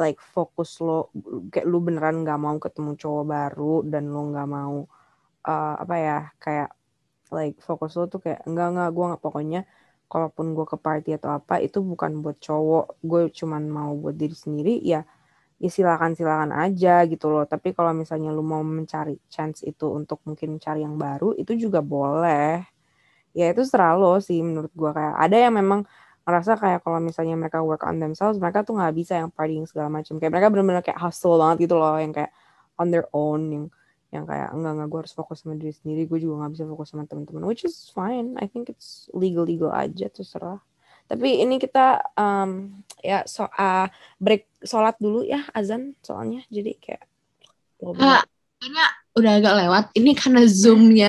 like 0.00 0.18
fokus 0.18 0.80
lo 0.80 1.12
kayak 1.52 1.66
lu 1.68 1.78
beneran 1.84 2.24
nggak 2.24 2.40
mau 2.40 2.56
ketemu 2.56 2.96
cowok 2.96 3.24
baru 3.26 3.74
dan 3.84 4.08
lo 4.08 4.22
nggak 4.32 4.48
mau 4.48 4.76
uh, 5.44 5.74
apa 5.76 5.96
ya 6.00 6.18
kayak 6.40 6.70
like 7.30 7.58
fokus 7.62 7.94
lo 8.00 8.08
tuh 8.08 8.18
kayak 8.24 8.42
enggak 8.48 8.74
enggak 8.74 8.90
gue 8.90 9.04
nggak 9.12 9.22
pokoknya 9.22 9.60
kalaupun 10.10 10.52
gue 10.58 10.66
ke 10.66 10.76
party 10.76 11.10
atau 11.18 11.30
apa 11.38 11.62
itu 11.62 11.78
bukan 11.80 12.20
buat 12.22 12.36
cowok. 12.42 13.00
Gue 13.00 13.30
cuman 13.30 13.62
mau 13.70 13.92
buat 13.96 14.16
diri 14.18 14.34
sendiri 14.34 14.82
ya 14.82 15.06
ya 15.60 15.68
silakan 15.68 16.16
silakan 16.18 16.50
aja 16.56 17.04
gitu 17.06 17.28
loh. 17.32 17.44
Tapi 17.46 17.76
kalau 17.76 17.92
misalnya 17.94 18.32
lu 18.34 18.42
mau 18.42 18.64
mencari 18.64 19.16
chance 19.32 19.62
itu 19.62 19.86
untuk 19.92 20.18
mungkin 20.26 20.58
mencari 20.58 20.82
yang 20.82 20.96
baru 20.98 21.36
itu 21.38 21.52
juga 21.54 21.80
boleh. 21.84 22.64
Ya 23.36 23.46
itu 23.54 23.62
serah 23.62 23.94
lo 23.94 24.18
sih 24.18 24.42
menurut 24.42 24.72
gue 24.74 24.90
kayak 24.90 25.14
ada 25.14 25.36
yang 25.38 25.54
memang 25.54 25.86
ngerasa 26.26 26.52
kayak 26.60 26.80
kalau 26.84 26.98
misalnya 27.02 27.34
mereka 27.38 27.58
work 27.64 27.82
on 27.86 27.96
themselves 27.98 28.36
mereka 28.38 28.62
tuh 28.62 28.76
nggak 28.78 28.94
bisa 28.94 29.12
yang 29.18 29.30
partying 29.32 29.64
segala 29.64 29.88
macam 29.88 30.20
kayak 30.20 30.32
mereka 30.32 30.48
benar-benar 30.52 30.82
kayak 30.84 31.00
hustle 31.00 31.40
banget 31.40 31.66
gitu 31.66 31.74
loh 31.80 31.96
yang 31.96 32.12
kayak 32.12 32.30
on 32.76 32.88
their 32.92 33.06
own 33.10 33.40
yang 33.50 33.64
yang 34.10 34.26
kayak 34.26 34.50
enggak 34.50 34.72
enggak 34.74 34.88
gue 34.90 34.98
harus 35.06 35.14
fokus 35.14 35.38
sama 35.42 35.54
diri 35.54 35.70
sendiri 35.70 36.02
gue 36.10 36.18
juga 36.18 36.42
nggak 36.42 36.52
bisa 36.58 36.64
fokus 36.66 36.88
sama 36.90 37.06
teman-teman 37.06 37.46
which 37.46 37.62
is 37.62 37.90
fine. 37.94 38.34
I 38.42 38.50
think 38.50 38.66
it's 38.66 39.06
legal 39.14 39.46
legal 39.46 39.70
aja 39.70 40.10
terserah. 40.10 40.58
Tapi 41.06 41.42
ini 41.42 41.58
kita 41.58 42.02
um, 42.18 42.82
ya 43.02 43.26
so 43.26 43.46
uh, 43.46 43.86
break 44.18 44.50
sholat 44.66 44.98
dulu 44.98 45.22
ya 45.22 45.46
azan 45.54 45.94
soalnya. 46.02 46.42
Jadi 46.50 46.74
kayak 46.82 47.06
kayaknya 47.78 48.86
udah 49.14 49.32
agak 49.38 49.54
lewat. 49.66 49.84
Ini 49.94 50.10
karena 50.18 50.42
zoomnya 50.46 51.08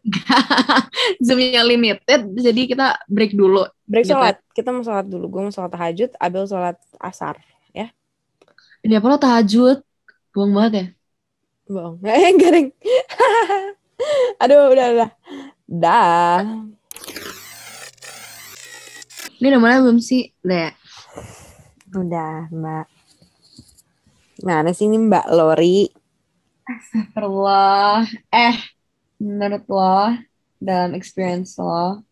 zoomnya 1.24 1.60
limited 1.60 2.24
jadi 2.40 2.60
kita 2.64 2.86
break 3.04 3.36
dulu. 3.36 3.68
Break 3.84 4.08
gitu. 4.08 4.16
sholat. 4.16 4.40
Kita 4.56 4.72
mau 4.72 4.80
sholat 4.80 5.04
dulu. 5.04 5.28
Gue 5.28 5.40
mau 5.44 5.52
sholat 5.52 5.72
tahajud 5.76 6.16
Abel 6.16 6.48
sholat 6.48 6.80
asar 6.96 7.36
ya. 7.76 7.92
Ini 8.80 8.96
apa 8.96 9.06
lo 9.12 9.20
tahajud? 9.20 9.84
Buang 10.32 10.56
banget 10.56 10.72
ya 10.72 10.86
bohong. 11.70 11.96
Eh 12.06 12.34
garing. 12.34 12.68
Aduh 14.42 14.74
udah 14.74 14.86
udah. 14.92 15.10
Dah. 15.70 16.42
Ini 19.40 19.46
udah 19.56 19.60
mulai 19.60 19.80
belum 19.80 20.02
sih 20.04 20.28
udah 20.44 20.58
ya 20.68 20.72
udah 21.96 22.52
mbak. 22.52 22.86
Mana 24.46 24.70
sih 24.76 24.86
ini 24.86 24.98
mbak 25.00 25.26
Lori? 25.32 25.90
Astagfirullah. 26.68 28.06
Eh 28.30 28.56
menurut 29.18 29.64
lo 29.70 30.16
dalam 30.60 30.92
experience 30.92 31.56
lo 31.56 32.04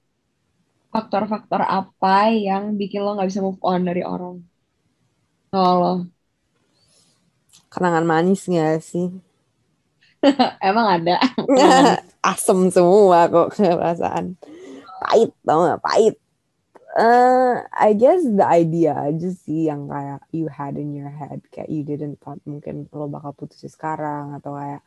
faktor-faktor 0.89 1.63
apa 1.63 2.33
yang 2.33 2.75
bikin 2.81 3.05
lo 3.05 3.13
nggak 3.15 3.29
bisa 3.29 3.45
move 3.45 3.61
on 3.61 3.85
dari 3.85 4.03
orang? 4.03 4.41
Kalau 5.53 5.75
lo. 5.79 5.95
Kenangan 7.69 8.09
manis 8.09 8.49
gak 8.49 8.81
sih 8.81 9.28
Emang 10.69 10.87
ada. 11.01 11.17
Asem 12.31 12.71
semua 12.75 13.31
kok 13.31 13.55
perasaan. 13.55 14.35
Pahit 14.99 15.31
tau 15.47 15.67
gak? 15.67 15.83
Pahit. 15.83 16.15
Uh, 16.99 17.63
I 17.71 17.95
guess 17.95 18.27
the 18.27 18.43
idea 18.43 18.91
aja 18.91 19.31
sih 19.31 19.71
yang 19.71 19.87
kayak 19.87 20.19
you 20.35 20.51
had 20.51 20.75
in 20.75 20.91
your 20.91 21.13
head 21.13 21.47
kayak 21.55 21.71
you 21.71 21.87
didn't 21.87 22.19
thought 22.19 22.43
mungkin 22.43 22.91
lo 22.91 23.07
bakal 23.07 23.31
putus 23.39 23.63
sekarang 23.71 24.35
atau 24.35 24.59
kayak 24.59 24.83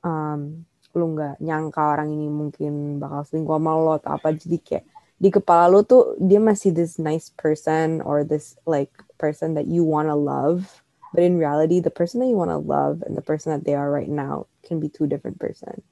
um, 0.00 0.64
lo 0.96 1.04
nggak 1.12 1.36
nyangka 1.44 1.82
orang 1.92 2.08
ini 2.14 2.32
mungkin 2.32 2.96
bakal 2.96 3.20
selingkuh 3.28 3.58
sama 3.58 3.72
lo 3.76 3.92
atau 4.00 4.16
apa 4.16 4.32
jadi 4.32 4.56
kayak 4.64 4.84
di 5.20 5.28
kepala 5.28 5.68
lo 5.68 5.84
tuh 5.84 6.16
dia 6.16 6.40
masih 6.40 6.72
this 6.72 6.96
nice 6.96 7.28
person 7.36 8.00
or 8.00 8.24
this 8.24 8.56
like 8.64 8.94
person 9.20 9.52
that 9.52 9.68
you 9.68 9.84
wanna 9.84 10.16
love 10.16 10.85
But 11.14 11.24
in 11.24 11.38
reality, 11.38 11.80
the 11.80 11.90
person 11.90 12.20
that 12.20 12.26
you 12.26 12.36
want 12.36 12.50
to 12.50 12.58
love 12.58 13.02
and 13.02 13.16
the 13.16 13.22
person 13.22 13.52
that 13.52 13.64
they 13.64 13.74
are 13.74 13.90
right 13.90 14.08
now 14.08 14.46
can 14.66 14.80
be 14.80 14.88
two 14.88 15.06
different 15.06 15.38
persons, 15.38 15.82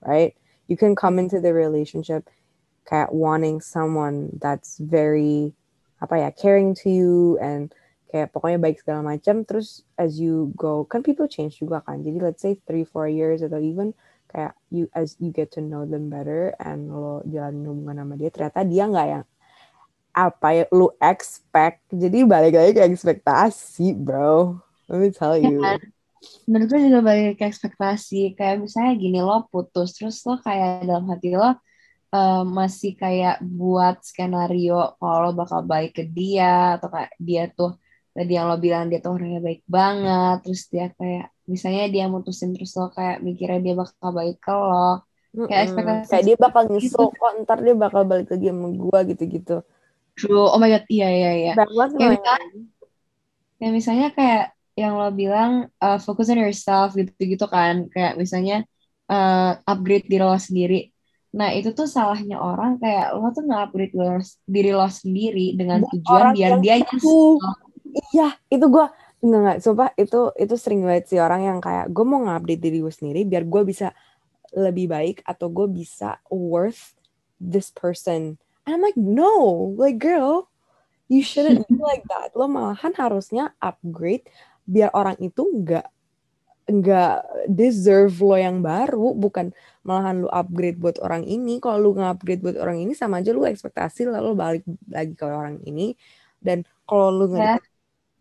right? 0.00 0.34
You 0.66 0.76
can 0.76 0.94
come 0.94 1.18
into 1.18 1.40
the 1.40 1.54
relationship 1.54 2.28
wanting 3.10 3.60
someone 3.60 4.32
that's 4.40 4.78
very 4.78 5.52
apa 6.00 6.14
ya 6.16 6.30
caring 6.32 6.72
to 6.72 6.88
you 6.88 7.36
and 7.42 7.74
kayak 8.08 8.32
pokoknya 8.32 8.56
baik 8.56 8.80
segala 8.80 9.04
macam 9.04 9.44
terus 9.44 9.84
as 10.00 10.16
you 10.16 10.52
go. 10.56 10.88
Kan 10.88 11.04
people 11.04 11.28
change 11.28 11.60
juga 11.60 11.84
kan 11.84 12.00
jadi 12.00 12.16
let's 12.22 12.40
say 12.40 12.56
three 12.64 12.88
four 12.88 13.04
years 13.04 13.44
atau 13.44 13.60
even 13.60 13.92
kayak 14.28 14.56
you 14.72 14.88
as 14.96 15.16
you 15.20 15.32
get 15.32 15.52
to 15.52 15.60
know 15.60 15.84
them 15.84 16.08
better 16.08 16.56
and 16.60 16.88
oh, 16.92 17.20
lo 17.20 17.28
jalan 17.28 17.64
hubungan 17.64 18.04
sama 18.04 18.14
dia 18.16 18.30
ternyata 18.32 18.60
dia 18.64 18.84
nggak 18.88 19.08
yang 19.08 19.24
apa 20.18 20.48
ya 20.50 20.64
lu 20.74 20.90
expect 20.98 21.86
jadi 21.94 22.26
balik 22.26 22.58
lagi 22.58 22.72
ke 22.74 22.82
ekspektasi 22.82 23.94
bro 23.94 24.58
Let 24.88 24.98
me 25.04 25.08
tell 25.12 25.36
you. 25.36 25.60
Ya, 25.60 25.76
menurut 26.48 26.68
gue 26.72 26.80
juga 26.88 27.00
balik 27.04 27.36
ke 27.36 27.44
ekspektasi. 27.52 28.32
Kayak 28.34 28.64
misalnya 28.64 28.92
gini, 28.96 29.20
lo 29.20 29.44
putus. 29.52 29.92
Terus 29.92 30.24
lo 30.24 30.40
kayak 30.40 30.88
dalam 30.88 31.04
hati 31.12 31.36
lo 31.36 31.44
uh, 31.44 32.42
masih 32.48 32.96
kayak 32.96 33.44
buat 33.44 34.00
skenario 34.00 34.96
kalau 34.96 35.28
lo 35.28 35.30
bakal 35.36 35.60
baik 35.68 35.92
ke 35.92 36.04
dia. 36.08 36.80
Atau 36.80 36.88
kayak 36.88 37.12
dia 37.20 37.52
tuh, 37.52 37.76
tadi 38.16 38.32
yang 38.32 38.48
lo 38.48 38.56
bilang 38.56 38.88
dia 38.88 39.04
tuh 39.04 39.20
orangnya 39.20 39.44
baik 39.44 39.62
banget. 39.68 40.36
Terus 40.48 40.62
dia 40.72 40.86
kayak, 40.96 41.26
misalnya 41.44 41.84
dia 41.92 42.04
mutusin 42.08 42.56
terus 42.56 42.72
lo 42.80 42.88
kayak 42.88 43.20
mikirnya 43.20 43.60
dia 43.60 43.74
bakal 43.76 44.08
baik 44.16 44.40
ke 44.40 44.52
lo. 44.56 45.04
Kayak 45.36 45.62
ekspektasi. 45.68 46.08
Kayak 46.08 46.24
dia 46.24 46.36
bakal 46.40 46.62
nyesel 46.72 46.88
gitu. 46.88 47.04
kok, 47.12 47.32
ntar 47.44 47.60
dia 47.60 47.76
bakal 47.76 48.02
balik 48.08 48.32
lagi 48.32 48.48
sama 48.48 48.68
gue 48.72 49.00
gitu-gitu. 49.12 49.56
True, 50.18 50.50
oh 50.50 50.58
my 50.58 50.66
god, 50.66 50.84
iya, 50.90 51.08
iya, 51.08 51.30
iya. 51.38 51.52
Kayak 51.54 51.70
misalnya, 51.94 52.36
kayak 53.58 53.72
misalnya 53.72 54.08
kayak 54.12 54.44
yang 54.78 54.94
lo 54.98 55.10
bilang 55.14 55.70
uh, 55.78 55.98
focus 56.02 56.30
on 56.34 56.42
yourself 56.42 56.98
gitu-gitu 56.98 57.46
kan. 57.46 57.86
Kayak 57.94 58.18
misalnya 58.18 58.66
uh, 59.06 59.58
upgrade 59.62 60.10
diri 60.10 60.22
lo 60.22 60.34
sendiri. 60.38 60.90
Nah 61.34 61.54
itu 61.54 61.70
tuh 61.76 61.86
salahnya 61.86 62.40
orang 62.40 62.78
kayak 62.82 63.14
lo 63.14 63.30
tuh 63.30 63.46
nggak 63.46 63.62
upgrade 63.68 63.94
diri 64.46 64.70
lo 64.74 64.88
sendiri 64.90 65.54
dengan 65.58 65.82
nah, 65.82 65.90
tujuan 65.90 66.24
biar 66.34 66.52
dia 66.62 66.76
nyesel. 66.82 67.38
Iya 68.14 68.28
itu 68.50 68.66
gue 68.68 68.86
nggak 69.18 69.40
nggak 69.42 69.58
sumpah 69.58 69.90
itu 69.98 70.30
itu 70.38 70.54
sering 70.54 70.86
banget 70.86 71.10
sih 71.10 71.18
orang 71.18 71.42
yang 71.42 71.58
kayak 71.58 71.90
gue 71.90 72.04
mau 72.06 72.22
ngupdate 72.22 72.62
diri 72.62 72.78
gue 72.78 72.94
sendiri 72.94 73.20
biar 73.26 73.42
gue 73.42 73.62
bisa 73.66 73.90
lebih 74.54 74.86
baik 74.86 75.26
atau 75.26 75.50
gue 75.50 75.66
bisa 75.66 76.22
worth 76.30 76.94
this 77.42 77.74
person 77.74 78.38
and 78.68 78.76
I'm 78.76 78.84
like 78.84 79.00
no 79.00 79.72
like 79.80 79.96
girl 79.96 80.52
you 81.08 81.24
shouldn't 81.24 81.64
be 81.66 81.80
like 81.80 82.04
that. 82.12 82.36
Lo 82.36 82.46
malahan 82.46 82.92
harusnya 82.94 83.56
upgrade 83.58 84.28
biar 84.68 84.92
orang 84.92 85.16
itu 85.24 85.40
nggak 85.40 85.88
nggak 86.68 87.16
deserve 87.48 88.12
lo 88.20 88.36
yang 88.36 88.60
baru. 88.60 89.16
Bukan 89.16 89.56
malahan 89.82 90.28
lu 90.28 90.28
upgrade 90.28 90.76
buat 90.76 91.00
orang 91.00 91.24
ini. 91.24 91.58
Kalau 91.58 91.80
lu 91.80 91.96
nggak 91.96 92.20
upgrade 92.20 92.44
buat 92.44 92.60
orang 92.60 92.84
ini 92.84 92.92
sama 92.92 93.24
aja 93.24 93.32
lu 93.32 93.48
ekspektasi 93.48 94.12
lalu 94.12 94.36
balik 94.36 94.64
lagi 94.92 95.16
ke 95.16 95.24
orang 95.24 95.64
ini. 95.64 95.96
Dan 96.38 96.62
kalau 96.84 97.08
lu 97.08 97.32
nggak 97.32 97.56
yeah. 97.56 97.58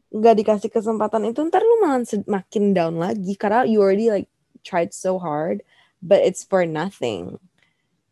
nggak 0.07 0.35
dikasih 0.39 0.71
kesempatan 0.71 1.27
itu 1.27 1.43
ntar 1.43 1.59
lu 1.59 1.83
malah 1.83 2.07
makin 2.25 2.71
down 2.71 2.95
lagi. 2.95 3.35
Karena 3.35 3.67
you 3.67 3.83
already 3.83 4.07
like 4.07 4.31
tried 4.63 4.95
so 4.95 5.19
hard 5.19 5.59
but 5.99 6.23
it's 6.23 6.43
for 6.43 6.63
nothing 6.63 7.39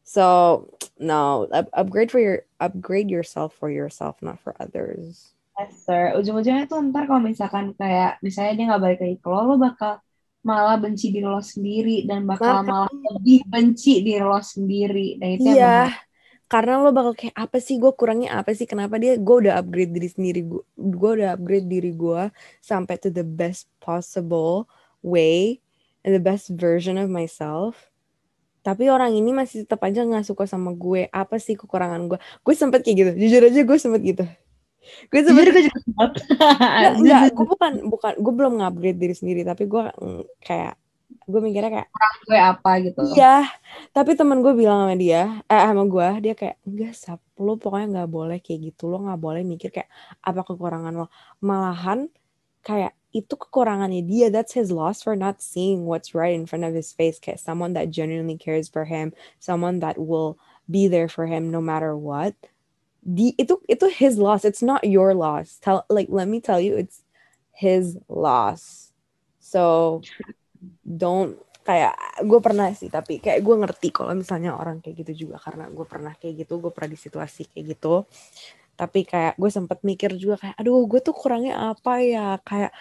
so 0.05 0.69
no 1.01 1.49
upgrade 1.73 2.13
for 2.13 2.21
your 2.21 2.45
upgrade 2.61 3.09
yourself 3.09 3.51
for 3.57 3.73
yourself 3.73 4.21
not 4.21 4.37
for 4.39 4.53
others 4.61 5.35
Yes, 5.55 5.87
sir. 5.87 6.11
Ujung-ujungnya 6.19 6.67
tuh 6.67 6.83
ntar 6.91 7.07
kalau 7.07 7.23
misalkan 7.23 7.71
kayak 7.79 8.19
misalnya 8.19 8.59
dia 8.59 8.65
nggak 8.67 8.83
balik 8.83 8.99
lagi 8.99 9.17
ke 9.23 9.27
lo, 9.31 9.39
lo 9.47 9.55
bakal 9.55 10.03
malah 10.43 10.75
benci 10.75 11.15
diri 11.15 11.23
lo 11.23 11.39
sendiri 11.39 12.03
dan 12.03 12.27
bakal 12.27 12.59
Makanya. 12.59 12.67
malah 12.67 12.91
lebih 13.15 13.39
benci 13.47 14.03
diri 14.03 14.19
lo 14.19 14.35
sendiri. 14.43 15.15
Dan 15.15 15.27
itu 15.39 15.55
Iya, 15.55 15.95
karena 16.51 16.83
lo 16.83 16.91
bakal 16.91 17.15
kayak 17.15 17.39
apa 17.39 17.57
sih 17.63 17.79
gue 17.79 17.87
kurangnya 17.95 18.35
apa 18.35 18.51
sih 18.51 18.67
kenapa 18.67 18.99
dia 18.99 19.15
gue 19.15 19.35
udah 19.47 19.55
upgrade 19.55 19.95
diri 19.95 20.09
sendiri 20.11 20.43
gue 20.43 20.61
gue 20.75 21.11
udah 21.23 21.39
upgrade 21.39 21.71
diri 21.71 21.95
gue 21.95 22.27
sampai 22.59 22.99
to 22.99 23.07
the 23.07 23.23
best 23.23 23.71
possible 23.79 24.67
way 25.01 25.63
and 26.03 26.11
the 26.11 26.19
best 26.19 26.51
version 26.51 26.99
of 26.99 27.07
myself 27.07 27.94
tapi 28.65 28.89
orang 28.89 29.13
ini 29.13 29.29
masih 29.29 29.61
tetap 29.61 29.85
aja 29.85 30.01
nggak 30.01 30.25
suka 30.25 30.49
sama 30.49 30.73
gue. 30.73 31.05
Apa 31.13 31.37
sih 31.37 31.53
kekurangan 31.53 32.01
gue? 32.09 32.17
Gue 32.41 32.55
sempet 32.57 32.81
kayak 32.81 32.97
gitu. 32.97 33.11
Jujur 33.21 33.41
aja 33.45 33.61
gue 33.61 33.77
sempet 33.77 34.01
gitu. 34.01 34.25
Gue 35.13 35.21
sempet 35.21 35.45
Jujur 35.45 35.53
gue 35.53 35.63
juga 35.69 35.79
sempat. 35.85 36.09
Enggak, 36.17 36.91
enggak, 36.97 37.21
gue 37.37 37.45
bukan 37.45 37.73
bukan 37.85 38.11
gue 38.17 38.33
belum 38.33 38.53
ngupgrade 38.57 38.97
diri 38.97 39.13
sendiri. 39.13 39.45
Tapi 39.45 39.69
gue 39.69 39.83
mm, 39.85 40.23
kayak 40.41 40.73
gue 41.29 41.41
mikirnya 41.45 41.71
kayak 41.77 41.89
gue 42.25 42.39
apa 42.41 42.71
gitu. 42.81 42.99
Iya, 43.13 43.45
tapi 43.93 44.17
temen 44.17 44.41
gue 44.41 44.53
bilang 44.57 44.89
sama 44.89 44.97
dia, 44.97 45.45
eh 45.45 45.61
sama 45.61 45.85
gue, 45.85 46.07
dia 46.25 46.33
kayak 46.33 46.57
enggak 46.65 46.93
sap, 46.97 47.21
lo 47.37 47.61
pokoknya 47.61 48.01
nggak 48.01 48.09
boleh 48.09 48.37
kayak 48.41 48.73
gitu, 48.73 48.89
lo 48.89 48.97
nggak 49.05 49.21
boleh 49.21 49.41
mikir 49.45 49.69
kayak 49.69 49.89
apa 50.25 50.41
kekurangan 50.41 50.93
lo. 50.93 51.13
Malahan 51.45 52.09
kayak 52.65 52.97
itu 53.15 53.31
kekurangannya 53.39 54.03
dia, 54.03 54.27
that's 54.27 54.51
his 54.51 54.75
loss 54.75 54.99
for 54.99 55.15
not 55.15 55.39
seeing 55.39 55.87
what's 55.87 56.11
right 56.11 56.35
in 56.35 56.43
front 56.43 56.67
of 56.67 56.75
his 56.75 56.91
face, 56.91 57.15
kayak 57.15 57.39
someone 57.39 57.71
that 57.71 57.87
genuinely 57.87 58.35
cares 58.35 58.67
for 58.67 58.83
him, 58.83 59.15
someone 59.39 59.79
that 59.79 59.95
will 59.95 60.35
be 60.67 60.91
there 60.91 61.07
for 61.07 61.23
him 61.23 61.47
no 61.47 61.63
matter 61.63 61.95
what. 61.95 62.35
Di 62.99 63.31
itu 63.39 63.55
itu 63.71 63.87
his 63.87 64.19
loss, 64.19 64.43
it's 64.43 64.59
not 64.59 64.83
your 64.83 65.15
loss. 65.15 65.55
Tell 65.63 65.87
like 65.87 66.11
let 66.11 66.27
me 66.27 66.43
tell 66.43 66.59
you, 66.59 66.75
it's 66.75 67.07
his 67.55 67.95
loss. 68.11 68.91
So 69.39 70.03
don't 70.83 71.39
kayak 71.65 71.97
gue 72.21 72.39
pernah 72.45 72.69
sih 72.77 72.93
tapi 72.93 73.17
kayak 73.17 73.41
gue 73.41 73.55
ngerti 73.57 73.89
kalau 73.89 74.13
misalnya 74.13 74.53
orang 74.53 74.85
kayak 74.85 75.01
gitu 75.01 75.25
juga 75.25 75.41
karena 75.41 75.65
gue 75.65 75.81
pernah 75.81 76.13
kayak 76.13 76.45
gitu 76.45 76.61
gue 76.61 76.69
pernah 76.69 76.93
di 76.93 76.99
situasi 77.01 77.49
kayak 77.49 77.65
gitu 77.73 78.05
tapi 78.75 79.07
kayak 79.07 79.39
gue 79.41 79.49
sempet 79.51 79.79
mikir 79.87 80.13
juga 80.19 80.35
kayak 80.41 80.55
aduh 80.59 80.83
gue 80.87 80.99
tuh 81.01 81.15
kurangnya 81.15 81.75
apa 81.75 81.91
ya? 82.03 82.37
Kayak 82.43 82.71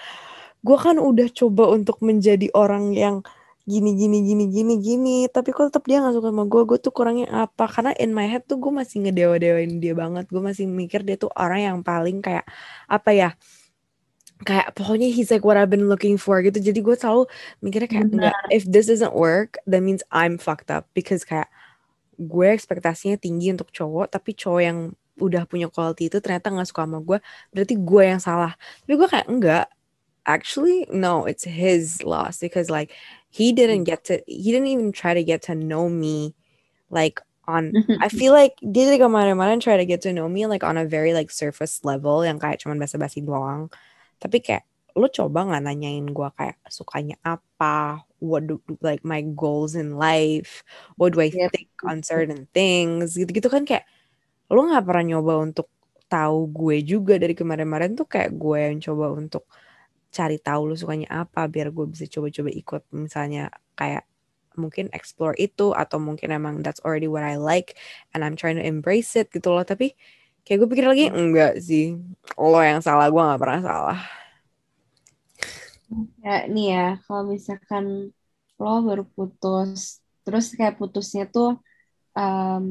gue 0.66 0.76
kan 0.78 0.96
udah 0.98 1.28
coba 1.30 1.64
untuk 1.72 1.98
menjadi 2.02 2.50
orang 2.54 2.94
yang 2.94 3.16
gini 3.64 3.96
gini 3.96 4.18
gini 4.28 4.44
gini 4.52 4.74
gini 4.76 5.16
tapi 5.32 5.48
kok 5.56 5.72
tetap 5.72 5.88
dia 5.88 5.96
nggak 6.04 6.20
suka 6.20 6.28
sama 6.28 6.44
gue 6.44 6.62
gue 6.68 6.78
tuh 6.82 6.92
kurangnya 6.92 7.26
apa? 7.32 7.64
Karena 7.70 7.92
in 7.96 8.12
my 8.12 8.26
head 8.28 8.44
tuh 8.44 8.60
gue 8.60 8.72
masih 8.74 9.08
ngedewa 9.08 9.36
dewain 9.40 9.80
dia 9.80 9.94
banget 9.96 10.28
gue 10.28 10.42
masih 10.42 10.68
mikir 10.68 11.00
dia 11.06 11.16
tuh 11.16 11.32
orang 11.32 11.60
yang 11.64 11.78
paling 11.80 12.20
kayak 12.20 12.44
apa 12.90 13.10
ya 13.16 13.30
kayak 14.44 14.74
pokoknya 14.76 15.08
he's 15.08 15.32
like 15.32 15.46
what 15.46 15.56
I've 15.56 15.72
been 15.72 15.88
looking 15.88 16.20
for 16.20 16.42
gitu. 16.44 16.60
Jadi 16.60 16.84
gue 16.84 16.96
selalu 16.98 17.24
mikirnya 17.64 17.88
kayak 17.88 18.06
enggak 18.12 18.36
if 18.52 18.66
this 18.68 18.90
doesn't 18.90 19.16
work 19.16 19.56
that 19.64 19.80
means 19.80 20.04
I'm 20.12 20.36
fucked 20.36 20.68
up. 20.68 20.90
Because 20.92 21.24
kayak 21.24 21.48
gue 22.20 22.48
ekspektasinya 22.52 23.18
tinggi 23.18 23.50
untuk 23.50 23.70
cowok 23.74 24.12
tapi 24.12 24.36
cowok 24.36 24.62
yang 24.62 24.78
udah 25.20 25.46
punya 25.50 25.66
quality 25.70 26.10
itu 26.10 26.18
ternyata 26.22 26.50
nggak 26.50 26.68
suka 26.70 26.84
sama 26.86 26.98
gue 27.02 27.18
berarti 27.54 27.74
gue 27.78 28.02
yang 28.06 28.20
salah. 28.22 28.52
Tapi 28.84 28.92
gue 28.98 29.08
kayak 29.10 29.28
enggak 29.30 29.64
actually 30.26 30.86
no 30.92 31.24
it's 31.28 31.44
his 31.44 32.00
loss 32.04 32.40
because 32.40 32.70
like 32.72 32.92
he 33.30 33.52
didn't 33.52 33.84
get 33.84 34.04
to 34.08 34.20
he 34.28 34.50
didn't 34.52 34.68
even 34.72 34.92
try 34.92 35.12
to 35.14 35.24
get 35.24 35.42
to 35.44 35.54
know 35.54 35.88
me 35.88 36.32
like 36.90 37.20
on 37.48 37.74
I 38.00 38.08
feel 38.12 38.32
like 38.36 38.56
dia 38.60 38.88
dari 38.90 39.00
kemarin-kemarin 39.00 39.60
try 39.64 39.76
to 39.80 39.86
get 39.88 40.02
to 40.04 40.12
know 40.12 40.28
me 40.28 40.46
like 40.46 40.64
on 40.66 40.76
a 40.76 40.84
very 40.88 41.12
like 41.16 41.30
surface 41.32 41.80
level 41.84 42.22
yang 42.26 42.36
kayak 42.42 42.60
cuman 42.62 42.76
basa-basi 42.80 43.24
doang. 43.24 43.72
Tapi 44.20 44.40
kayak 44.44 44.64
lo 44.98 45.08
coba 45.10 45.46
nggak 45.48 45.62
nanyain 45.66 46.06
gue 46.10 46.28
kayak 46.38 46.56
sukanya 46.70 47.16
apa? 47.26 48.02
What 48.22 48.46
do 48.48 48.60
like 48.84 49.02
my 49.06 49.22
goals 49.36 49.74
in 49.78 49.96
life? 49.98 50.62
What 51.00 51.14
do 51.16 51.20
I 51.24 51.32
Yep. 51.32 51.52
think 51.52 51.70
on 51.86 52.02
certain 52.04 52.46
things? 52.54 53.16
Gitu-gitu 53.18 53.48
kan 53.52 53.64
kayak 53.68 53.84
lo 54.50 54.60
nggak 54.68 54.84
pernah 54.84 55.04
nyoba 55.16 55.32
untuk 55.40 55.68
tahu 56.08 56.48
gue 56.52 56.76
juga 56.84 57.16
dari 57.16 57.32
kemarin-kemarin 57.32 57.96
tuh 57.96 58.06
kayak 58.06 58.36
gue 58.36 58.58
yang 58.60 58.76
coba 58.80 59.06
untuk 59.16 59.48
cari 60.14 60.38
tahu 60.38 60.70
lo 60.70 60.74
sukanya 60.78 61.26
apa 61.26 61.50
biar 61.50 61.74
gue 61.74 61.86
bisa 61.90 62.06
coba-coba 62.06 62.50
ikut 62.54 62.82
misalnya 62.94 63.50
kayak 63.74 64.06
mungkin 64.54 64.86
explore 64.94 65.34
itu 65.36 65.74
atau 65.74 65.98
mungkin 65.98 66.30
emang 66.30 66.62
that's 66.62 66.78
already 66.86 67.10
what 67.10 67.26
I 67.26 67.34
like 67.34 67.74
and 68.14 68.22
I'm 68.22 68.38
trying 68.38 68.56
to 68.58 68.64
embrace 68.64 69.18
it 69.18 69.30
gitu 69.34 69.50
loh. 69.50 69.66
Tapi 69.66 69.94
kayak 70.46 70.58
gue 70.62 70.68
pikir 70.70 70.86
lagi 70.86 71.04
enggak 71.10 71.58
sih 71.58 71.98
lo 72.38 72.60
yang 72.62 72.78
salah 72.78 73.10
gue 73.10 73.18
nggak 73.18 73.42
pernah 73.42 73.60
salah. 73.64 73.98
Ya, 76.24 76.48
nih 76.50 76.66
ya, 76.74 76.86
kalau 77.06 77.22
misalkan 77.30 78.10
lo 78.58 78.72
baru 78.82 79.04
putus, 79.14 80.00
terus 80.24 80.50
kayak 80.56 80.80
putusnya 80.80 81.28
tuh 81.28 81.60
em, 82.16 82.66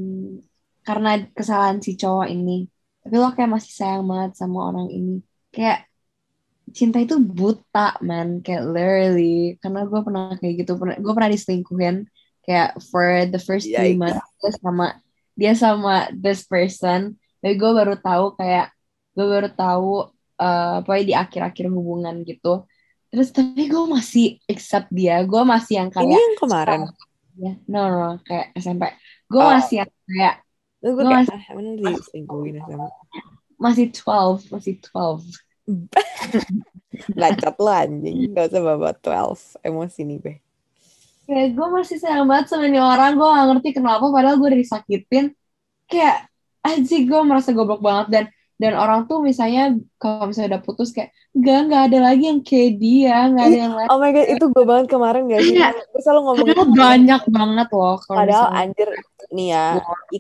karena 0.84 1.24
kesalahan 1.32 1.80
si 1.80 1.96
cowok 1.96 2.28
ini, 2.30 2.68
tapi 3.04 3.16
lo 3.20 3.32
kayak 3.32 3.52
masih 3.60 3.74
sayang 3.74 4.04
banget 4.08 4.32
sama 4.40 4.72
orang 4.72 4.88
ini. 4.92 5.24
Kayak 5.52 5.88
cinta 6.72 7.00
itu 7.00 7.20
buta, 7.20 8.00
man. 8.04 8.40
Kayak 8.44 8.64
literally. 8.72 9.60
Karena 9.60 9.88
gue 9.88 10.00
pernah 10.04 10.36
kayak 10.40 10.54
gitu. 10.64 10.72
Pernah, 10.80 10.96
gue 11.00 11.14
pernah 11.16 11.32
diselingkuhin 11.32 11.96
kayak 12.44 12.70
for 12.92 13.28
the 13.32 13.40
first 13.40 13.68
three 13.68 13.96
Yikes. 13.96 14.02
months. 14.02 14.24
Dia 14.44 14.52
sama, 14.60 14.88
dia 15.36 15.54
sama 15.56 15.96
this 16.16 16.44
person. 16.48 17.16
Tapi 17.44 17.54
gue 17.60 17.72
baru 17.76 17.96
tahu 18.00 18.36
kayak, 18.40 18.72
gue 19.16 19.26
baru 19.28 19.50
tahu 19.52 20.12
pokoknya 20.84 21.06
di 21.08 21.16
akhir-akhir 21.16 21.66
hubungan 21.72 22.24
gitu. 22.28 22.68
Terus 23.14 23.30
tapi 23.30 23.70
gue 23.70 23.84
masih 23.88 24.42
accept 24.50 24.90
dia. 24.90 25.22
Gue 25.24 25.44
masih 25.46 25.86
yang 25.86 25.90
ini 25.94 25.96
kayak, 25.96 26.20
yang 26.20 26.38
kemarin 26.40 26.80
ya, 27.34 27.54
no, 27.66 27.80
no, 27.90 27.98
no, 27.98 28.12
kayak 28.26 28.54
SMP. 28.58 28.94
Gue 29.26 29.42
Oh. 29.42 29.50
masih 29.54 29.82
yang 29.86 29.92
kayak, 30.06 30.36
Terus 30.84 30.94
gue 30.94 31.04
kayak 31.08 31.32
ah, 31.32 31.42
emang 31.56 31.80
diselingkuhin 31.80 32.60
sama 32.60 32.92
masih 33.56 33.88
12, 33.96 34.52
masih 34.52 34.74
12. 34.84 35.24
bacot 37.16 37.56
lo 37.58 37.72
anjing 37.72 38.36
gak 38.36 38.52
usah 38.52 38.62
bawa 38.62 38.92
12 38.92 39.64
emosi 39.64 40.00
nih 40.04 40.18
gue 40.20 40.36
Kayak 41.24 41.56
gue 41.56 41.68
masih 41.72 41.98
sayang 42.04 42.28
banget 42.28 42.52
sama 42.52 42.68
ini 42.68 42.84
orang. 42.84 43.16
Gue 43.16 43.24
gak 43.24 43.48
ngerti 43.48 43.70
kenapa, 43.80 44.04
padahal 44.12 44.36
gue 44.36 44.44
udah 44.44 44.60
disakitin. 44.60 45.32
Kayak, 45.88 46.28
anjing 46.60 47.08
gue 47.08 47.16
merasa 47.24 47.56
goblok 47.56 47.80
banget. 47.80 48.08
Dan 48.12 48.26
dan 48.60 48.74
orang 48.76 49.08
tuh 49.08 49.24
misalnya, 49.24 49.72
kalau 49.96 50.28
misalnya 50.28 50.60
udah 50.60 50.64
putus 50.68 50.92
kayak, 50.92 51.16
enggak, 51.32 51.58
enggak 51.64 51.82
ada 51.88 52.00
lagi 52.12 52.24
yang 52.28 52.42
kayak 52.44 52.72
dia. 52.76 53.16
Enggak 53.32 53.46
ada 53.48 53.56
yang 53.56 53.72
lain. 53.72 53.88
oh 53.88 53.98
my 54.04 54.12
god 54.12 54.28
itu 54.36 54.46
gue 54.52 54.66
banget 54.68 54.88
kemarin 54.92 55.22
gak 55.32 55.42
sih 55.42 55.56
Iya. 55.56 55.68
gue 55.72 56.02
selalu 56.04 56.20
ngomong 56.28 56.44
Padahal 56.52 56.68
banyak 56.76 57.22
banget 57.32 57.68
loh. 57.72 57.96
Kalau 58.04 58.18
Padahal 58.20 58.44
misalnya. 58.52 58.60
anjir 58.68 58.90
nih 59.34 59.48
ya 59.50 59.66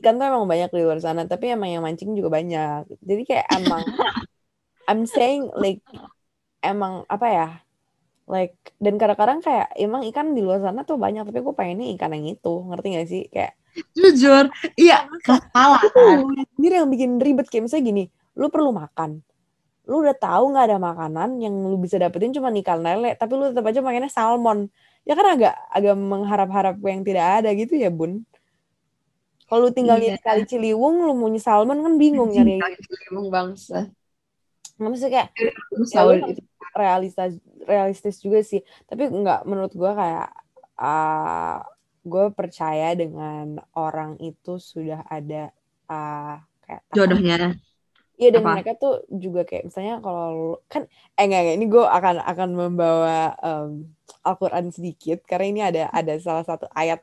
ikan 0.01 0.18
tuh 0.18 0.26
emang 0.26 0.49
banyak 0.49 0.74
di 0.74 0.82
luar 0.82 0.97
sana 0.97 1.30
tapi 1.30 1.53
emang 1.53 1.70
yang 1.70 1.86
mancing 1.86 2.18
juga 2.18 2.34
banyak. 2.34 2.89
Jadi 2.99 3.22
kayak 3.30 3.47
emang 3.53 3.82
I'm 4.89 5.05
saying 5.05 5.53
like 5.53 5.86
emang 6.59 7.05
apa 7.07 7.28
ya 7.30 7.49
like 8.26 8.57
dan 8.82 8.97
kadang-kadang 8.97 9.39
kayak 9.45 9.70
emang 9.78 10.01
ikan 10.09 10.34
di 10.34 10.41
luar 10.41 10.66
sana 10.66 10.82
tuh 10.82 10.97
banyak 10.97 11.30
tapi 11.30 11.39
gue 11.45 11.53
pengennya 11.53 11.93
ikan 11.95 12.11
yang 12.18 12.26
itu. 12.34 12.53
Ngerti 12.68 12.88
gak 12.97 13.07
sih? 13.07 13.24
Kayak 13.30 13.53
Jujur, 13.97 14.53
iya, 14.78 15.09
salah 15.26 15.82
kan. 15.82 16.22
Tuh, 16.22 16.45
sendiri 16.53 16.78
yang 16.78 16.93
bikin 16.93 17.18
ribet. 17.18 17.49
Kayak 17.49 17.70
misalnya 17.70 17.86
gini 17.89 18.03
lu 18.38 18.49
perlu 18.49 18.70
makan. 18.70 19.22
Lu 19.89 20.05
udah 20.05 20.14
tahu 20.14 20.53
nggak 20.53 20.66
ada 20.70 20.78
makanan 20.78 21.41
yang 21.41 21.53
lu 21.57 21.82
bisa 21.82 21.97
dapetin 21.97 22.32
cuma 22.32 22.53
ikan 22.53 22.80
lele 22.86 23.18
tapi 23.18 23.34
lu 23.34 23.49
tetap 23.49 23.66
aja 23.66 23.82
pengennya 23.82 24.14
salmon. 24.14 24.70
Ya 25.03 25.18
kan 25.18 25.26
agak 25.26 25.57
agak 25.74 25.95
mengharap-harap 25.97 26.76
yang 26.86 27.01
tidak 27.01 27.26
ada 27.41 27.49
gitu 27.57 27.76
ya 27.76 27.89
bun 27.89 28.24
kalau 29.54 29.70
lu 29.70 29.70
tinggal 29.70 30.01
Iya. 30.01 30.18
di 30.18 30.20
kali 30.20 30.43
Ciliwung 30.43 31.06
lu 31.06 31.14
mau 31.14 31.30
nyari 31.30 31.38
salmon 31.38 31.78
kan 31.78 31.93
bingung 31.95 32.34
nyari 32.34 32.58
Emang 33.14 33.30
bangsa. 33.30 33.93
nggak 34.74 34.89
mesti 34.89 35.08
kayak 35.08 35.30
Gue 35.70 35.86
ya, 35.86 36.01
itu. 36.26 36.41
realistis 36.74 37.38
realistis 37.64 38.18
juga 38.18 38.41
sih 38.41 38.66
tapi 38.89 39.06
nggak 39.06 39.45
menurut 39.45 39.70
gua 39.72 39.93
kayak 39.93 40.30
uh, 40.82 41.62
gue 42.01 42.26
percaya 42.34 42.97
dengan 42.97 43.62
orang 43.72 44.18
itu 44.18 44.58
sudah 44.58 45.06
ada 45.06 45.54
uh, 45.88 46.41
kayak 46.66 46.82
Jodohnya. 46.91 47.38
Iya 48.14 48.30
dan 48.30 48.41
Apa? 48.43 48.49
mereka 48.54 48.72
tuh 48.76 49.06
juga 49.10 49.41
kayak 49.41 49.70
misalnya 49.70 49.97
kalau 49.97 50.58
kan 50.66 50.86
eh 51.14 51.24
enggak, 51.24 51.41
enggak 51.45 51.56
ini 51.56 51.66
gue 51.66 51.86
akan 51.86 52.16
akan 52.22 52.49
membawa 52.54 53.34
em, 53.39 53.70
Al-Qur'an 54.22 54.70
sedikit 54.70 55.22
karena 55.26 55.45
ini 55.49 55.62
ada 55.62 55.84
ada 55.89 56.14
salah 56.18 56.45
satu 56.45 56.70
ayat 56.74 57.01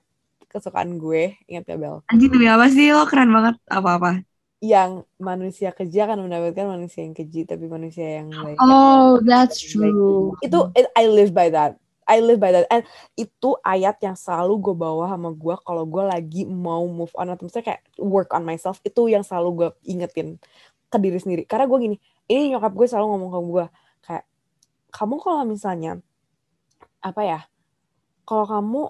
kesukaan 0.51 0.99
gue 0.99 1.39
ingat 1.47 1.63
gak 1.65 1.79
Bel? 1.79 1.97
Anjing 2.11 2.31
demi 2.35 2.51
apa 2.51 2.67
sih? 2.69 2.91
Lo 2.91 3.07
keren 3.07 3.31
banget. 3.31 3.55
Apa-apa. 3.71 4.27
yang 4.61 5.09
manusia 5.17 5.73
keji 5.73 6.05
akan 6.05 6.29
mendapatkan 6.29 6.69
manusia 6.69 7.01
yang 7.01 7.17
keji 7.17 7.49
tapi 7.49 7.65
manusia 7.65 8.21
yang 8.21 8.29
baik 8.29 8.61
Oh, 8.61 9.17
that's 9.25 9.57
true. 9.57 10.37
itu 10.45 10.59
it- 10.77 10.93
I 10.93 11.09
live 11.09 11.33
by 11.33 11.49
that. 11.49 11.81
I 12.05 12.21
live 12.21 12.37
by 12.37 12.53
that. 12.53 12.69
And 12.69 12.85
itu 13.17 13.57
ayat 13.65 14.03
yang 14.05 14.13
selalu 14.21 14.61
gue 14.61 14.75
bawa 14.77 15.09
sama 15.09 15.33
gue 15.33 15.57
kalau 15.65 15.89
gue 15.89 16.05
lagi 16.05 16.43
mau 16.45 16.85
move 16.85 17.09
on. 17.17 17.33
Atau 17.33 17.49
misalnya 17.49 17.73
kayak 17.73 17.83
work 17.97 18.37
on 18.37 18.45
myself 18.45 18.85
itu 18.85 19.09
yang 19.09 19.25
selalu 19.25 19.49
gue 19.65 19.69
ingetin 19.89 20.37
ke 20.93 20.97
diri 21.01 21.17
sendiri. 21.17 21.43
Karena 21.49 21.65
gue 21.65 21.79
gini 21.81 21.97
ini 22.29 22.53
nyokap 22.53 22.77
gue 22.77 22.85
selalu 22.85 23.07
ngomong 23.17 23.31
ke 23.33 23.41
gue 23.49 23.65
kayak 24.05 24.25
kamu 24.93 25.15
kalau 25.25 25.43
misalnya 25.49 26.03
apa 27.01 27.23
ya 27.25 27.41
kalau 28.29 28.45
kamu 28.45 28.83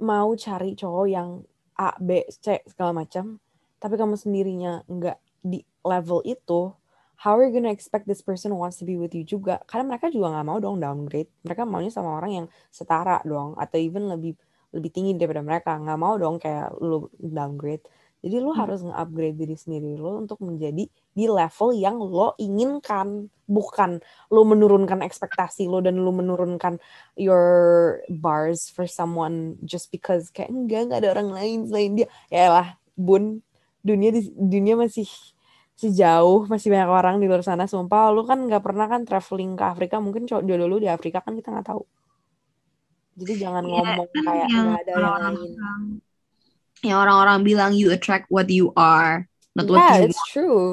mau 0.00 0.32
cari 0.36 0.76
cowok 0.76 1.06
yang 1.08 1.28
A 1.76 1.92
B 2.00 2.24
C 2.28 2.64
segala 2.68 3.04
macam 3.04 3.40
tapi 3.76 3.94
kamu 4.00 4.16
sendirinya 4.16 4.82
nggak 4.88 5.18
di 5.44 5.60
level 5.84 6.24
itu 6.24 6.72
how 7.16 7.36
are 7.36 7.44
you 7.48 7.52
gonna 7.52 7.72
expect 7.72 8.04
this 8.04 8.20
person 8.20 8.52
wants 8.56 8.76
to 8.76 8.84
be 8.84 9.00
with 9.00 9.16
you 9.16 9.24
juga? 9.24 9.60
Karena 9.64 9.96
mereka 9.96 10.12
juga 10.12 10.36
nggak 10.36 10.46
mau 10.46 10.58
dong 10.60 10.78
downgrade. 10.80 11.32
Mereka 11.48 11.64
maunya 11.64 11.88
sama 11.88 12.20
orang 12.20 12.32
yang 12.44 12.46
setara 12.68 13.24
dong 13.24 13.56
atau 13.56 13.76
even 13.80 14.08
lebih 14.12 14.36
lebih 14.76 14.90
tinggi 14.92 15.16
daripada 15.16 15.40
mereka. 15.40 15.70
Nggak 15.80 15.98
mau 16.00 16.14
dong 16.20 16.36
kayak 16.36 16.76
lu 16.76 17.08
downgrade 17.16 17.84
jadi 18.26 18.42
lu 18.42 18.50
hmm. 18.50 18.58
harus 18.58 18.82
nge-upgrade 18.82 19.38
diri 19.38 19.54
sendiri 19.54 19.94
lo 19.94 20.18
untuk 20.18 20.42
menjadi 20.42 20.82
di 20.90 21.24
level 21.30 21.70
yang 21.78 21.94
lo 22.02 22.34
inginkan 22.42 23.30
bukan 23.46 24.02
lo 24.34 24.42
menurunkan 24.42 24.98
ekspektasi 25.06 25.70
lo 25.70 25.78
dan 25.78 26.02
lo 26.02 26.10
menurunkan 26.10 26.82
your 27.14 27.46
bars 28.10 28.66
for 28.66 28.90
someone 28.90 29.54
just 29.62 29.94
because. 29.94 30.34
Kayak 30.34 30.50
enggak 30.50 30.80
nggak 30.90 31.00
ada 31.06 31.10
orang 31.14 31.30
lain 31.30 31.58
selain 31.70 31.94
dia. 31.94 32.10
Ya 32.26 32.50
lah 32.50 32.68
bun 32.98 33.46
dunia 33.86 34.10
di 34.10 34.26
dunia 34.34 34.74
masih 34.74 35.06
sejauh 35.78 36.50
masih 36.50 36.74
banyak 36.74 36.90
orang 36.90 37.22
di 37.22 37.30
luar 37.30 37.46
sana. 37.46 37.70
Sumpah 37.70 38.10
lu 38.10 38.26
kan 38.26 38.42
nggak 38.42 38.62
pernah 38.66 38.90
kan 38.90 39.06
traveling 39.06 39.54
ke 39.54 39.64
Afrika. 39.70 40.02
Mungkin 40.02 40.26
jodoh 40.26 40.66
lu 40.66 40.82
di 40.82 40.90
Afrika 40.90 41.22
kan 41.22 41.38
kita 41.38 41.54
nggak 41.54 41.70
tahu. 41.70 41.86
Jadi 43.22 43.32
jangan 43.38 43.62
yeah, 43.62 43.70
ngomong 43.70 44.08
kayak 44.10 44.46
nggak 44.50 44.82
ada 44.82 44.92
yang 44.98 45.14
lain 45.30 46.02
yang 46.84 47.00
orang-orang 47.00 47.40
bilang 47.46 47.70
you 47.72 47.88
attract 47.88 48.28
what 48.28 48.48
you 48.52 48.72
are 48.76 49.24
not 49.56 49.66
what 49.72 49.80
yeah, 49.80 49.96
you 50.04 50.12
it's 50.12 50.20
want. 50.20 50.32
true. 50.32 50.64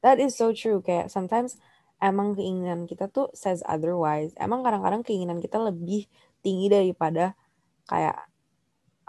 That 0.00 0.22
is 0.22 0.38
so 0.38 0.54
true. 0.54 0.80
Kayak 0.80 1.10
sometimes 1.10 1.58
emang 2.00 2.38
keinginan 2.38 2.86
kita 2.86 3.10
tuh 3.10 3.28
says 3.34 3.60
otherwise. 3.66 4.32
Emang 4.38 4.62
kadang-kadang 4.62 5.02
keinginan 5.02 5.42
kita 5.42 5.58
lebih 5.58 6.06
tinggi 6.40 6.70
daripada 6.70 7.34
kayak 7.90 8.30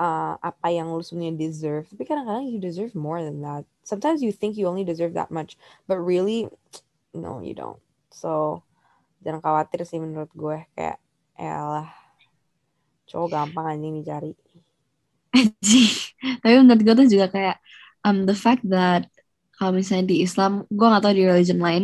uh, 0.01 0.35
apa 0.41 0.67
yang 0.73 0.91
lu 0.91 1.05
sebenarnya 1.05 1.37
deserve. 1.37 1.85
Tapi 1.93 2.03
kadang-kadang 2.03 2.49
you 2.49 2.57
deserve 2.57 2.91
more 2.97 3.21
than 3.21 3.39
that. 3.45 3.63
Sometimes 3.85 4.25
you 4.25 4.33
think 4.33 4.57
you 4.57 4.65
only 4.65 4.83
deserve 4.83 5.13
that 5.13 5.29
much 5.29 5.55
but 5.85 6.01
really 6.01 6.49
no 7.13 7.39
you 7.39 7.53
don't. 7.53 7.79
So 8.09 8.65
jangan 9.21 9.39
khawatir 9.45 9.85
sih 9.85 10.01
menurut 10.01 10.33
gue. 10.33 10.65
Kayak 10.75 10.97
elah 11.37 11.93
cowok 13.07 13.29
gampang 13.31 13.65
aja 13.77 13.87
dicari 13.87 14.31
tapi 16.43 16.53
menurut 16.59 16.81
gue 16.83 16.95
tuh 17.03 17.07
juga 17.07 17.27
kayak 17.31 17.57
um, 18.03 18.27
the 18.27 18.35
fact 18.35 18.61
that 18.67 19.07
kalau 19.55 19.77
misalnya 19.77 20.11
di 20.11 20.25
Islam 20.25 20.67
gue 20.67 20.85
gak 20.85 21.03
tau 21.05 21.15
di 21.15 21.23
religion 21.23 21.61
lain 21.61 21.83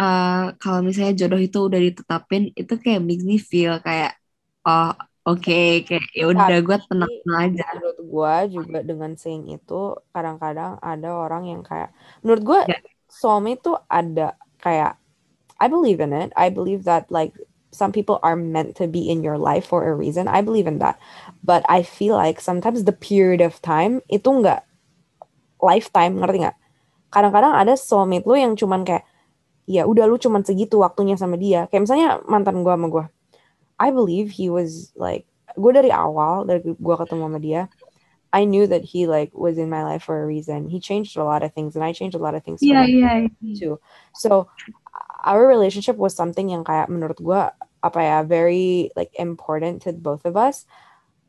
uh, 0.00 0.54
kalau 0.56 0.80
misalnya 0.80 1.14
jodoh 1.16 1.40
itu 1.40 1.58
udah 1.60 1.80
ditetapin 1.80 2.54
itu 2.56 2.74
kayak 2.80 3.00
makes 3.04 3.26
me 3.26 3.36
feel 3.36 3.76
kayak 3.82 4.16
oh 4.64 4.94
Oke, 5.20 5.52
okay, 5.52 5.68
kayak 5.84 6.08
ya 6.16 6.24
udah 6.32 6.48
gue 6.64 6.78
tenang 6.88 7.12
aja. 7.36 7.66
Menurut 7.76 8.00
gue 8.00 8.34
juga 8.56 8.78
dengan 8.80 9.12
saying 9.20 9.52
itu 9.52 9.92
kadang-kadang 10.16 10.80
ada 10.80 11.12
orang 11.12 11.44
yang 11.44 11.60
kayak 11.60 11.92
menurut 12.24 12.40
gue 12.40 12.60
yeah. 12.72 12.80
soulmate 13.04 13.60
itu 13.60 13.76
ada 13.84 14.40
kayak 14.64 14.96
I 15.60 15.68
believe 15.68 16.00
in 16.00 16.16
it. 16.16 16.32
I 16.40 16.48
believe 16.48 16.88
that 16.88 17.12
like 17.12 17.36
some 17.70 17.94
people 17.94 18.18
are 18.22 18.34
meant 18.34 18.74
to 18.76 18.86
be 18.90 19.08
in 19.08 19.22
your 19.22 19.38
life 19.38 19.66
for 19.66 19.86
a 19.86 19.94
reason. 19.94 20.26
I 20.26 20.42
believe 20.42 20.66
in 20.66 20.78
that. 20.82 20.98
But 21.42 21.62
I 21.70 21.82
feel 21.82 22.18
like 22.18 22.42
sometimes 22.42 22.84
the 22.84 22.94
period 22.94 23.40
of 23.40 23.62
time 23.62 24.02
itu 24.10 24.26
enggak 24.26 24.66
lifetime, 25.62 26.18
ngerti 26.18 26.46
nggak? 26.46 26.56
Kadang-kadang 27.10 27.54
ada 27.54 27.74
soulmate 27.78 28.26
lu 28.26 28.34
yang 28.38 28.54
cuman 28.58 28.82
kayak 28.82 29.06
ya 29.70 29.86
udah 29.86 30.06
lu 30.10 30.18
cuman 30.18 30.42
segitu 30.42 30.82
waktunya 30.82 31.14
sama 31.14 31.38
dia. 31.38 31.70
Kayak 31.70 31.82
misalnya 31.86 32.08
mantan 32.26 32.66
gue 32.66 32.72
sama 32.74 32.88
gue 32.90 33.04
I 33.80 33.88
believe 33.90 34.28
he 34.28 34.52
was 34.52 34.92
like 34.94 35.24
gue 35.56 35.72
dari 35.72 35.88
awal 35.88 36.44
dari 36.44 36.60
gue 36.62 36.94
ketemu 37.00 37.22
sama 37.26 37.40
dia 37.40 37.62
I 38.30 38.46
knew 38.46 38.68
that 38.70 38.86
he 38.86 39.10
like 39.10 39.34
was 39.34 39.58
in 39.58 39.66
my 39.66 39.82
life 39.82 40.06
for 40.06 40.22
a 40.22 40.26
reason. 40.26 40.70
He 40.70 40.78
changed 40.78 41.18
a 41.18 41.26
lot 41.26 41.42
of 41.42 41.50
things 41.50 41.74
and 41.74 41.82
I 41.82 41.90
changed 41.90 42.14
a 42.14 42.22
lot 42.22 42.38
of 42.38 42.46
things 42.46 42.62
yeah, 42.62 42.86
yeah. 42.86 43.26
too. 43.58 43.82
So 44.14 44.46
our 45.26 45.50
relationship 45.50 45.98
was 45.98 46.14
something 46.14 46.54
yang 46.54 46.62
kayak 46.62 46.86
menurut 46.86 47.18
gue 47.18 47.42
apa 47.82 48.00
ya 48.02 48.18
very 48.22 48.90
like 48.96 49.10
important 49.18 49.82
to 49.82 49.92
both 49.92 50.24
of 50.24 50.36
us. 50.36 50.66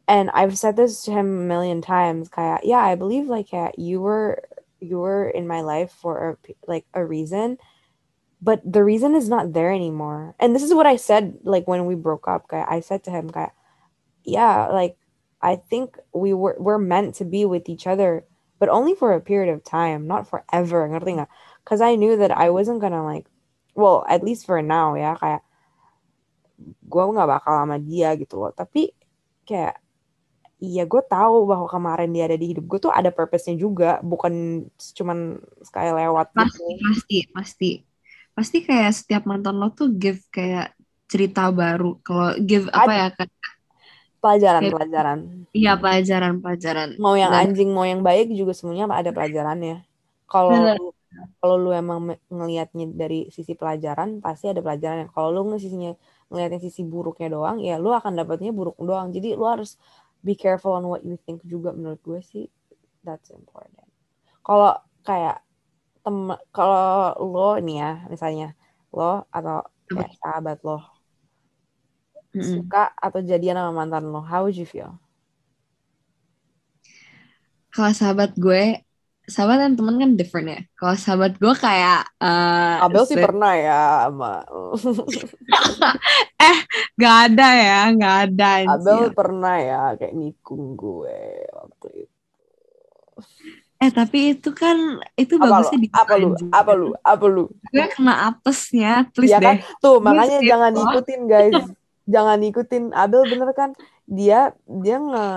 And 0.07 0.29
I've 0.31 0.57
said 0.57 0.75
this 0.75 1.03
to 1.05 1.11
him 1.11 1.27
a 1.27 1.47
million 1.47 1.81
times 1.81 2.27
kayak 2.27 2.61
yeah, 2.63 2.83
I 2.83 2.95
believe 2.95 3.27
like 3.27 3.49
you 3.77 4.01
were 4.01 4.43
you 4.81 4.99
were 4.99 5.29
in 5.29 5.47
my 5.47 5.61
life 5.61 5.91
for 5.91 6.35
a, 6.35 6.53
like 6.67 6.85
a 6.93 7.05
reason 7.05 7.57
but 8.41 8.59
the 8.65 8.83
reason 8.83 9.13
is 9.13 9.29
not 9.29 9.53
there 9.53 9.71
anymore. 9.71 10.33
And 10.39 10.55
this 10.55 10.63
is 10.63 10.73
what 10.73 10.87
I 10.87 10.95
said 10.97 11.37
like 11.43 11.67
when 11.67 11.85
we 11.85 11.93
broke 11.95 12.27
up. 12.27 12.47
I 12.51 12.81
said 12.81 13.03
to 13.05 13.11
him, 13.11 13.29
yeah, 14.25 14.67
like 14.67 14.97
I 15.41 15.55
think 15.55 15.97
we 16.13 16.33
were 16.33 16.57
we're 16.59 16.81
meant 16.81 17.15
to 17.15 17.25
be 17.25 17.45
with 17.45 17.69
each 17.69 17.85
other, 17.85 18.25
but 18.59 18.69
only 18.69 18.95
for 18.95 19.13
a 19.13 19.21
period 19.21 19.53
of 19.53 19.63
time, 19.63 20.07
not 20.07 20.27
forever. 20.27 20.89
Because 21.63 21.81
I 21.81 21.95
knew 21.95 22.17
that 22.17 22.31
I 22.31 22.49
wasn't 22.49 22.81
gonna 22.81 23.05
like, 23.05 23.27
well, 23.75 24.03
at 24.09 24.23
least 24.23 24.45
for 24.45 24.61
now, 24.61 24.95
yeah. 24.95 25.15
kayak 25.15 25.45
gue 26.63 27.03
nggak 27.03 27.29
bakal 27.29 27.53
sama 27.65 27.77
dia 27.81 28.13
gitu 28.15 28.41
loh. 28.41 28.51
Tapi 28.53 28.93
kayak 29.45 29.81
Iya, 30.61 30.85
gue 30.85 31.01
tahu 31.01 31.49
bahwa 31.49 31.65
kemarin 31.65 32.13
dia 32.13 32.29
ada 32.29 32.37
di 32.37 32.53
hidup 32.53 32.69
gue 32.69 32.77
tuh 32.85 32.93
ada 32.93 33.09
purpose-nya 33.09 33.57
juga, 33.57 33.97
bukan 34.05 34.61
cuman 34.93 35.41
sekali 35.65 35.89
lewat. 35.89 36.37
Pasti, 36.37 36.61
gitu. 36.61 36.81
pasti, 36.85 37.17
pasti. 37.33 37.71
Pasti 38.37 38.57
kayak 38.61 38.93
setiap 38.93 39.25
mantan 39.25 39.57
lo 39.57 39.73
tuh 39.73 39.89
give 39.89 40.21
kayak 40.29 40.77
cerita 41.09 41.49
baru. 41.49 41.97
Kalau 42.05 42.37
give 42.37 42.69
apa 42.69 42.93
ya 42.93 43.07
kan 43.09 43.27
pelajaran 44.21 44.61
kayak, 44.61 44.73
pelajaran. 44.77 45.19
Iya 45.49 45.73
pelajaran 45.81 46.33
pelajaran. 46.45 46.89
Mau 47.01 47.17
yang 47.17 47.33
Dan, 47.33 47.41
anjing 47.51 47.69
mau 47.73 47.83
yang 47.83 48.05
baik 48.05 48.29
juga 48.29 48.53
semuanya 48.53 48.85
ada 48.87 49.09
pelajarannya. 49.09 49.81
Kalau 50.29 50.77
kalau 51.41 51.55
lu 51.57 51.73
emang 51.73 52.15
ngelihatnya 52.29 52.85
dari 52.93 53.27
sisi 53.33 53.57
pelajaran 53.57 54.21
pasti 54.21 54.47
ada 54.47 54.61
pelajaran 54.61 55.09
kalau 55.11 55.33
lu 55.33 55.57
sisinya 55.57 55.97
ngelihatnya 56.31 56.63
sisi 56.63 56.87
buruknya 56.87 57.27
doang 57.27 57.59
ya 57.59 57.75
lu 57.75 57.91
akan 57.91 58.15
dapatnya 58.15 58.55
buruk 58.55 58.79
doang. 58.79 59.11
Jadi 59.11 59.35
lu 59.35 59.43
harus 59.43 59.75
be 60.23 60.33
careful 60.33 60.79
on 60.79 60.87
what 60.87 61.03
you 61.03 61.19
think 61.27 61.43
juga 61.43 61.75
menurut 61.75 61.99
gue 61.99 62.19
sih 62.23 62.47
that's 63.03 63.29
important. 63.35 63.85
Kalau 64.41 64.79
kayak 65.03 65.43
tem 66.01 66.33
kalau 66.49 67.13
lo 67.19 67.59
nih 67.61 67.77
ya 67.77 67.91
misalnya 68.09 68.47
lo 68.95 69.27
atau 69.29 69.61
kayak 69.91 70.17
sahabat 70.17 70.57
lo 70.65 70.81
mm-hmm. 72.33 72.41
suka 72.41 72.89
atau 72.97 73.19
jadian 73.21 73.59
sama 73.59 73.85
mantan 73.85 74.09
lo 74.09 74.23
how 74.23 74.47
would 74.47 74.55
you 74.55 74.65
feel? 74.65 74.97
Kalau 77.71 77.91
sahabat 77.91 78.35
gue 78.39 78.83
sahabat 79.31 79.63
dan 79.63 79.73
teman 79.79 79.95
kan 79.95 80.11
different 80.19 80.47
ya. 80.51 80.59
Kalau 80.75 80.95
sahabat 80.99 81.39
gue 81.39 81.53
kayak 81.55 82.03
uh, 82.19 82.83
Abel 82.83 83.07
sih 83.07 83.15
pernah 83.15 83.55
ya 83.55 84.11
sama 84.11 84.43
eh 86.51 86.57
gak 86.99 87.15
ada 87.31 87.47
ya 87.55 87.81
gak 87.95 88.17
ada 88.27 88.49
Abel 88.67 89.15
pernah 89.15 89.55
ya 89.55 89.81
kayak 89.95 90.11
nikung 90.11 90.75
gue 90.75 91.47
waktu 91.55 91.87
itu. 92.03 92.17
Eh 93.81 93.89
tapi 93.89 94.37
itu 94.37 94.51
kan 94.51 94.77
itu 95.17 95.39
apa 95.39 95.47
bagusnya 95.47 95.79
di 95.81 95.89
apa 95.89 96.13
lu? 96.19 96.29
apa 96.51 96.71
lu? 96.75 96.87
apa 97.01 97.25
lu? 97.25 97.43
Gue 97.71 97.87
kena 97.89 98.29
apesnya 98.29 99.07
please 99.15 99.33
ya 99.33 99.39
deh. 99.39 99.47
kan? 99.47 99.57
tuh 99.79 99.97
makanya 100.03 100.37
jangan 100.43 100.73
ikutin 100.75 101.21
guys. 101.25 101.63
Jangan 102.05 102.39
ikutin. 102.43 102.83
Abel 102.91 103.23
bener 103.25 103.49
kan? 103.57 103.71
Dia 104.05 104.53
dia 104.67 104.97
nge 104.99 105.27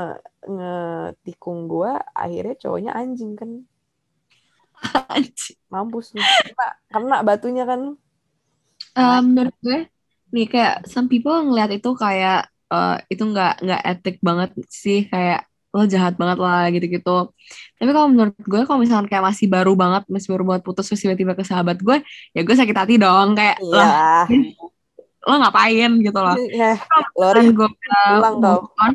ngetikung 0.45 1.73
gue 1.73 1.93
akhirnya 2.13 2.55
cowoknya 2.61 2.93
anjing 2.93 3.33
kan 3.33 3.65
mampus 5.73 6.15
lu. 6.15 6.23
Kena, 6.23 6.67
kena 6.91 7.17
batunya 7.27 7.65
kan. 7.67 7.99
Um, 8.95 9.23
menurut 9.35 9.55
gue 9.59 9.91
nih 10.35 10.47
kayak 10.51 10.87
some 10.87 11.11
people 11.11 11.35
ngeliat 11.35 11.71
itu 11.75 11.91
kayak 11.99 12.47
uh, 12.71 12.99
itu 13.11 13.23
nggak 13.23 13.63
nggak 13.65 13.83
etik 13.83 14.17
banget 14.23 14.51
sih. 14.71 15.07
Kayak 15.11 15.47
lo 15.75 15.91
jahat 15.91 16.15
banget 16.15 16.39
lah 16.39 16.71
gitu-gitu. 16.71 17.35
Tapi 17.83 17.91
kalau 17.91 18.07
menurut 18.07 18.39
gue 18.39 18.63
kalau 18.63 18.79
misalnya 18.79 19.11
kayak 19.11 19.27
masih 19.27 19.51
baru 19.51 19.75
banget 19.75 20.07
masih 20.07 20.31
baru 20.31 20.47
banget 20.47 20.63
putus 20.63 20.87
terus 20.87 21.03
tiba-tiba 21.03 21.35
ke 21.35 21.43
sahabat 21.43 21.83
gue 21.83 21.99
ya 22.31 22.41
gue 22.47 22.55
sakit 22.55 22.77
hati 22.79 22.95
dong. 23.03 23.35
Kayak 23.35 23.59
yeah. 23.59 23.75
lah 23.75 24.25
lo 25.25 25.35
ngapain 25.43 25.91
gitu 25.99 26.21
loh. 26.21 26.37
Yeah. 26.39 26.79
kalau 27.19 27.43
gue 27.43 27.69
udah 27.75 28.33
move 28.39 28.71
on 28.79 28.95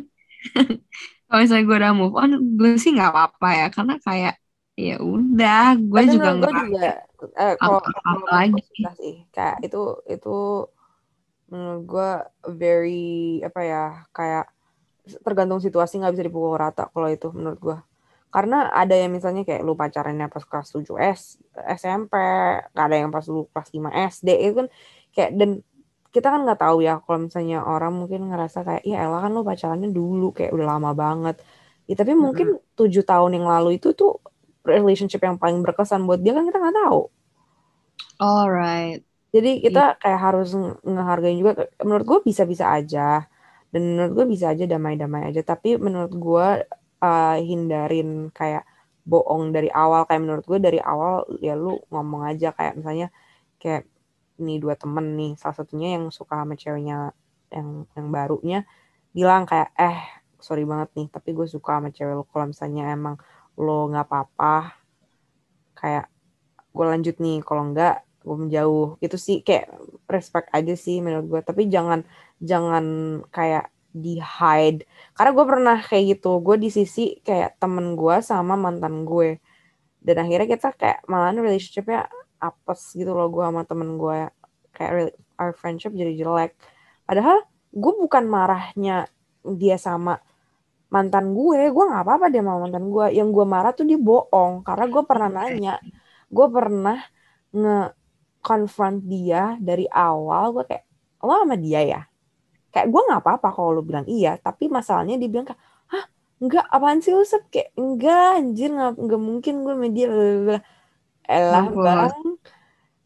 kalau 1.28 1.38
misalnya 1.44 1.64
gue 1.68 1.76
udah 1.76 1.92
move 1.92 2.16
on 2.16 2.30
gue 2.56 2.80
sih 2.80 2.96
nggak 2.96 3.12
apa-apa 3.12 3.48
ya. 3.52 3.66
Karena 3.68 3.94
kayak 4.00 4.34
ya 4.78 4.96
udah 4.98 5.76
gue 5.76 6.02
juga 6.08 6.28
nggak 6.40 6.52
juga 6.66 6.90
eh, 7.36 7.54
kalau 7.60 7.80
apa 7.82 8.26
lagi 8.30 8.62
sih. 8.96 9.24
Kayak 9.34 9.56
itu 9.66 9.82
itu 10.08 10.36
menurut 11.50 11.82
gue 11.84 12.10
very 12.54 13.42
apa 13.42 13.60
ya 13.66 13.84
kayak 14.14 14.46
tergantung 15.26 15.58
situasi 15.58 15.98
nggak 15.98 16.14
bisa 16.14 16.26
dipukul 16.30 16.54
rata 16.54 16.86
kalau 16.94 17.10
itu 17.10 17.28
menurut 17.34 17.58
gue 17.58 17.78
karena 18.30 18.70
ada 18.70 18.94
yang 18.94 19.10
misalnya 19.10 19.42
kayak 19.42 19.66
lu 19.66 19.74
pacarannya 19.74 20.30
pas 20.30 20.46
kelas 20.46 20.70
7 20.70 20.94
S 21.02 21.42
SMP 21.66 22.14
gak 22.70 22.86
ada 22.86 22.94
yang 22.94 23.10
pas 23.10 23.26
lu 23.26 23.50
kelas 23.50 23.74
5 23.74 23.90
SD 23.90 24.28
itu 24.38 24.54
kan 24.54 24.68
kayak 25.10 25.30
dan 25.34 25.50
kita 26.10 26.26
kan 26.30 26.40
nggak 26.42 26.60
tahu 26.62 26.82
ya 26.82 26.98
kalau 27.02 27.26
misalnya 27.26 27.62
orang 27.62 27.94
mungkin 27.94 28.30
ngerasa 28.30 28.66
kayak 28.66 28.82
ya 28.82 29.06
elah 29.06 29.22
kan 29.22 29.30
lu 29.30 29.42
pacarannya 29.46 29.90
dulu 29.94 30.34
kayak 30.34 30.50
udah 30.54 30.66
lama 30.78 30.90
banget. 30.94 31.38
Ya 31.86 31.94
tapi 31.98 32.14
mungkin 32.18 32.58
tujuh 32.78 33.02
tahun 33.06 33.38
yang 33.38 33.46
lalu 33.46 33.78
itu 33.78 33.94
tuh 33.94 34.18
relationship 34.66 35.20
yang 35.24 35.36
paling 35.40 35.58
berkesan 35.64 36.04
buat 36.08 36.20
dia 36.24 36.32
kan 36.36 36.44
kita 36.48 36.58
nggak 36.62 36.76
tahu. 36.86 37.00
Alright. 38.20 39.00
jadi 39.34 39.48
kita 39.64 39.80
kayak 40.02 40.20
harus 40.26 40.48
nge- 40.60 40.78
ngehargain 40.84 41.36
juga 41.40 41.52
menurut 41.86 42.06
gue 42.10 42.18
bisa-bisa 42.28 42.64
aja. 42.76 43.00
Dan 43.72 43.82
menurut 43.94 44.12
gue 44.18 44.26
bisa 44.34 44.46
aja 44.52 44.64
damai-damai 44.66 45.22
aja. 45.30 45.40
Tapi 45.46 45.68
menurut 45.78 46.12
gue 46.26 46.46
uh, 47.06 47.36
hindarin 47.48 48.08
kayak 48.34 48.64
bohong 49.10 49.44
dari 49.56 49.70
awal 49.72 50.00
kayak 50.08 50.22
menurut 50.24 50.44
gue 50.50 50.58
dari 50.66 50.80
awal 50.82 51.24
ya 51.46 51.54
lu 51.54 51.78
ngomong 51.92 52.22
aja. 52.30 52.46
Kayak 52.58 52.74
misalnya 52.82 53.06
kayak 53.62 53.82
nih 54.44 54.58
dua 54.62 54.74
temen 54.82 55.06
nih 55.18 55.30
salah 55.40 55.56
satunya 55.58 55.88
yang 56.00 56.04
suka 56.18 56.34
sama 56.42 56.54
ceweknya 56.58 57.12
yang 57.54 57.68
yang 57.96 58.08
barunya 58.14 58.58
bilang 59.16 59.42
kayak 59.50 59.68
eh 59.78 59.98
sorry 60.46 60.62
banget 60.70 60.88
nih 60.96 61.06
tapi 61.14 61.30
gue 61.38 61.46
suka 61.54 61.78
sama 61.78 61.88
cewek 61.96 62.14
lu. 62.18 62.24
Kalau 62.32 62.46
misalnya 62.52 62.82
emang 62.96 63.16
lo 63.60 63.92
nggak 63.92 64.06
apa-apa. 64.08 64.56
Kayak 65.76 66.08
gue 66.72 66.84
lanjut 66.86 67.16
nih 67.20 67.38
kalau 67.44 67.62
enggak 67.68 68.02
gue 68.20 68.36
menjauh 68.36 69.00
itu 69.00 69.16
sih 69.16 69.36
kayak 69.40 69.72
respect 70.04 70.52
aja 70.52 70.76
sih 70.76 71.00
menurut 71.00 71.26
gue 71.26 71.40
tapi 71.40 71.72
jangan 71.72 72.04
jangan 72.36 72.84
kayak 73.32 73.72
di 73.90 74.20
hide 74.22 74.84
karena 75.16 75.30
gue 75.34 75.46
pernah 75.48 75.76
kayak 75.80 76.04
gitu 76.14 76.38
gue 76.44 76.56
di 76.60 76.70
sisi 76.70 77.18
kayak 77.24 77.58
temen 77.58 77.98
gue 77.98 78.16
sama 78.24 78.54
mantan 78.56 79.04
gue. 79.04 79.40
Dan 80.00 80.16
akhirnya 80.16 80.48
kita 80.48 80.72
kayak 80.80 81.04
malahan 81.12 81.44
relationshipnya 81.44 82.08
apes 82.40 82.96
gitu 82.96 83.12
loh 83.12 83.28
gue 83.28 83.44
sama 83.44 83.68
temen 83.68 84.00
gue 84.00 84.32
kayak 84.72 85.12
our 85.36 85.52
friendship 85.52 85.92
jadi 85.92 86.16
jelek. 86.16 86.56
Padahal 87.04 87.44
gue 87.68 87.92
bukan 88.00 88.24
marahnya 88.24 89.04
dia 89.44 89.76
sama 89.76 90.16
mantan 90.90 91.32
gue 91.38 91.70
gue 91.70 91.84
nggak 91.90 92.02
apa-apa 92.02 92.26
dia 92.28 92.42
sama 92.42 92.66
mantan 92.66 92.90
gue. 92.90 93.06
Yang 93.14 93.28
gue 93.30 93.46
marah 93.46 93.72
tuh 93.72 93.86
dia 93.86 93.98
bohong 93.98 94.66
karena 94.66 94.84
gue 94.90 95.02
pernah 95.06 95.28
nanya. 95.30 95.74
Gue 96.26 96.46
pernah 96.50 96.98
nge 97.54 97.78
confront 98.40 98.98
dia 99.04 99.54
dari 99.60 99.84
awal 99.90 100.56
gue 100.56 100.64
kayak 100.66 100.84
lo 101.22 101.32
sama 101.44 101.56
dia 101.56 101.80
ya? 101.84 102.00
Kayak 102.74 102.86
gue 102.90 103.02
nggak 103.08 103.20
apa-apa 103.22 103.48
kalau 103.54 103.70
lo 103.78 103.82
bilang 103.82 104.06
iya 104.10 104.38
tapi 104.38 104.70
masalahnya 104.70 105.18
dia 105.18 105.28
bilang 105.30 105.46
kayak 105.46 105.60
hah 105.90 106.04
enggak 106.42 106.64
apaan 106.70 106.98
sih 107.02 107.12
lo 107.14 107.22
Sep?" 107.26 107.46
kayak 107.50 107.74
enggak 107.78 108.40
anjir 108.40 108.68
nggak 108.70 108.92
nggak 108.98 109.20
mungkin 109.20 109.54
gue 109.66 109.74
sama 109.74 109.88
dia 109.90 110.08
elah 111.30 111.66
bang 111.70 112.10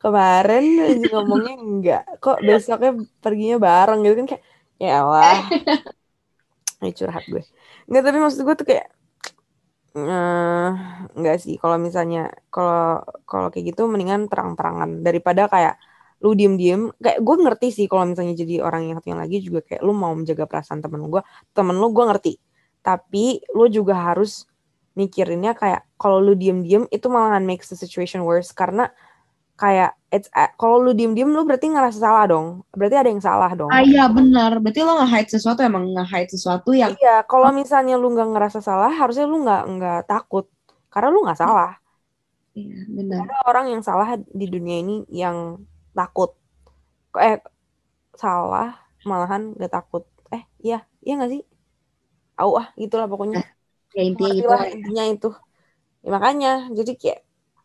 kemarin 0.00 0.64
aja 0.84 1.06
ngomongnya 1.16 1.54
enggak 1.56 2.02
kok 2.20 2.38
besoknya 2.44 2.92
perginya 3.24 3.56
bareng 3.56 4.00
gitu 4.04 4.14
kan 4.20 4.26
kayak 4.36 4.44
ya 4.76 4.88
elah 5.00 5.38
ini 6.84 6.92
curhat 6.92 7.24
gue 7.24 7.44
Enggak 7.88 8.02
tapi 8.08 8.18
maksud 8.20 8.40
gue 8.44 8.54
tuh 8.56 8.66
kayak 8.66 8.86
eh 9.94 10.70
enggak 11.14 11.36
sih. 11.38 11.54
Kalau 11.62 11.76
misalnya 11.78 12.32
kalau 12.50 13.04
kalau 13.28 13.48
kayak 13.52 13.74
gitu 13.74 13.86
mendingan 13.86 14.26
terang-terangan. 14.26 15.04
Daripada 15.06 15.46
kayak 15.46 15.74
lu 16.24 16.34
diem-diem. 16.34 16.90
Kayak 16.98 17.20
gue 17.22 17.36
ngerti 17.44 17.68
sih 17.70 17.86
kalau 17.86 18.04
misalnya 18.08 18.34
jadi 18.34 18.64
orang 18.64 18.90
yang 18.90 18.96
satu 18.98 19.08
yang 19.14 19.20
lagi 19.22 19.38
juga 19.44 19.60
kayak 19.62 19.82
lu 19.86 19.92
mau 19.94 20.12
menjaga 20.16 20.44
perasaan 20.50 20.80
temen 20.82 21.06
gue 21.12 21.22
temen 21.54 21.76
lu 21.78 21.88
gue 21.94 22.04
ngerti. 22.10 22.32
Tapi 22.84 23.40
lu 23.54 23.66
juga 23.70 23.94
harus 24.12 24.48
mikirinnya 24.94 25.58
kayak 25.58 25.82
kalau 25.98 26.22
lu 26.22 26.34
diem-diem 26.38 26.86
itu 26.90 27.06
malahan 27.10 27.44
makes 27.46 27.70
the 27.70 27.78
situation 27.78 28.26
worse. 28.26 28.50
Karena 28.50 28.90
kayak 29.54 29.94
it's 30.10 30.26
kalau 30.58 30.82
lu 30.82 30.90
diem-diem 30.94 31.30
lu 31.30 31.46
berarti 31.46 31.70
ngerasa 31.70 31.98
salah 31.98 32.24
dong 32.26 32.66
berarti 32.74 32.96
ada 32.98 33.08
yang 33.10 33.22
salah 33.22 33.50
dong 33.54 33.70
Ah 33.70 33.82
iya 33.82 34.06
benar. 34.06 34.62
Berarti 34.62 34.80
lo 34.86 34.98
nge-hide 35.02 35.30
sesuatu 35.34 35.60
emang 35.64 35.90
nge-hide 35.90 36.30
sesuatu 36.30 36.70
yang 36.76 36.94
Iya, 36.94 37.26
kalau 37.26 37.50
misalnya 37.50 37.98
lu 37.98 38.12
nggak 38.12 38.30
ngerasa 38.34 38.60
salah, 38.60 38.92
harusnya 38.92 39.26
lu 39.26 39.42
nggak 39.42 39.62
nggak 39.78 40.00
takut, 40.06 40.46
karena 40.92 41.08
lu 41.10 41.24
nggak 41.24 41.40
salah. 41.40 41.78
Iya, 42.54 42.78
benar. 42.86 43.26
Ada 43.26 43.36
orang 43.50 43.66
yang 43.74 43.82
salah 43.82 44.14
di 44.20 44.46
dunia 44.46 44.78
ini 44.78 45.02
yang 45.10 45.58
takut, 45.90 46.38
eh 47.18 47.42
salah 48.14 48.78
malahan 49.02 49.58
nggak 49.58 49.72
takut. 49.72 50.06
Eh, 50.30 50.46
iya, 50.62 50.86
iya 51.02 51.12
nggak 51.18 51.32
sih? 51.34 51.42
Au 52.38 52.54
ah, 52.54 52.70
gitulah 52.78 53.10
pokoknya. 53.10 53.42
Ya 53.94 54.02
intinya 54.06 54.34
gitu. 54.34 54.50
lah 54.50 54.58
lah 54.62 54.66
ya. 54.70 54.74
intinya 54.74 55.04
itu. 55.10 55.30
Ya, 56.04 56.08
makanya, 56.12 56.52
jadi 56.74 56.92
kayak 57.00 57.20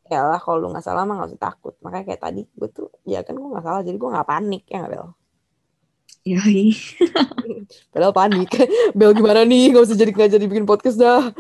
ya 0.10 0.26
lah 0.26 0.40
kalau 0.42 0.58
lu 0.60 0.68
nggak 0.74 0.86
salah 0.86 1.06
mah 1.06 1.22
nggak 1.22 1.30
usah 1.34 1.42
takut. 1.42 1.74
Makanya 1.86 2.06
kayak 2.14 2.22
tadi 2.22 2.42
gue 2.46 2.70
tuh, 2.70 2.90
ya 3.06 3.22
kan 3.22 3.38
gue 3.38 3.50
nggak 3.50 3.66
salah, 3.66 3.82
jadi 3.86 3.98
gue 3.98 4.10
nggak 4.10 4.28
panik 4.28 4.64
ya 4.68 4.78
nggak 4.84 4.94
Bel. 4.94 5.08
Yoi. 6.28 6.76
Padahal 7.94 8.14
panik. 8.14 8.50
Bel 8.98 9.12
gimana 9.16 9.48
nih? 9.48 9.72
Gak 9.72 9.84
usah 9.88 9.98
jadi 9.98 10.12
nggak 10.12 10.32
jadi 10.36 10.46
bikin 10.46 10.66
podcast 10.68 11.00
dah. 11.00 11.32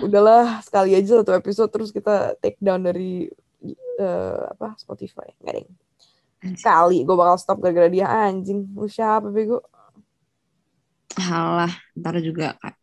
Udahlah 0.00 0.62
sekali 0.62 0.94
aja 0.94 1.20
satu 1.20 1.34
episode 1.34 1.70
terus 1.74 1.90
kita 1.90 2.38
take 2.38 2.56
down 2.62 2.86
dari 2.86 3.26
eh, 3.98 4.42
apa 4.46 4.78
Spotify. 4.78 5.34
Nggak 5.42 5.54
deng. 5.60 5.70
Sekali 6.56 7.04
gue 7.04 7.16
bakal 7.18 7.36
stop 7.36 7.58
gara-gara 7.58 7.90
dia 7.90 8.06
anjing. 8.08 8.70
Lu 8.72 8.86
siapa 8.86 9.28
bego? 9.28 9.60
Halah, 11.18 11.74
ntar 11.98 12.16
juga 12.22 12.54
kak. 12.56 12.78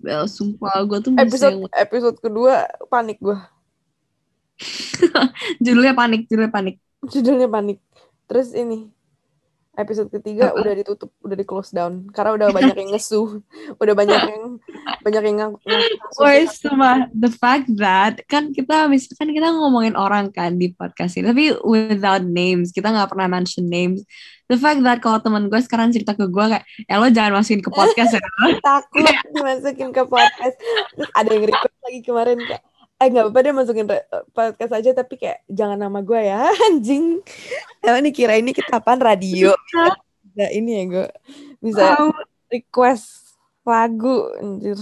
Bel, 0.00 0.24
sumpah 0.26 0.80
gue 0.88 0.98
tuh 1.04 1.12
Episode 1.14 1.68
episode 1.76 2.16
kedua 2.18 2.66
panik 2.88 3.20
gue. 3.22 3.36
judulnya 5.64 5.94
panik, 5.96 6.28
judulnya 6.28 6.52
panik. 6.52 6.76
Judulnya 7.04 7.48
panik. 7.48 7.78
Terus 8.28 8.54
ini 8.54 8.92
episode 9.80 10.12
ketiga 10.12 10.52
udah 10.52 10.72
ditutup, 10.76 11.08
udah 11.24 11.36
di 11.38 11.46
close 11.46 11.72
down 11.72 12.10
karena 12.12 12.36
udah 12.36 12.48
banyak 12.52 12.76
yang 12.76 12.90
ngesu, 12.92 13.40
udah 13.82 13.94
banyak 13.96 14.20
yang 14.20 14.44
banyak 15.00 15.22
yang 15.24 15.36
ngaku. 15.40 15.58
Woi, 16.20 16.44
sumpah, 16.50 17.08
the 17.16 17.32
fact 17.32 17.70
that 17.80 18.20
kan 18.28 18.52
kita 18.52 18.90
misalkan 18.90 19.32
kita 19.32 19.48
ngomongin 19.54 19.96
orang 19.96 20.28
kan 20.34 20.60
di 20.60 20.74
podcast 20.74 21.16
ini, 21.16 21.30
tapi 21.30 21.44
without 21.64 22.20
names, 22.20 22.74
kita 22.74 22.92
nggak 22.92 23.08
pernah 23.08 23.30
mention 23.30 23.66
names. 23.66 24.04
The 24.50 24.58
fact 24.58 24.82
that 24.82 24.98
kalau 24.98 25.22
teman 25.22 25.46
gue 25.46 25.62
sekarang 25.62 25.94
cerita 25.94 26.18
ke 26.18 26.26
gue 26.26 26.44
kayak, 26.50 26.66
eh 26.66 26.96
lo 26.98 27.06
jangan 27.06 27.38
masukin 27.38 27.62
ke 27.62 27.70
podcast 27.70 28.18
ya. 28.18 28.20
takut 28.66 29.06
dimasukin 29.30 29.94
ke 29.94 30.02
podcast 30.02 30.58
terus 30.98 31.10
ada 31.14 31.30
yang 31.30 31.46
request 31.46 31.78
lagi 31.86 32.00
kemarin 32.02 32.38
kayak 32.42 32.62
eh 33.00 33.06
nggak 33.08 33.24
apa-apa 33.32 33.40
deh 33.40 33.54
masukin 33.56 33.88
re- 33.88 34.08
podcast 34.36 34.72
aja 34.76 34.90
tapi 34.92 35.16
kayak 35.16 35.40
jangan 35.48 35.80
nama 35.80 36.04
gue 36.04 36.20
ya 36.20 36.52
anjing 36.68 37.24
emang 37.80 38.04
nih 38.04 38.12
kira 38.12 38.36
ini 38.36 38.52
kita 38.52 38.76
apaan 38.76 39.00
radio 39.00 39.56
nah 40.36 40.48
ini 40.52 40.70
ya 40.70 40.82
gue 40.84 41.06
bisa 41.64 41.96
Tahu. 41.96 42.08
request 42.52 43.36
lagu 43.64 44.28
anjir 44.40 44.76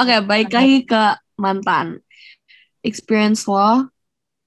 Oke, 0.00 0.14
balik 0.26 0.50
lagi 0.52 0.84
ke 0.86 1.02
mantan. 1.38 2.02
Experience 2.86 3.46
lo 3.50 3.90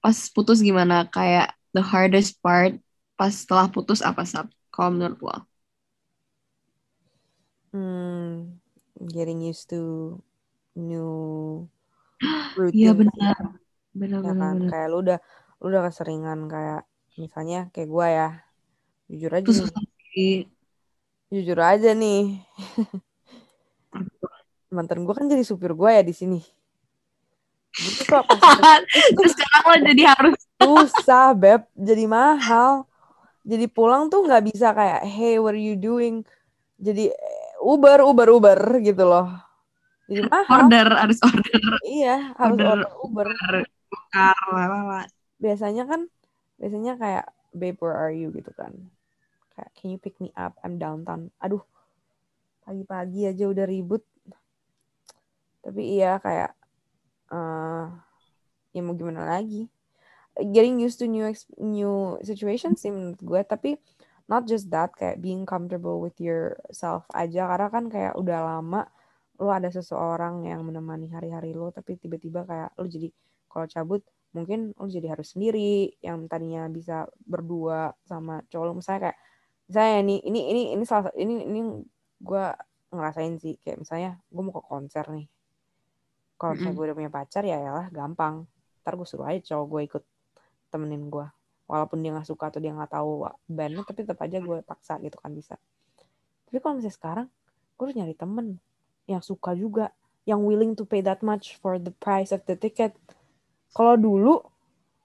pas 0.00 0.16
putus 0.32 0.60
gimana? 0.64 1.04
Kayak 1.08 1.52
the 1.76 1.82
hardest 1.84 2.40
part 2.40 2.76
pas 3.18 3.32
setelah 3.32 3.68
putus 3.68 4.00
apa 4.00 4.24
sab? 4.24 4.48
Kalau 4.72 4.90
menurut 4.96 5.20
lo? 5.20 5.36
hmm, 7.72 8.58
getting 9.12 9.40
used 9.40 9.68
to 9.70 10.22
new 10.80 11.68
Iya 12.72 12.92
routine 12.92 12.98
benar. 13.06 13.36
Benar 13.90 14.20
ya 14.22 14.32
kan? 14.32 14.56
benar. 14.60 14.70
kayak 14.70 14.88
lu 14.88 14.98
udah 15.02 15.18
lu 15.60 15.66
udah 15.68 15.82
keseringan 15.88 16.38
kayak 16.46 16.82
misalnya 17.16 17.68
kayak 17.74 17.88
gue 17.90 18.06
ya 18.06 18.28
jujur 19.10 19.30
aja 19.34 19.44
Itu 19.44 19.52
nih. 20.14 20.38
jujur 21.30 21.58
aja 21.58 21.90
nih. 21.92 22.22
Mantan 24.74 25.02
gue 25.02 25.14
kan 25.14 25.26
jadi 25.26 25.42
supir 25.42 25.74
gue 25.74 25.90
ya 25.90 26.00
di 26.00 26.14
sini. 26.14 26.40
Gitu 27.74 28.06
kok 28.06 28.24
Terus 29.18 29.32
sekarang 29.34 29.64
lo 29.66 29.76
jadi 29.86 30.02
harus 30.14 30.38
susah 30.62 31.34
beb. 31.34 31.66
Jadi 31.74 32.06
mahal. 32.06 32.86
Jadi 33.42 33.66
pulang 33.66 34.06
tuh 34.12 34.22
nggak 34.22 34.52
bisa 34.52 34.70
kayak 34.70 35.02
hey 35.02 35.42
what 35.42 35.56
are 35.56 35.60
you 35.60 35.74
doing? 35.74 36.22
Jadi 36.78 37.10
Uber 37.60 38.06
Uber 38.06 38.28
Uber 38.30 38.60
gitu 38.80 39.04
loh 39.04 39.49
jadi 40.10 40.26
mahal 40.26 40.66
order, 40.66 40.88
harus 40.98 41.18
order, 41.22 41.62
iya 41.86 42.34
harus 42.34 42.58
Order. 42.58 42.66
order 42.66 42.90
Uber. 43.06 43.28
Bakar, 43.90 44.38
lala. 44.50 45.06
biasanya 45.38 45.86
kan 45.86 46.10
biasanya 46.58 46.98
kayak 46.98 47.26
babe 47.54 47.78
where 47.78 47.94
are 47.94 48.10
you? 48.10 48.30
gitu 48.34 48.50
kan. 48.54 48.74
Kayak 49.54 49.70
can 49.78 49.88
you 49.94 49.98
pick 50.02 50.18
me 50.18 50.34
up? 50.34 50.58
I'm 50.66 50.82
downtown. 50.82 51.30
Aduh 51.38 51.62
pagi-pagi 52.66 53.30
aja 53.30 53.50
udah 53.50 53.66
ribut. 53.66 54.02
Tapi 55.62 55.98
iya 55.98 56.18
kayak 56.22 56.54
eh 57.30 57.86
ya 58.74 58.80
mau 58.82 58.94
gimana 58.94 59.26
lagi? 59.26 59.66
Getting 60.38 60.78
used 60.78 61.02
to 61.02 61.10
new 61.10 61.26
new 61.58 62.18
situations 62.22 62.82
sih 62.82 62.90
menurut 62.94 63.18
gue. 63.22 63.40
Tapi 63.42 63.70
not 64.30 64.46
just 64.46 64.70
that 64.70 64.94
kayak 64.94 65.18
being 65.18 65.42
comfortable 65.42 65.98
with 65.98 66.14
yourself 66.22 67.06
aja. 67.10 67.50
Karena 67.50 67.68
kan 67.70 67.84
kayak 67.90 68.14
udah 68.14 68.38
lama 68.58 68.86
lu 69.40 69.48
ada 69.48 69.72
seseorang 69.72 70.44
yang 70.44 70.60
menemani 70.62 71.08
hari-hari 71.08 71.56
lu 71.56 71.72
tapi 71.72 71.96
tiba-tiba 71.96 72.44
kayak 72.44 72.76
lu 72.76 72.86
jadi 72.86 73.08
kalau 73.48 73.66
cabut 73.66 74.04
mungkin 74.36 74.76
lu 74.76 74.86
jadi 74.86 75.16
harus 75.16 75.34
sendiri 75.34 75.96
yang 76.04 76.28
tadinya 76.30 76.68
bisa 76.70 77.08
berdua 77.24 77.96
sama 78.04 78.44
cowok 78.52 78.64
lu 78.68 78.72
misalnya 78.78 79.00
kayak 79.10 79.18
misalnya 79.66 79.96
ini 80.02 80.16
ini 80.26 80.40
ini 80.50 80.62
ini 80.76 80.84
salah 80.86 81.10
ini 81.16 81.34
ini 81.46 81.60
gue 82.20 82.44
ngerasain 82.90 83.38
sih. 83.38 83.54
Kayak 83.62 83.86
misalnya 83.86 84.10
gue 84.28 84.42
mau 84.42 84.54
ke 84.54 84.62
konser 84.66 85.04
nih. 85.08 85.26
Kalau 86.36 86.52
misalnya 86.56 86.74
gue 86.74 86.84
udah 86.90 86.96
punya 86.96 87.10
pacar 87.12 87.42
ya 87.46 87.58
lah 87.62 87.86
gampang. 87.94 88.44
Ntar 88.82 88.92
gue 88.98 89.06
suruh 89.06 89.26
aja 89.30 89.40
cowok 89.54 89.66
gue 89.70 89.80
ikut 89.86 90.04
temenin 90.70 91.10
gue 91.10 91.26
walaupun 91.70 92.02
dia 92.02 92.10
nggak 92.10 92.26
suka 92.26 92.50
atau 92.50 92.58
dia 92.58 92.74
nggak 92.74 92.90
tahu 92.90 93.26
bandnya 93.46 93.86
tapi 93.86 94.02
tetap 94.02 94.18
aja 94.22 94.42
gue 94.42 94.58
paksa 94.66 94.98
gitu 94.98 95.18
kan 95.22 95.30
bisa. 95.30 95.54
Tapi 96.50 96.58
kalau 96.58 96.82
misalnya 96.82 96.96
sekarang 96.98 97.26
gue 97.78 97.84
harus 97.86 97.96
nyari 97.96 98.14
temen 98.18 98.46
yang 99.08 99.22
suka 99.22 99.56
juga 99.56 99.94
yang 100.28 100.44
willing 100.44 100.76
to 100.76 100.84
pay 100.84 101.00
that 101.00 101.24
much 101.24 101.56
for 101.58 101.80
the 101.80 101.92
price 102.00 102.30
of 102.30 102.44
the 102.44 102.54
ticket. 102.54 102.94
Kalau 103.72 103.96
dulu 103.96 104.40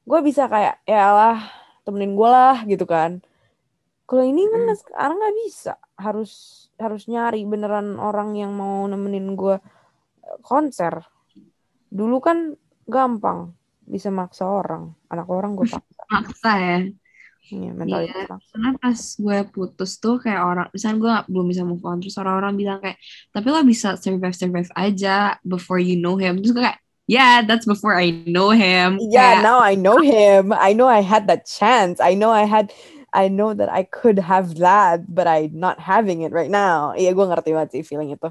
gue 0.05 0.19
bisa 0.21 0.45
kayak 0.45 0.81
ya 0.85 1.09
lah 1.09 1.37
temenin 1.87 2.13
gue 2.13 2.29
lah 2.29 2.63
gitu 2.67 2.83
kan. 2.83 3.23
Kalau 4.05 4.21
ini 4.21 4.45
kan 4.49 4.61
hmm. 4.69 4.77
sekarang 4.77 5.17
nggak 5.17 5.37
bisa. 5.45 5.73
Harus 5.97 6.31
harus 6.77 7.07
nyari 7.07 7.41
beneran 7.47 7.97
orang 7.97 8.37
yang 8.37 8.53
mau 8.53 8.85
nemenin 8.85 9.33
gue 9.33 9.57
eh, 10.25 10.37
konser. 10.45 11.01
Dulu 11.89 12.17
kan 12.21 12.53
gampang 12.85 13.55
bisa 13.85 14.11
maksa 14.13 14.45
orang. 14.45 14.93
Anak 15.09 15.27
orang 15.31 15.57
gue 15.57 15.65
paksa. 15.73 16.03
Maksa 16.11 16.51
ya 16.59 16.77
Iya, 17.45 17.77
mentalitas 17.77 18.25
iya, 18.25 18.41
karena 18.49 18.69
pas 18.81 18.99
gue 19.21 19.37
putus 19.53 20.01
tuh 20.01 20.17
kayak 20.17 20.41
orang, 20.41 20.67
misalnya 20.73 20.97
gue 20.97 21.13
belum 21.29 21.45
bisa 21.45 21.61
move 21.61 21.85
on, 21.85 22.01
terus 22.01 22.17
orang-orang 22.17 22.57
bilang 22.57 22.81
kayak, 22.81 22.97
tapi 23.29 23.53
lo 23.53 23.61
bisa 23.61 23.93
survive-survive 24.01 24.73
aja 24.73 25.37
before 25.45 25.77
you 25.77 25.93
know 25.93 26.17
him. 26.17 26.41
Terus 26.41 26.57
gue 26.57 26.65
kayak, 26.65 26.81
yeah, 27.05 27.45
that's 27.45 27.69
before 27.69 27.93
I 27.93 28.25
know 28.25 28.49
him. 28.49 28.97
Yeah, 28.97 29.37
kayak, 29.37 29.45
now 29.45 29.61
I 29.61 29.77
know 29.77 30.01
him. 30.01 30.57
I 30.57 30.73
know 30.73 30.89
I 30.89 31.05
had 31.05 31.29
that 31.29 31.45
chance. 31.45 32.01
I 32.01 32.17
know 32.17 32.33
I 32.33 32.49
had, 32.49 32.73
I 33.13 33.29
know 33.29 33.53
that 33.53 33.69
I 33.69 33.85
could 33.85 34.17
have 34.17 34.57
that, 34.57 35.05
but 35.05 35.29
I 35.29 35.53
not 35.53 35.77
having 35.77 36.25
it 36.25 36.33
right 36.33 36.49
now. 36.49 36.97
Iya, 36.97 37.13
gue 37.13 37.25
ngerti 37.29 37.53
banget 37.53 37.69
sih 37.77 37.85
feeling 37.85 38.09
itu. 38.09 38.29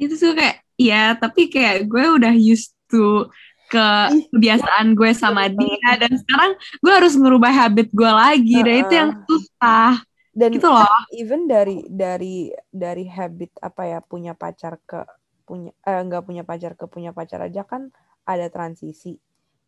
Itu 0.00 0.16
tuh 0.16 0.32
kayak, 0.32 0.64
ya, 0.80 1.20
tapi 1.20 1.52
kayak 1.52 1.84
gue 1.84 2.04
udah 2.16 2.32
used 2.32 2.72
to 2.88 3.28
ke 3.72 3.88
kebiasaan 4.36 4.92
gue 4.92 5.16
sama 5.16 5.48
dia. 5.48 5.96
dan 5.96 6.12
sekarang 6.20 6.52
gue 6.84 6.92
harus 6.92 7.16
ngerubah 7.16 7.48
habit 7.48 7.88
gue 7.88 8.12
lagi 8.12 8.58
dan 8.60 8.76
itu 8.84 8.92
yang 8.92 9.10
susah. 9.24 10.04
Dan 10.32 10.48
gitu 10.56 10.68
loh. 10.68 10.88
even 11.12 11.44
dari 11.48 11.84
dari 11.88 12.52
dari 12.72 13.04
habit 13.08 13.52
apa 13.60 13.82
ya 13.84 13.98
punya 14.04 14.32
pacar 14.36 14.80
ke 14.84 15.04
punya 15.44 15.72
eh, 15.84 16.00
nggak 16.00 16.24
punya 16.24 16.44
pacar 16.44 16.72
ke 16.76 16.84
punya 16.88 17.12
pacar 17.16 17.40
aja 17.44 17.64
kan 17.64 17.88
ada 18.28 18.52
transisi. 18.52 19.16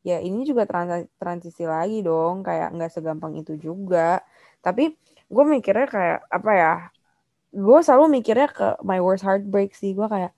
Ya 0.05 0.21
ini 0.21 0.45
juga 0.45 0.69
trans 0.69 1.09
transisi 1.17 1.65
lagi 1.65 2.05
dong 2.05 2.45
kayak 2.45 2.77
nggak 2.77 2.93
segampang 2.93 3.41
itu 3.41 3.57
juga. 3.57 4.21
Tapi 4.61 4.93
gue 5.29 5.45
mikirnya 5.49 5.89
kayak 5.89 6.21
apa 6.29 6.53
ya 6.53 6.75
gue 7.55 7.79
selalu 7.81 8.21
mikirnya 8.21 8.49
ke 8.53 8.69
my 8.85 9.01
worst 9.01 9.25
heartbreak 9.25 9.73
sih. 9.77 9.93
Gue 9.93 10.09
kayak 10.09 10.33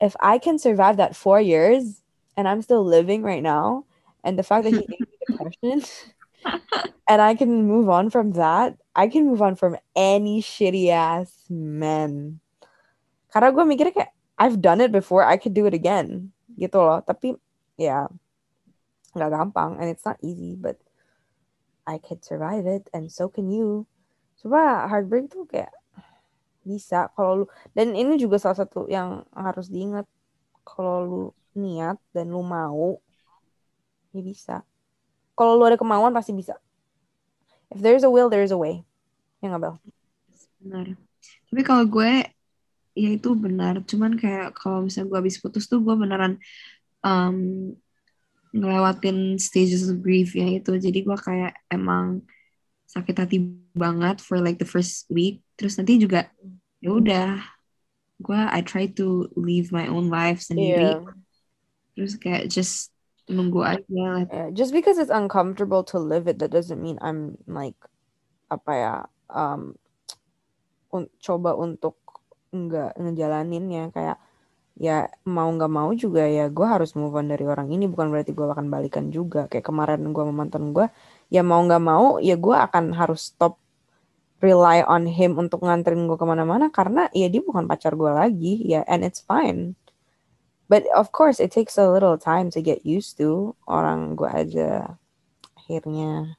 if 0.00 0.16
I 0.20 0.40
can 0.40 0.56
survive 0.56 0.96
that 0.96 1.12
four 1.12 1.44
years 1.44 2.00
and 2.38 2.46
I'm 2.46 2.62
still 2.62 2.86
living 2.86 3.26
right 3.26 3.42
now. 3.42 3.84
And 4.22 4.38
the 4.38 4.46
fact 4.46 4.62
that 4.62 4.70
he 4.70 4.86
gave 4.86 5.02
me 5.02 5.18
depression 5.26 5.82
and 7.10 7.18
I 7.20 7.34
can 7.34 7.66
move 7.66 7.90
on 7.90 8.14
from 8.14 8.38
that, 8.38 8.78
I 8.94 9.10
can 9.10 9.26
move 9.26 9.42
on 9.42 9.58
from 9.58 9.76
any 9.98 10.40
shitty 10.40 10.94
ass 10.94 11.34
man. 11.50 12.38
Karena 13.34 13.50
gue 13.50 13.64
mikirnya 13.66 13.92
kayak 13.92 14.14
I've 14.38 14.62
done 14.62 14.78
it 14.78 14.94
before, 14.94 15.26
I 15.26 15.34
could 15.34 15.52
do 15.52 15.66
it 15.66 15.74
again. 15.74 16.30
Gitu 16.54 16.78
loh. 16.78 17.02
Tapi 17.02 17.34
ya 17.74 18.06
nggak 19.18 19.34
gampang 19.34 19.82
and 19.82 19.90
it's 19.90 20.06
not 20.06 20.22
easy, 20.22 20.54
but 20.54 20.78
I 21.90 21.98
could 21.98 22.22
survive 22.22 22.70
it 22.70 22.86
and 22.94 23.10
so 23.10 23.26
can 23.26 23.50
you. 23.50 23.90
Coba 24.38 24.86
heartbreak 24.86 25.34
tuh 25.34 25.42
kayak 25.50 25.74
bisa 26.62 27.10
kalau 27.16 27.42
lu 27.42 27.46
dan 27.74 27.96
ini 27.96 28.20
juga 28.20 28.36
salah 28.38 28.62
satu 28.62 28.86
yang 28.86 29.24
harus 29.32 29.72
diingat 29.72 30.04
kalau 30.62 31.00
lu 31.02 31.24
niat 31.58 31.98
dan 32.14 32.30
lu 32.30 32.40
mau 32.46 33.02
ya 34.12 34.22
bisa. 34.22 34.56
Kalau 35.38 35.54
lu 35.54 35.64
ada 35.66 35.78
kemauan 35.78 36.10
pasti 36.10 36.34
bisa. 36.34 36.58
If 37.70 37.84
there's 37.84 38.02
a 38.02 38.10
will 38.10 38.32
there's 38.32 38.50
a 38.50 38.58
way. 38.58 38.82
Ya 39.38 39.52
nggak 39.52 39.62
bel? 39.62 39.74
Benar. 40.58 40.86
Tapi 41.48 41.62
kalau 41.62 41.84
gue 41.86 42.26
ya 42.98 43.08
itu 43.14 43.30
benar. 43.38 43.84
Cuman 43.86 44.18
kayak 44.18 44.56
kalau 44.58 44.82
misalnya 44.82 45.14
gue 45.14 45.18
habis 45.22 45.38
putus 45.38 45.70
tuh 45.70 45.78
gue 45.78 45.94
beneran 45.94 46.40
um, 47.04 47.70
ngelewatin 48.50 49.38
stages 49.38 49.86
of 49.86 50.02
grief 50.02 50.34
ya 50.34 50.48
itu. 50.48 50.74
Jadi 50.74 51.06
gue 51.06 51.18
kayak 51.18 51.54
emang 51.70 52.26
sakit 52.88 53.14
hati 53.20 53.38
banget 53.76 54.18
for 54.18 54.40
like 54.40 54.58
the 54.58 54.66
first 54.66 55.06
week. 55.12 55.44
Terus 55.54 55.78
nanti 55.78 56.00
juga 56.00 56.26
ya 56.82 56.90
udah 56.90 57.28
gue 58.18 58.40
I 58.50 58.64
try 58.66 58.90
to 58.98 59.30
live 59.38 59.70
my 59.70 59.86
own 59.86 60.10
life 60.10 60.42
sendiri. 60.42 60.98
Yeah 60.98 61.14
terus 61.98 62.14
kayak 62.14 62.46
just 62.46 62.94
nunggu 63.26 63.66
aja 63.66 63.82
like. 64.22 64.30
yeah, 64.30 64.48
just 64.54 64.70
because 64.70 65.02
it's 65.02 65.10
uncomfortable 65.10 65.82
to 65.82 65.98
live 65.98 66.30
it 66.30 66.38
that 66.38 66.54
doesn't 66.54 66.78
mean 66.78 66.94
I'm 67.02 67.34
like 67.50 67.74
apa 68.54 68.72
ya 68.72 68.94
um 69.34 69.74
un 70.94 71.10
coba 71.20 71.52
untuk 71.58 71.98
nggak 72.52 72.96
ngejalaninnya. 72.96 73.92
Kayak 73.92 74.16
ya 74.78 75.10
mau 75.26 75.50
nggak 75.50 75.72
mau 75.72 75.90
juga 75.92 76.24
ya 76.24 76.46
gue 76.48 76.66
harus 76.66 76.94
move 76.96 77.14
on 77.18 77.28
dari 77.28 77.44
orang 77.44 77.68
ini. 77.68 77.84
Bukan 77.90 78.08
berarti 78.08 78.32
gue 78.32 78.46
akan 78.48 78.68
balikan 78.72 79.12
juga. 79.12 79.50
Kayak 79.50 79.68
kemarin 79.68 80.00
gue 80.14 80.22
sama 80.22 80.34
mantan 80.34 80.72
gue 80.72 80.86
ya 81.28 81.42
mau 81.44 81.60
nggak 81.60 81.82
mau 81.84 82.06
ya 82.24 82.36
gue 82.40 82.56
akan 82.56 82.96
harus 82.96 83.34
stop 83.34 83.60
rely 84.38 84.86
on 84.86 85.04
him 85.04 85.34
untuk 85.36 85.60
nganterin 85.66 86.08
gue 86.08 86.16
ke 86.16 86.26
mana-mana. 86.26 86.72
Karena 86.72 87.10
ya 87.12 87.28
dia 87.28 87.42
bukan 87.44 87.68
pacar 87.68 87.92
gue 87.92 88.12
lagi 88.12 88.64
ya 88.64 88.80
and 88.88 89.04
it's 89.04 89.20
fine 89.20 89.76
but 90.68 90.84
of 90.94 91.10
course 91.10 91.40
it 91.40 91.50
takes 91.50 91.80
a 91.80 91.88
little 91.88 92.20
time 92.20 92.52
to 92.52 92.60
get 92.60 92.84
used 92.84 93.16
to 93.16 93.56
orang 93.64 94.14
gue 94.14 94.28
aja. 94.28 95.00
Akhirnya 95.56 96.38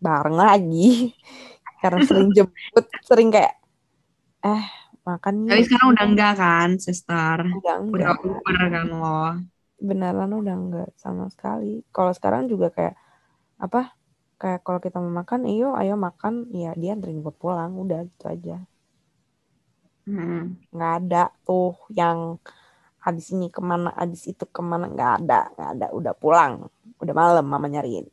bareng 0.00 0.36
lagi. 0.36 1.12
Karena 1.80 2.02
sering 2.08 2.32
jemput 2.32 2.84
sering 3.04 3.28
kayak 3.28 3.54
eh 4.42 4.64
makan 5.06 5.46
tapi 5.46 5.62
sekarang 5.62 5.88
udah 5.94 6.04
enggak 6.08 6.32
kan 6.34 6.68
sister? 6.80 7.36
Udah 7.46 7.76
enggak. 7.78 8.16
udah 8.18 8.26
over 8.26 8.56
kan 8.72 8.88
lo? 8.90 9.22
Beneran 9.78 10.32
udah 10.32 10.56
enggak 10.56 10.90
sama 10.98 11.30
sekali. 11.30 11.84
Kalau 11.92 12.10
sekarang 12.16 12.48
juga 12.50 12.72
kayak 12.72 12.96
apa 13.60 13.94
kayak 14.36 14.60
kalau 14.64 14.80
kita 14.80 14.98
mau 14.98 15.12
makan 15.12 15.46
iyo 15.46 15.76
ayo 15.78 15.94
makan. 15.94 16.48
Ya 16.50 16.72
dia 16.74 16.96
anterin 16.96 17.22
gue 17.22 17.34
pulang. 17.36 17.76
Udah 17.76 18.08
gitu 18.08 18.26
aja. 18.26 18.64
Hmm. 20.06 20.54
nggak 20.70 20.92
ada 21.02 21.34
tuh 21.42 21.74
yang 21.90 22.38
habis 23.06 23.30
ini 23.30 23.46
ke 23.46 23.62
mana 23.62 23.94
habis 23.94 24.26
itu 24.26 24.42
ke 24.42 24.58
mana? 24.58 24.90
Nggak 24.90 25.12
ada 25.22 25.40
nggak 25.54 25.70
ada. 25.78 25.86
Udah 25.94 26.14
pulang. 26.18 26.66
Udah 26.98 27.14
malam 27.14 27.46
mama 27.46 27.70
nyariin. 27.70 28.10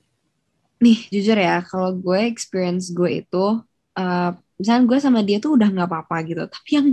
Nih 0.78 1.00
jujur 1.10 1.34
ya 1.34 1.66
kalau 1.66 1.98
gue 1.98 2.30
experience 2.30 2.94
gue 2.94 3.26
itu 3.26 3.46
uh, 3.98 4.30
misalnya 4.62 4.84
gue 4.86 4.98
sama 5.02 5.26
dia 5.26 5.42
tuh 5.42 5.58
udah 5.58 5.66
nggak 5.74 5.90
apa-apa 5.90 6.16
gitu. 6.30 6.46
Tapi 6.46 6.70
yang 6.78 6.88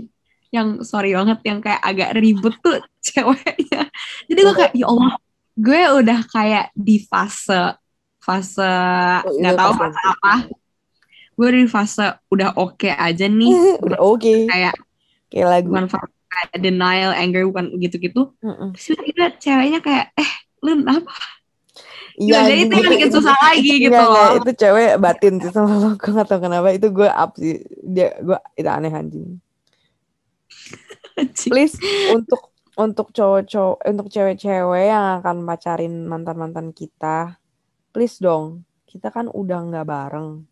yang 0.51 0.69
sorry 0.81 1.13
banget 1.13 1.45
yang 1.45 1.61
kayak 1.61 1.83
agak 1.85 2.17
ribet 2.17 2.57
tuh 2.65 2.81
ceweknya. 3.07 3.93
Jadi 4.25 4.41
gue 4.41 4.55
kayak 4.57 4.73
ya 4.73 4.89
Allah 4.89 5.21
gue 5.61 5.83
udah 6.01 6.21
kayak 6.33 6.73
di 6.73 7.05
fase 7.05 7.77
fase 8.25 8.65
oh, 8.65 9.29
iya, 9.37 9.53
nggak 9.53 9.55
oh, 9.57 9.61
tahu 9.61 9.73
fase 9.77 10.01
apa 10.01 10.35
gue 11.41 11.49
di 11.57 11.65
fase 11.65 12.07
udah 12.29 12.53
oke 12.61 12.77
okay 12.77 12.93
aja 12.93 13.25
nih. 13.25 13.53
Udah 13.89 13.99
oke. 14.05 14.21
Okay. 14.21 14.45
kayak 14.45 14.77
kayak 15.33 15.49
lagu 15.49 15.73
kayak 16.41 16.59
denial, 16.65 17.13
anger 17.13 17.43
bukan 17.49 17.77
gitu-gitu. 17.77 18.33
Mm-mm. 18.41 18.73
Terus 18.73 18.97
tiba-tiba 18.97 19.27
ceweknya 19.37 19.81
kayak, 19.85 20.07
eh 20.17 20.31
lu 20.65 20.81
apa? 20.89 21.15
Iya, 22.21 22.45
jadi 22.45 22.61
itu 22.69 22.75
yang 22.77 22.93
bikin 22.93 23.11
susah 23.17 23.37
lagi 23.49 23.73
gitu 23.81 23.97
loh. 23.97 24.13
Enggak, 24.13 24.31
itu 24.45 24.51
cewek 24.61 24.91
batin 25.01 25.35
sih 25.41 25.51
sama 25.53 25.73
lo. 25.73 25.89
Gue 25.97 26.11
gak 26.13 26.29
tau 26.29 26.39
kenapa. 26.43 26.69
Itu 26.77 26.93
gue 26.93 27.09
up 27.09 27.33
sih. 27.41 27.65
Dia, 27.81 28.13
gue, 28.21 28.39
itu 28.61 28.69
aneh 28.69 28.93
anjing. 28.93 29.41
Please, 31.49 31.77
untuk 32.13 32.53
untuk 32.81 33.13
cowok-cowok, 33.13 33.85
untuk 33.85 34.07
cewek-cewek 34.09 34.85
yang 34.89 35.21
akan 35.21 35.45
pacarin 35.45 36.09
mantan-mantan 36.09 36.73
kita, 36.73 37.37
please 37.93 38.17
dong. 38.21 38.65
Kita 38.89 39.13
kan 39.13 39.29
udah 39.29 39.59
nggak 39.69 39.87
bareng. 39.89 40.45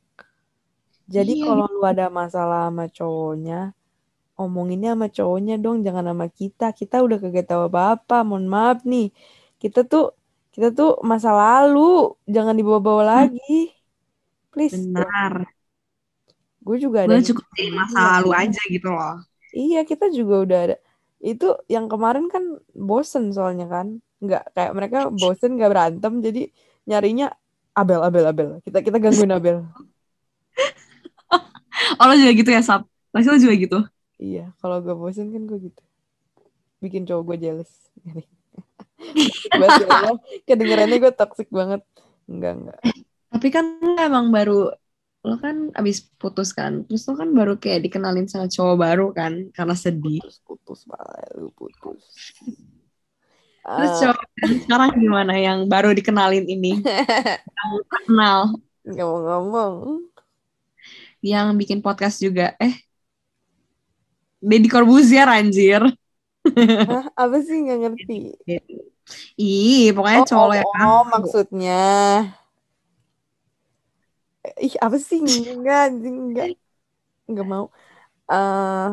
Jadi 1.09 1.41
iya. 1.41 1.45
kalau 1.49 1.67
lu 1.73 1.83
ada 1.89 2.13
masalah 2.13 2.69
sama 2.69 2.85
cowoknya, 2.93 3.73
omonginnya 4.39 4.95
sama 4.95 5.11
cowoknya 5.11 5.59
dong 5.59 5.83
jangan 5.83 6.15
sama 6.15 6.27
kita. 6.31 6.71
Kita 6.71 7.03
udah 7.03 7.19
kagak 7.19 7.51
tahu 7.51 7.67
apa-apa 7.69 8.23
mohon 8.23 8.47
maaf 8.47 8.87
nih. 8.87 9.11
Kita 9.59 9.83
tuh 9.85 10.15
kita 10.55 10.71
tuh 10.71 11.03
masa 11.03 11.35
lalu 11.35 12.15
jangan 12.31 12.55
dibawa-bawa 12.55 13.03
hmm. 13.03 13.11
lagi. 13.11 13.75
Please. 14.55 14.79
Benar. 14.79 15.51
Gue 16.63 16.79
juga 16.79 17.05
ada 17.05 17.19
gue 17.19 17.27
cukup 17.35 17.45
di 17.59 17.75
masa 17.75 18.23
lalu 18.23 18.31
aja 18.39 18.63
gitu 18.71 18.89
loh. 18.89 19.19
Iya 19.51 19.83
kita 19.83 20.09
juga 20.15 20.35
udah 20.47 20.59
ada. 20.71 20.77
Itu 21.19 21.59
yang 21.67 21.91
kemarin 21.91 22.31
kan 22.31 22.63
bosen 22.73 23.35
soalnya 23.35 23.67
kan. 23.67 23.99
Nggak 24.23 24.55
kayak 24.55 24.73
mereka 24.79 24.99
bosen 25.11 25.59
nggak 25.59 25.71
berantem 25.75 26.13
jadi 26.23 26.43
nyarinya 26.87 27.35
Abel 27.75 28.01
Abel 28.07 28.25
Abel. 28.31 28.49
Kita 28.63 28.87
kita 28.87 29.03
gangguin 29.03 29.35
Abel. 29.35 29.59
Oh 31.99 32.11
lo 32.11 32.15
juga 32.19 32.35
gitu 32.35 32.51
ya 32.51 32.59
Sap? 32.59 32.91
Pasti 33.15 33.31
lo 33.31 33.39
juga 33.39 33.55
gitu 33.55 33.79
iya 34.19 34.53
kalau 34.59 34.83
gue 34.83 34.95
bosen 34.95 35.31
kan 35.31 35.43
gue 35.47 35.59
gitu. 35.71 35.83
Bikin 36.79 37.07
cowok 37.07 37.23
gue 37.35 37.37
jealous. 37.49 37.73
Bahasa 39.61 40.15
kedengerannya 40.45 40.99
gue 40.99 41.13
toxic 41.15 41.49
banget. 41.51 41.83
Enggak 42.29 42.53
enggak. 42.59 42.81
Tapi 43.31 43.47
kan 43.51 43.65
emang 43.99 44.31
baru 44.35 44.75
lo 45.27 45.35
kan 45.43 45.75
abis 45.75 46.07
putus 46.15 46.55
kan 46.55 46.87
terus 46.87 47.03
lo 47.11 47.19
kan 47.19 47.35
baru 47.35 47.59
kayak 47.59 47.91
dikenalin 47.91 48.31
sama 48.31 48.47
cowok 48.47 48.77
baru 48.79 49.07
kan 49.11 49.51
karena 49.55 49.75
sedih. 49.75 50.23
Putus 50.23 50.39
putus 50.47 50.81
malah 50.87 51.27
lu 51.39 51.51
putus. 51.55 52.03
Terus 53.69 53.91
Ah, 53.93 53.99
cowok 54.01 54.19
yang 54.41 54.55
sekarang 54.65 54.91
gimana 54.97 55.35
yang 55.37 55.59
baru 55.69 55.93
dikenalin 55.93 56.49
ini? 56.49 56.81
Yang 57.61 57.85
kenal. 57.93 58.57
Ngomong-ngomong. 58.89 60.09
Yang 61.21 61.47
bikin 61.61 61.85
podcast 61.85 62.17
juga. 62.17 62.57
Eh 62.57 62.88
Deddy 64.39 64.69
Corbuzier 64.71 65.27
anjir. 65.27 65.83
Hah, 66.91 67.07
apa 67.19 67.37
sih? 67.43 67.59
Nggak 67.59 67.79
ngerti. 67.85 68.19
Ih 69.41 69.91
pokoknya 69.97 70.23
oh, 70.23 70.29
cowok 70.29 70.49
oh, 70.49 70.55
yang 70.55 70.69
oh, 70.85 71.05
maksudnya. 71.09 71.85
Ih 74.61 74.75
apa 74.79 74.97
sih? 75.01 75.21
Enggak 75.25 75.93
anjing 75.93 76.17
enggak 76.33 76.47
enggak 77.27 77.47
mau. 77.47 77.67
Eh 78.31 78.91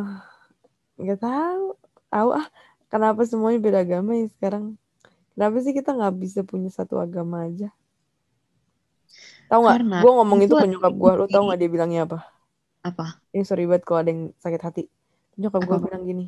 nggak 0.99 1.19
tahu. 1.21 1.65
Tahu 2.09 2.29
ah. 2.33 2.47
Kenapa 2.85 3.27
semuanya 3.27 3.59
beda 3.59 3.79
agama 3.83 4.15
ya 4.15 4.27
sekarang? 4.31 4.79
Kenapa 5.35 5.57
sih 5.59 5.75
kita 5.75 5.91
nggak 5.91 6.15
bisa 6.15 6.39
punya 6.47 6.71
satu 6.71 6.95
agama 6.95 7.43
aja? 7.43 7.67
Tahu 9.51 9.59
nggak? 9.61 9.75
Karena 9.83 9.97
gue 9.99 10.11
ngomong 10.15 10.39
itu 10.41 10.55
itu 10.55 10.63
ke 10.63 10.67
nyokap 10.71 10.93
gue 10.95 11.11
lu 11.19 11.25
tahu 11.27 11.43
nggak 11.51 11.59
dia 11.59 11.69
bilangnya 11.69 12.01
apa? 12.07 12.19
Apa? 12.87 13.05
Ini 13.35 13.43
sorry 13.43 13.67
banget 13.67 13.83
kalau 13.83 13.99
ada 13.99 14.09
yang 14.15 14.31
sakit 14.39 14.61
hati 14.63 14.83
nyokap 15.35 15.61
gue 15.67 15.77
bilang 15.83 16.03
gini 16.07 16.25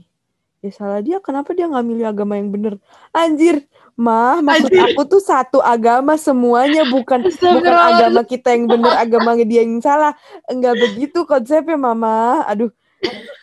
ya 0.62 0.72
salah 0.74 0.99
dia 1.05 1.22
kenapa 1.22 1.53
dia 1.53 1.70
nggak 1.70 1.86
milih 1.86 2.05
agama 2.10 2.34
yang 2.38 2.49
bener? 2.49 2.82
Anjir 3.14 3.66
mah 3.97 4.41
maksud 4.41 4.74
Anjir. 4.74 4.93
aku 4.93 5.01
tuh 5.05 5.22
satu 5.22 5.60
agama 5.62 6.18
semuanya 6.18 6.86
bukan 6.89 7.26
bukan 7.26 7.74
agama 7.74 8.22
kita 8.26 8.53
yang 8.53 8.66
bener 8.66 8.93
agama 8.97 9.38
dia 9.38 9.62
yang 9.62 9.82
salah. 9.82 10.18
Enggak 10.49 10.82
begitu 10.82 11.24
konsepnya 11.30 11.78
mama 11.78 12.41
aduh. 12.49 12.74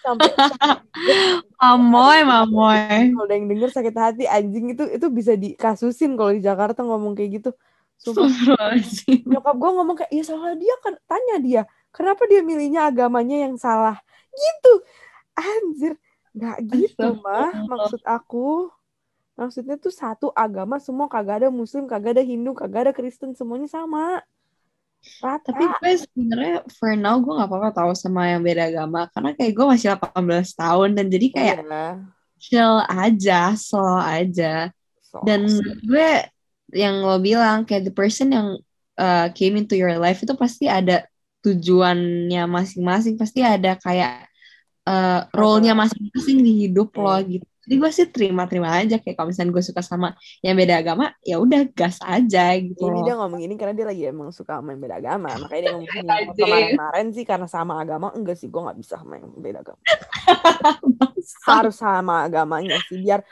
Sampai 0.03 0.27
mamoy 1.63 2.27
mamoy. 2.27 3.15
Kalau 3.15 3.27
ada 3.31 3.35
yang 3.39 3.47
denger 3.47 3.71
sakit 3.71 3.95
hati 3.95 4.25
anjing 4.27 4.75
itu 4.75 4.85
itu 4.91 5.07
bisa 5.09 5.39
dikasusin 5.39 6.19
kalau 6.19 6.35
di 6.35 6.43
Jakarta 6.43 6.83
ngomong 6.83 7.15
kayak 7.15 7.43
gitu. 7.43 7.51
Sumpah. 7.95 8.27
Nyokap 9.07 9.55
gue 9.55 9.71
ngomong 9.71 9.97
kayak 10.03 10.11
ya 10.11 10.23
salah 10.27 10.59
dia 10.59 10.75
kan 10.83 10.99
tanya 11.07 11.39
dia 11.39 11.63
kenapa 11.95 12.27
dia 12.27 12.43
milihnya 12.43 12.91
agamanya 12.91 13.47
yang 13.47 13.55
salah? 13.55 14.03
Gitu 14.35 14.83
anjir 15.37 15.95
nggak 16.35 16.59
gitu 16.67 17.09
mah 17.23 17.53
maksud 17.71 18.03
aku 18.03 18.71
maksudnya 19.35 19.79
tuh 19.79 19.91
satu 19.95 20.31
agama 20.35 20.79
semua 20.79 21.11
kagak 21.11 21.47
ada 21.47 21.49
muslim 21.51 21.87
kagak 21.91 22.19
ada 22.19 22.25
hindu 22.27 22.55
kagak 22.55 22.91
ada 22.91 22.93
kristen 22.95 23.35
semuanya 23.35 23.67
sama. 23.71 24.23
Rata. 25.21 25.53
Tapi 25.53 25.69
gue 25.69 25.93
sebenarnya 26.01 26.57
for 26.81 26.97
now 26.97 27.21
gue 27.21 27.29
gak 27.29 27.45
apa-apa 27.45 27.71
tahu 27.77 27.93
sama 27.93 28.25
yang 28.33 28.41
beda 28.41 28.73
agama 28.73 29.05
karena 29.13 29.37
kayak 29.37 29.53
gue 29.53 29.67
masih 29.69 29.89
18 30.01 30.49
tahun 30.57 30.89
dan 30.97 31.07
jadi 31.13 31.27
kayak 31.29 31.57
Iya. 31.61 31.85
chill 32.41 32.75
aja, 32.89 33.41
slow 33.53 34.01
aja. 34.01 34.73
So, 35.05 35.21
Dan 35.29 35.45
gue 35.85 36.25
yang 36.73 37.05
lo 37.05 37.21
bilang 37.21 37.69
kayak 37.69 37.85
the 37.85 37.93
person 37.93 38.33
yang 38.33 38.49
uh, 38.97 39.29
came 39.37 39.61
into 39.61 39.77
your 39.77 39.93
life 40.01 40.25
itu 40.25 40.33
pasti 40.41 40.73
ada 40.73 41.05
tujuannya 41.45 42.49
masing-masing, 42.49 43.21
pasti 43.21 43.45
ada 43.45 43.77
kayak 43.77 44.25
uh, 44.85 45.21
role-nya 45.31 45.73
masing-masing 45.73 46.39
di 46.41 46.53
hidup 46.65 46.93
lo 46.95 47.17
Iya. 47.17 47.27
gitu. 47.31 47.47
Jadi 47.65 47.81
gue 47.81 47.91
sih 47.91 48.07
terima-terima 48.13 48.69
aja 48.77 49.01
kayak 49.01 49.17
kalau 49.17 49.33
misalnya 49.33 49.49
gue 49.51 49.65
suka 49.65 49.81
sama 49.81 50.13
yang 50.45 50.53
beda 50.53 50.85
agama, 50.85 51.17
ya 51.25 51.41
udah 51.41 51.65
gas 51.73 51.97
aja 51.99 52.53
gitu. 52.61 52.77
ini 52.85 53.01
dia 53.01 53.17
ngomong 53.17 53.41
ini 53.41 53.57
karena 53.57 53.73
dia 53.73 53.89
lagi 53.89 54.05
emang 54.05 54.29
suka 54.31 54.61
sama 54.61 54.77
yang 54.77 54.85
beda 54.85 55.01
agama 55.01 55.33
makanya 55.41 55.63
dia 55.63 55.73
ngomong 55.73 55.89
Anjing. 55.89 56.37
kemarin-kemarin 56.37 57.07
sih 57.11 57.25
karena 57.25 57.49
sama 57.49 57.81
agama 57.81 58.13
enggak 58.13 58.37
sih 58.37 58.53
gue 58.53 58.61
nggak 58.61 58.77
bisa 58.77 59.01
sama 59.01 59.17
yang 59.17 59.33
beda 59.35 59.65
agama 59.65 59.81
harus 61.49 61.77
sama 61.77 62.15
agamanya 62.23 62.77
sih 62.85 63.01
biar 63.01 63.25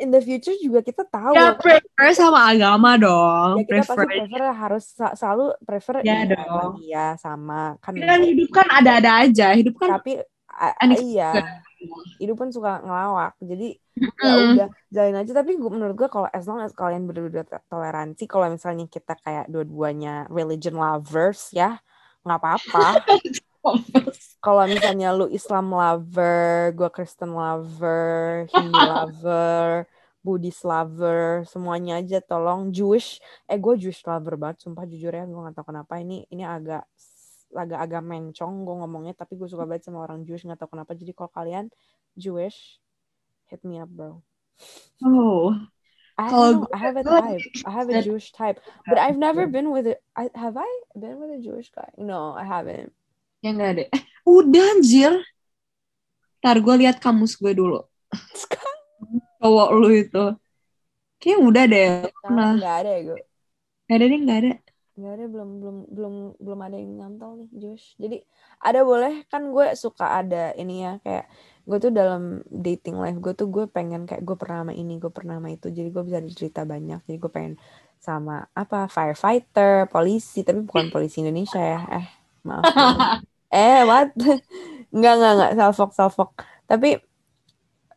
in 0.00 0.08
the 0.08 0.20
future 0.20 0.56
juga 0.56 0.80
kita 0.80 1.04
tahu 1.04 1.36
Ya 1.36 1.52
prefer 1.52 2.08
sama 2.16 2.40
agama 2.48 2.96
dong. 2.96 3.60
ya 3.60 3.64
kita 3.68 3.84
pasti 3.84 3.96
prefer. 4.00 4.08
prefer 4.24 4.42
harus 4.50 4.84
selalu 5.12 5.44
prefer 5.60 5.94
Ya 6.00 6.24
dong. 6.24 6.80
iya 6.80 7.06
sama 7.16 7.76
kan 7.80 7.92
Kan 7.94 8.20
hidup 8.22 8.48
kan 8.48 8.64
ada-ada 8.70 9.28
aja. 9.28 9.52
Hidup 9.52 9.76
kan 9.76 10.00
tapi. 10.00 10.24
Iya. 11.02 11.30
hidup 12.18 12.40
kan 12.40 12.50
suka 12.54 12.80
ngelawak. 12.80 13.36
Jadi 13.42 13.76
ya 13.94 14.32
Mm. 14.34 14.50
udah 14.58 14.68
jalin 14.90 15.16
aja. 15.22 15.32
Tapi 15.38 15.54
gua, 15.54 15.70
menurut 15.70 15.94
gue 15.94 16.08
kalau 16.10 16.26
as 16.34 16.44
long 16.50 16.58
as 16.64 16.74
kalian 16.74 17.06
berdua 17.06 17.46
toleransi 17.70 18.26
kalau 18.26 18.50
misalnya 18.50 18.90
kita 18.90 19.14
kayak 19.22 19.46
dua-duanya 19.46 20.26
religion 20.32 20.74
lovers 20.74 21.54
ya 21.54 21.78
nggak 22.24 22.40
apa-apa. 22.40 22.86
Kalau 24.44 24.68
misalnya 24.68 25.16
lu 25.16 25.24
Islam 25.32 25.72
lover 25.72 26.76
gue 26.76 26.88
Kristen 26.92 27.32
lover 27.32 28.44
Hindu 28.52 28.76
lover 28.76 29.88
Buddhist 30.20 30.68
lover 30.68 31.48
semuanya 31.48 32.00
aja 32.00 32.20
tolong 32.20 32.68
Jewish. 32.72 33.24
Eh 33.48 33.56
gue 33.56 33.76
Jewish 33.80 34.04
lover 34.04 34.36
banget 34.36 34.64
sumpah 34.68 34.84
jujur 34.84 35.12
ya 35.12 35.24
gue 35.24 35.36
nggak 35.36 35.56
tahu 35.56 35.72
kenapa. 35.72 35.96
Ini 35.96 36.28
ini 36.28 36.44
agak 36.44 36.84
agak 37.54 37.78
agak 37.80 38.02
mencong 38.02 38.66
gue 38.66 38.74
ngomongnya 38.82 39.14
tapi 39.14 39.38
gue 39.38 39.48
suka 39.48 39.64
banget 39.64 39.86
sama 39.86 40.02
orang 40.02 40.26
Jewish 40.26 40.44
nggak 40.44 40.58
tahu 40.60 40.74
kenapa 40.74 40.92
jadi 40.92 41.12
kalau 41.14 41.30
kalian 41.30 41.64
Jewish 42.18 42.82
hit 43.48 43.62
me 43.62 43.78
up 43.80 43.90
bro 43.90 44.20
Oh, 45.02 45.50
I 46.14 46.30
know, 46.30 46.62
I 46.70 46.78
have 46.78 46.94
a 46.94 47.02
type 47.02 47.42
I 47.66 47.70
have 47.74 47.90
a 47.90 47.98
Jewish 48.02 48.30
type 48.30 48.62
but 48.86 49.02
I've 49.02 49.18
never 49.18 49.50
been 49.50 49.74
with 49.74 49.90
it 49.90 49.98
I 50.14 50.30
have 50.38 50.54
I 50.54 50.70
been 50.94 51.18
with 51.18 51.34
a 51.34 51.40
Jewish 51.42 51.74
guy 51.74 51.90
no 51.98 52.34
I 52.38 52.46
haven't 52.46 52.94
ya 53.44 53.52
enggak 53.52 53.70
ada. 53.76 53.84
Udah 54.24 54.64
anjir. 54.72 55.12
Ntar 56.40 56.56
gue 56.64 56.74
lihat 56.80 56.96
kamus 56.96 57.36
gue 57.36 57.52
dulu. 57.52 57.84
Cowok 59.40 59.68
lu 59.76 59.88
itu. 59.92 60.24
Kayaknya 61.20 61.44
udah 61.44 61.64
deh. 61.68 61.88
Nah, 62.32 62.56
nggak 62.56 62.76
ada 62.84 62.90
ya 62.90 63.00
gue 63.04 63.20
Gak 63.84 63.96
ada 64.00 64.04
deh, 64.08 64.20
gak 64.24 64.38
ada. 64.40 64.52
Nggak 64.94 65.12
ada 65.18 65.24
belum 65.26 65.48
belum 65.58 65.76
belum 65.90 66.14
belum 66.38 66.60
ada 66.62 66.76
yang 66.78 66.92
nyantol 67.02 67.30
nih 67.42 67.50
Josh. 67.58 67.98
Jadi 67.98 68.22
ada 68.62 68.80
boleh. 68.86 69.26
Kan 69.26 69.50
gue 69.50 69.66
suka 69.74 70.22
ada 70.22 70.54
ini 70.54 70.86
ya 70.86 71.02
kayak 71.02 71.26
gue 71.66 71.78
tuh 71.82 71.90
dalam 71.90 72.44
dating 72.46 72.96
life 73.02 73.18
gue 73.18 73.34
tuh 73.34 73.48
gue 73.50 73.64
pengen 73.66 74.06
kayak 74.06 74.22
gue 74.22 74.36
pernah 74.38 74.62
sama 74.62 74.72
ini 74.76 75.02
gue 75.02 75.10
pernah 75.10 75.42
sama 75.42 75.50
itu. 75.50 75.66
Jadi 75.74 75.88
gue 75.90 76.02
bisa 76.06 76.18
cerita 76.30 76.62
banyak. 76.62 77.02
Jadi 77.10 77.16
gue 77.18 77.32
pengen 77.32 77.54
sama 77.98 78.46
apa 78.54 78.86
firefighter 78.86 79.90
polisi. 79.90 80.46
Tapi 80.46 80.62
bukan 80.62 80.94
polisi 80.94 81.26
Indonesia 81.26 81.58
ya. 81.58 81.80
Eh 81.90 82.06
maaf. 82.46 82.64
Eh 83.54 83.86
what? 83.86 84.10
Nggak 84.94 85.14
nggak 85.18 85.32
nggak. 85.38 85.50
Salfok 85.58 85.90
salfok. 85.94 86.30
Tapi 86.66 86.98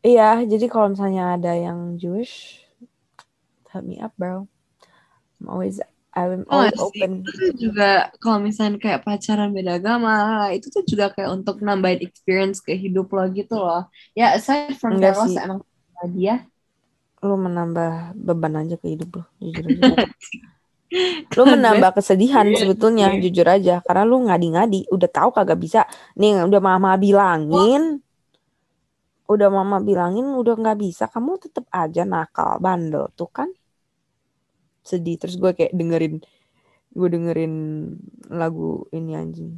iya 0.06 0.42
jadi 0.46 0.66
kalau 0.70 0.94
misalnya 0.94 1.38
ada 1.38 1.54
yang 1.54 1.98
Jewish 2.02 2.62
hit 3.74 3.84
me 3.86 4.02
up 4.02 4.14
bro. 4.18 4.48
I'm 5.42 5.50
always 5.50 5.82
I'm 6.18 6.44
Oh, 6.52 6.64
always 6.64 6.80
sih. 6.90 7.04
open 7.04 7.14
Itu 7.30 7.44
juga 7.64 7.84
kalau 8.22 8.40
misalnya 8.48 8.78
kayak 8.84 9.02
pacaran 9.08 9.50
beda 9.58 9.72
agama, 9.80 10.12
itu 10.56 10.68
tuh 10.76 10.84
juga 10.92 11.06
kayak 11.16 11.30
untuk 11.38 11.56
nambahin 11.68 12.00
experience 12.08 12.58
ke 12.68 12.72
hidup 12.84 13.06
lo 13.16 13.22
gitu 13.38 13.54
loh. 13.66 13.80
Ya 14.18 14.24
aside 14.38 14.74
from 14.82 14.94
Enggak 14.94 15.14
that 15.14 15.16
lo 15.20 15.24
sih. 15.24 15.38
emang 15.46 15.60
dia. 16.18 16.34
lu 17.28 17.36
menambah 17.46 17.92
beban 18.28 18.54
aja 18.62 18.76
ke 18.82 18.88
hidup 18.94 19.10
lu 19.18 19.24
jujur 19.44 19.66
aja 19.74 19.84
lu 21.38 21.44
menambah 21.54 21.92
kesedihan 21.98 22.48
Iya, 22.52 22.58
sebetulnya 22.58 23.14
iya. 23.14 23.14
jujur 23.24 23.46
aja 23.48 23.80
karena 23.86 24.04
lu 24.10 24.18
ngadi-ngadi 24.28 24.90
udah 24.96 25.10
tahu 25.12 25.30
kagak 25.36 25.60
bisa 25.62 25.80
nih 26.20 26.44
udah 26.48 26.62
mama 26.64 26.92
bilangin 26.98 28.02
udah 29.34 29.50
mama 29.58 29.78
bilangin 29.88 30.28
udah 30.42 30.54
nggak 30.62 30.78
bisa 30.84 31.04
kamu 31.14 31.32
tetap 31.44 31.66
aja 31.82 32.02
nakal 32.14 32.52
bandel 32.66 33.04
tuh 33.18 33.30
kan 33.38 33.50
sedih 34.92 35.16
terus 35.22 35.36
gue 35.42 35.52
kayak 35.58 35.74
dengerin 35.80 36.14
gue 36.98 37.08
dengerin 37.16 37.54
lagu 38.40 38.88
ini 38.98 39.12
anjing 39.22 39.52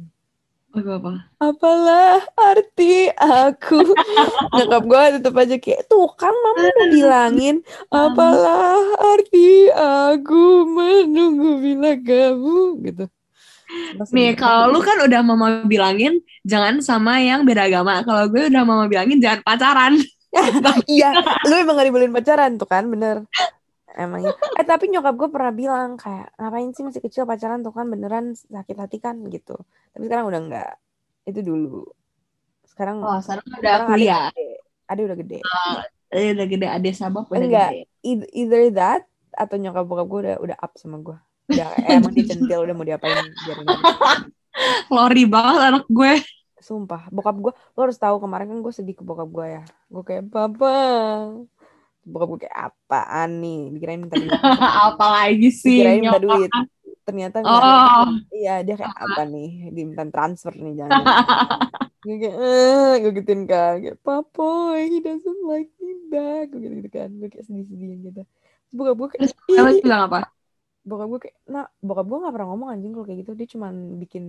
Apa 0.70 0.92
apa? 1.02 1.12
apalah 1.48 2.20
arti 2.38 3.10
aku 3.18 3.76
nyokap 4.54 4.82
gue 4.90 5.02
tetap 5.18 5.34
aja 5.42 5.56
kayak 5.64 5.82
tuh 5.90 6.06
kan 6.20 6.34
mama 6.44 6.62
udah 6.70 6.86
bilangin 6.96 7.54
apalah 7.90 8.78
arti 9.12 9.72
aku 9.74 10.42
menunggu 10.76 11.50
bila 11.64 11.90
kamu 12.06 12.56
gitu 12.86 13.04
Nih, 14.14 14.34
kalau 14.34 14.64
lu 14.74 14.78
kan 14.82 14.98
udah 15.06 15.20
mama 15.22 15.46
bilangin 15.62 16.18
jangan 16.42 16.82
sama 16.82 17.22
yang 17.22 17.46
beda 17.46 17.70
agama. 17.70 18.02
Kalau 18.02 18.26
gue 18.32 18.50
udah 18.50 18.62
mama 18.66 18.84
bilangin 18.90 19.18
jangan 19.22 19.40
pacaran. 19.46 19.94
iya 20.90 21.10
lu 21.42 21.54
emang 21.58 21.74
gak 21.74 21.86
dibolehin 21.90 22.14
pacaran 22.14 22.54
tuh 22.54 22.68
kan 22.70 22.86
bener 22.86 23.26
emang 23.98 24.20
iya. 24.22 24.34
eh 24.58 24.66
tapi 24.66 24.90
nyokap 24.90 25.14
gue 25.18 25.28
pernah 25.30 25.52
bilang 25.54 25.98
kayak 25.98 26.34
ngapain 26.38 26.70
sih 26.74 26.84
masih 26.86 27.02
kecil 27.02 27.24
pacaran 27.26 27.62
tuh 27.64 27.74
kan 27.74 27.86
beneran 27.90 28.34
sakit 28.36 28.76
hati 28.78 28.98
kan? 29.02 29.18
Gitu. 29.26 29.56
Tapi 29.94 30.02
sekarang 30.06 30.30
udah 30.30 30.40
enggak 30.40 30.72
itu 31.26 31.40
dulu. 31.42 31.86
Sekarang 32.66 33.02
oh 33.02 33.18
sekarang 33.18 33.44
udah 33.46 33.74
kuliah? 33.90 34.28
ada 34.90 35.00
udah 35.06 35.16
gede. 35.18 35.38
Uh, 35.42 35.82
udah 36.34 36.46
gede 36.46 36.66
ada 36.66 36.90
sabab 36.94 37.26
udah 37.30 37.40
enggak. 37.40 37.70
gede. 38.02 38.26
either 38.34 38.62
that 38.74 39.02
atau 39.34 39.56
nyokap 39.58 39.86
bokap 39.86 40.06
gue 40.10 40.20
udah 40.26 40.36
udah 40.42 40.56
up 40.58 40.74
sama 40.74 40.98
gue 40.98 41.18
udah 41.50 41.68
emang 41.90 42.14
dicentil 42.14 42.62
udah 42.62 42.74
mau 42.74 42.86
diapain 42.86 43.26
biarin 43.46 43.66
lori 44.94 45.24
banget 45.26 45.60
anak 45.70 45.86
gue. 45.86 46.12
Sumpah 46.60 47.08
bokap 47.08 47.36
gue 47.38 47.52
lo 47.54 47.80
harus 47.80 47.98
tahu 47.98 48.20
kemarin 48.22 48.50
kan 48.50 48.58
gue 48.60 48.72
sedih 48.74 48.94
ke 48.98 49.02
bokap 49.02 49.28
gue 49.30 49.46
ya. 49.60 49.62
Gue 49.90 50.02
kayak 50.06 50.30
papa 50.30 50.76
bokap 52.10 52.28
gue 52.34 52.40
kayak 52.46 52.56
apaan 52.70 53.30
nih? 53.38 53.60
Dikirain 53.72 54.00
minta 54.02 54.16
duit. 54.18 54.34
Apa 54.90 55.06
lagi 55.22 55.48
sih 55.54 55.80
dikirain 55.80 56.02
minta 56.02 56.20
duit. 56.20 56.50
ternyata 57.00 57.42
enggak 57.42 57.58
oh. 57.58 58.12
iya 58.30 58.62
dia 58.62 58.76
kayak 58.78 58.94
apa 59.08 59.22
nih? 59.26 59.72
Diminta 59.74 60.06
transfer 60.14 60.54
nih 60.54 60.78
jangan 60.78 61.02
gue 62.06 62.16
kayak 62.22 62.36
eh 62.38 62.92
gue 63.02 63.12
gituin 63.18 63.42
kan. 63.50 63.82
Kayak 63.82 63.98
papa 64.04 64.78
he 64.78 65.02
doesn't 65.02 65.42
like 65.42 65.72
me 65.82 65.96
back. 66.06 66.54
Gue 66.54 66.60
gitu, 66.62 66.74
-gitu 66.78 66.90
kan. 66.92 67.10
Gue 67.18 67.28
kayak 67.32 67.44
sedih-sedih 67.50 68.12
gitu. 68.12 68.22
Terus 68.22 68.74
bokap 68.76 68.94
gue 68.94 69.08
kayak 69.16 69.22
Terus 69.34 69.82
bilang 69.82 70.06
apa? 70.06 70.30
Bokap 70.86 71.08
gue 71.10 71.20
kayak 71.26 71.36
nah 71.50 71.66
bokap 71.82 72.06
gue 72.06 72.18
gak 72.22 72.34
pernah 72.36 72.48
ngomong 72.54 72.68
anjing 72.70 72.92
kalau 72.94 73.06
kayak 73.08 73.18
gitu. 73.26 73.32
Dia 73.34 73.48
cuman 73.58 73.74
bikin 73.98 74.24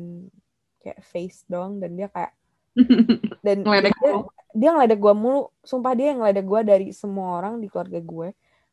kayak 0.81 0.99
face 1.05 1.45
doang 1.45 1.77
dan 1.77 1.93
dia 1.93 2.09
kayak 2.09 2.33
dan 3.45 3.57
Ngeledek 3.63 3.95
dia, 3.99 4.11
lu. 4.11 4.19
dia 4.55 4.69
ngeledek 4.71 4.99
gue 4.99 5.13
mulu. 5.15 5.41
Sumpah 5.61 5.93
dia 5.95 6.15
yang 6.15 6.23
ngeledek 6.23 6.45
gue 6.45 6.61
dari 6.63 6.87
semua 6.95 7.39
orang 7.39 7.59
di 7.59 7.67
keluarga 7.67 7.99
gue. 7.99 8.29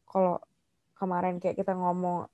Kalau 0.09 0.43
kemarin 0.99 1.39
kayak 1.39 1.57
kita 1.59 1.73
ngomong 1.75 2.27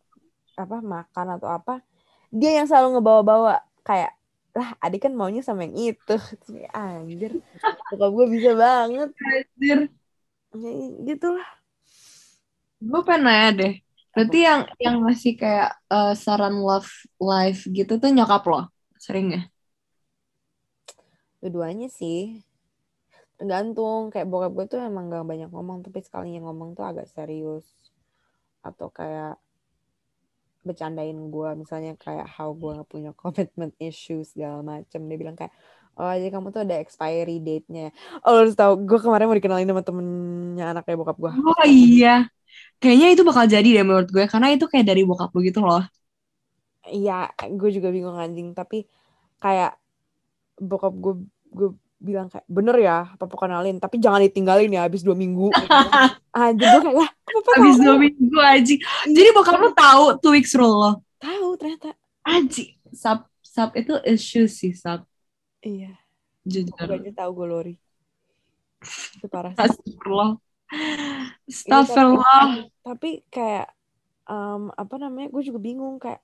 apa 0.54 0.76
makan 0.78 1.26
atau 1.34 1.50
apa 1.50 1.82
dia 2.30 2.54
yang 2.56 2.66
selalu 2.68 2.98
ngebawa-bawa. 3.00 3.64
Kayak 3.84 4.16
lah 4.54 4.78
adik 4.78 5.10
kan 5.10 5.12
maunya 5.16 5.42
sama 5.42 5.66
yang 5.66 5.94
itu. 5.94 6.16
Anjir. 6.76 7.40
Bokap 7.92 8.10
gue 8.12 8.26
bisa 8.38 8.52
banget. 8.54 9.10
Anjir. 9.10 9.78
ya, 10.54 10.70
gitu 11.02 11.34
lah 11.34 11.48
gue 12.84 13.00
pengen 13.06 13.22
nanya 13.24 13.50
deh 13.56 13.74
berarti 14.14 14.38
yang 14.46 14.60
yang 14.78 14.96
masih 15.02 15.32
kayak 15.34 15.74
eh, 15.90 16.14
saran 16.14 16.60
love 16.60 16.90
life 17.18 17.66
gitu 17.66 17.98
tuh 17.98 18.10
nyokap 18.12 18.44
lo 18.46 18.68
sering 19.00 19.26
ya 19.34 19.42
Dua-duanya 21.44 21.88
sih. 21.92 22.40
Tergantung. 23.38 24.00
Kayak 24.12 24.26
bokap 24.32 24.52
gue 24.56 24.64
tuh 24.72 24.80
emang 24.90 25.04
gak 25.12 25.26
banyak 25.30 25.48
ngomong. 25.54 25.78
Tapi 25.86 25.98
sekalinya 26.06 26.40
ngomong 26.50 26.68
tuh 26.78 26.84
agak 26.90 27.06
serius. 27.14 27.66
Atau 28.68 28.88
kayak 28.98 29.38
bercandain 30.66 31.18
gue. 31.34 31.48
Misalnya 31.60 31.92
kayak 32.00 32.26
how 32.34 32.48
gue 32.56 32.70
gak 32.80 32.88
punya 32.92 33.10
commitment 33.20 33.72
issues 33.80 34.32
segala 34.32 34.60
macem. 34.64 35.00
Dia 35.08 35.16
bilang 35.20 35.36
kayak, 35.36 35.52
oh 36.00 36.12
jadi 36.16 36.30
kamu 36.34 36.48
tuh 36.54 36.62
ada 36.64 36.76
expiry 36.80 37.36
date-nya. 37.44 37.92
Oh 38.24 38.34
harus 38.40 38.54
tau, 38.56 38.72
gue 38.80 38.98
kemarin 39.04 39.26
mau 39.28 39.36
dikenalin 39.38 39.68
sama 39.70 39.82
temennya 39.84 40.64
anaknya 40.72 40.96
bokap 41.00 41.18
gue. 41.20 41.32
oh 41.34 41.62
iya 41.76 42.08
kayaknya 42.80 43.06
itu 43.14 43.22
bakal 43.28 43.46
jadi 43.54 43.68
deh 43.76 43.84
menurut 43.88 44.08
gue 44.16 44.24
karena 44.32 44.48
itu 44.54 44.64
kayak 44.72 44.86
dari 44.90 45.02
bokap 45.08 45.30
lo 45.34 45.40
gitu 45.48 45.60
loh 45.68 45.82
Iya, 46.96 47.12
gue 47.58 47.68
juga 47.76 47.88
bingung 47.94 48.18
anjing. 48.24 48.48
Tapi 48.58 48.76
kayak 49.42 49.70
bokap 50.68 50.94
gue 51.04 51.12
gue 51.54 51.70
bilang 52.02 52.28
kayak 52.28 52.44
bener 52.50 52.76
ya 52.76 52.98
papa 53.16 53.32
kenalin 53.38 53.80
tapi 53.80 53.96
jangan 53.96 54.20
ditinggalin 54.20 54.68
ya 54.68 54.84
habis 54.84 55.00
dua 55.00 55.16
minggu 55.16 55.48
anjir 56.36 56.66
gue 56.68 56.82
kayak 56.84 56.98
lah 57.00 57.10
papa 57.24 57.50
habis 57.56 57.76
tahu?" 57.80 57.84
dua 57.86 57.96
minggu 57.96 58.38
aja 58.42 58.74
jadi 59.08 59.28
bokap 59.32 59.56
lo 59.56 59.70
tahu 59.72 60.04
two 60.20 60.32
weeks 60.34 60.52
rule 60.52 60.74
lo 60.74 60.92
tahu 61.22 61.56
ternyata 61.56 61.96
Aji, 62.24 62.76
sub 62.92 63.24
sub 63.40 63.70
itu 63.76 63.94
issue 64.04 64.48
sih 64.48 64.72
sub 64.76 65.06
iya 65.64 65.96
jujur. 66.44 66.88
aja 66.88 67.24
tahu 67.24 67.30
gue 67.40 67.46
lori 67.48 67.74
itu 69.16 69.26
parah. 69.32 69.56
Astagfirullah. 69.56 70.36
Iya, 70.68 71.80
Astagfirullah. 71.80 72.68
tapi 72.84 73.24
kayak 73.32 73.72
em, 74.28 74.68
apa 74.74 74.94
namanya 75.00 75.28
gue 75.32 75.42
juga 75.44 75.56
bingung 75.60 75.96
kayak 75.96 76.20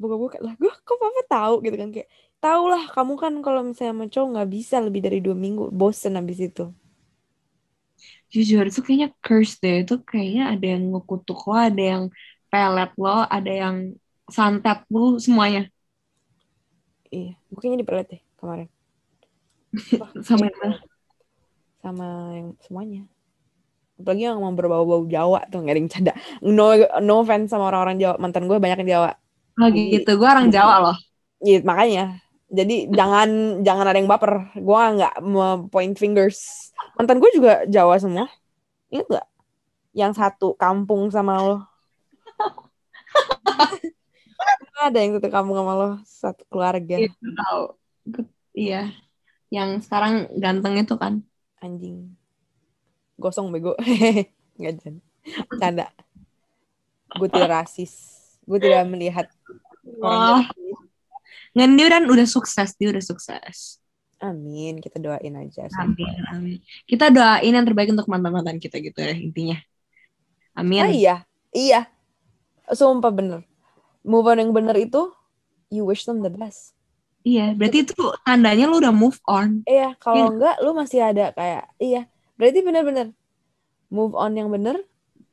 bokap 0.00 0.18
gue 0.18 0.30
kayak 0.36 0.44
lah 0.44 0.54
gue 0.58 0.72
kok 0.72 0.96
papa 0.98 1.22
tahu? 1.30 1.54
Gitu 1.64 1.76
kan 1.78 1.88
kayak 1.94 2.08
tau 2.42 2.64
lah 2.68 2.82
kamu 2.92 3.14
kan 3.16 3.32
kalau 3.40 3.60
misalnya 3.64 3.92
sama 3.96 4.04
cowok 4.10 4.28
nggak 4.36 4.50
bisa 4.52 4.76
lebih 4.82 5.00
dari 5.06 5.18
dua 5.24 5.36
minggu. 5.36 5.70
Bosen 5.72 6.18
habis 6.18 6.38
itu. 6.40 6.70
Jujur 8.32 8.66
itu 8.66 8.80
kayaknya 8.82 9.08
curse 9.22 9.56
deh. 9.62 9.86
Itu 9.86 10.02
kayaknya 10.02 10.52
ada 10.52 10.66
yang 10.74 10.82
ngekutuk 10.92 11.38
lo, 11.46 11.54
ada 11.54 11.82
yang 11.82 12.04
pelet 12.50 12.90
lo, 12.98 13.16
ada 13.30 13.52
yang 13.52 13.76
santet 14.30 14.78
lo 14.90 15.20
semuanya. 15.20 15.68
iya 17.14 17.38
kayaknya 17.54 17.86
dipelet 17.86 18.06
deh 18.10 18.22
kemarin. 18.40 18.68
Sama 20.26 20.50
yang 20.50 20.74
sama 21.84 22.32
yang 22.32 22.48
semuanya. 22.64 23.02
Apalagi 24.00 24.24
yang 24.24 24.40
mau 24.40 24.56
berbau-bau 24.56 25.04
Jawa 25.04 25.44
tuh 25.52 25.60
nggak 25.60 25.74
ada 25.76 25.80
yang 25.84 25.90
canda. 25.92 26.12
No 26.40 26.72
no 27.04 27.20
offense 27.20 27.52
sama 27.52 27.68
orang-orang 27.68 28.00
Jawa 28.00 28.16
mantan 28.16 28.48
gue 28.48 28.56
banyak 28.56 28.80
yang 28.82 28.90
Jawa 28.98 29.10
Oh 29.54 29.68
gitu, 29.70 30.10
gue 30.18 30.28
orang 30.28 30.50
Jawa 30.50 30.74
loh. 30.82 30.96
Iya 31.38 31.62
makanya. 31.62 32.04
Jadi 32.50 32.86
jangan 32.98 33.28
jangan 33.62 33.86
ada 33.86 33.98
yang 33.98 34.10
baper. 34.10 34.50
Gue 34.54 34.80
nggak 34.98 35.14
mau 35.22 35.66
point 35.70 35.94
fingers. 35.94 36.70
Mantan 36.94 37.18
gue 37.22 37.30
juga 37.34 37.62
Jawa 37.66 37.98
semua. 37.98 38.26
Ingat 38.90 39.06
nggak? 39.10 39.26
Yang 39.94 40.12
satu 40.18 40.48
kampung 40.54 41.06
sama 41.08 41.38
lo. 41.38 41.56
Ada 44.74 44.98
yang 45.00 45.16
satu 45.16 45.28
kampung 45.30 45.56
sama 45.56 45.72
lo 45.72 45.88
satu 46.04 46.42
keluarga. 46.50 46.98
Itu 46.98 47.14
tahu. 47.32 47.62
Gue- 48.10 48.30
Iya. 48.54 48.90
Yang 49.50 49.86
sekarang 49.86 50.30
ganteng 50.38 50.78
itu 50.78 50.94
kan. 50.94 51.22
anjing. 51.58 52.12
Gosong 53.16 53.48
bego. 53.50 53.72
Nggak 54.58 54.74
jan. 54.82 54.94
Canda. 55.56 55.86
Gue 57.16 57.26
tidak 57.30 57.50
rasis 57.62 58.13
gue 58.44 58.58
tidak 58.60 58.84
melihat 58.88 59.26
orang 60.00 60.48
dia 61.78 61.86
udah, 61.86 62.00
udah 62.10 62.26
sukses, 62.28 62.74
dia 62.74 62.90
udah 62.90 63.04
sukses. 63.04 63.78
amin 64.18 64.80
kita 64.80 64.96
doain 64.96 65.34
aja 65.36 65.68
Amin, 65.76 66.16
amin. 66.32 66.58
Kita 66.88 67.12
doain 67.12 67.52
yang 67.52 67.66
terbaik 67.66 67.92
untuk 67.92 68.08
mantan-mantan 68.08 68.56
kita 68.56 68.80
gitu 68.80 68.96
ya 69.04 69.12
intinya. 69.12 69.58
Amin. 70.56 70.80
Ah, 70.86 70.92
iya 70.92 71.16
iya 71.50 71.80
sumpah 72.72 73.12
bener 73.12 73.40
move 74.06 74.24
on 74.24 74.38
yang 74.40 74.52
bener 74.54 74.76
itu 74.80 75.12
you 75.68 75.84
wish 75.84 76.06
them 76.08 76.24
the 76.24 76.30
best 76.32 76.72
Iya, 77.24 77.56
berarti 77.56 77.88
itu 77.88 77.96
tandanya 78.20 78.68
lu 78.68 78.84
udah 78.84 78.92
move 78.92 79.16
on. 79.24 79.64
iya 79.64 79.96
kalau 79.96 80.20
Iya. 80.20 80.28
enggak 80.36 80.56
lu 80.60 80.70
masih 80.76 81.00
ada 81.00 81.32
kayak 81.32 81.64
iya 81.80 82.04
berarti 82.36 82.60
bener-bener 82.60 83.06
move 83.88 84.12
on 84.12 84.36
yang 84.36 84.52
bener 84.52 84.84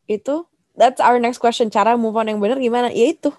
itu 0.08 0.48
that's 0.78 1.02
our 1.04 1.18
next 1.20 1.40
question 1.40 1.68
cara 1.70 1.96
move 2.00 2.16
on 2.16 2.28
yang 2.30 2.40
bener 2.40 2.58
gimana 2.60 2.90
ya 2.92 3.12
itu 3.12 3.32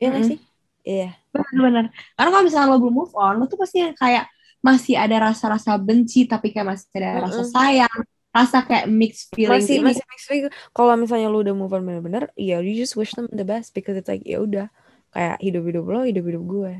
Iya 0.00 0.06
nggak 0.12 0.24
Mm-mm. 0.24 0.30
sih 0.32 0.38
iya 0.84 1.08
Benar-benar. 1.30 1.84
Karena 2.18 2.28
kalau 2.34 2.44
misalnya 2.46 2.68
lo 2.74 2.78
belum 2.82 2.94
move 3.06 3.14
on, 3.14 3.38
lo 3.38 3.44
tuh 3.46 3.54
pasti 3.54 3.78
kayak 3.94 4.26
masih 4.66 4.98
ada 4.98 5.30
rasa-rasa 5.30 5.78
benci, 5.78 6.26
tapi 6.26 6.50
kayak 6.50 6.66
masih 6.74 6.90
ada 6.98 7.10
rasa 7.30 7.42
Mm-mm. 7.46 7.54
sayang, 7.54 7.98
rasa 8.34 8.58
kayak 8.66 8.86
mixed 8.90 9.30
feelings 9.34 9.66
masih 9.66 9.76
ini. 9.78 9.86
masih 9.90 10.04
mixed 10.10 10.26
feeling. 10.30 10.50
kalau 10.70 10.94
misalnya 10.94 11.26
lu 11.30 11.42
udah 11.42 11.54
move 11.54 11.70
on 11.74 11.82
bener-bener 11.82 12.30
ya 12.38 12.62
you 12.62 12.74
just 12.78 12.94
wish 12.94 13.10
them 13.14 13.26
the 13.34 13.42
best 13.46 13.74
because 13.74 13.98
it's 13.98 14.06
like 14.10 14.22
ya 14.22 14.38
udah 14.42 14.70
kayak 15.10 15.38
hidup-hidup 15.42 15.82
lo 15.86 16.06
hidup-hidup 16.06 16.42
gue 16.46 16.72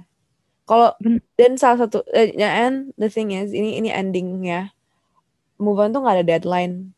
kalau 0.70 0.94
dan 1.34 1.58
salah 1.58 1.86
satu 1.86 2.06
eh, 2.14 2.30
and 2.38 2.94
the 2.94 3.10
thing 3.10 3.34
is 3.34 3.50
ini 3.50 3.82
ini 3.82 3.90
endingnya 3.90 4.70
move 5.58 5.78
on 5.82 5.90
tuh 5.90 6.02
nggak 6.06 6.22
ada 6.22 6.26
deadline 6.26 6.94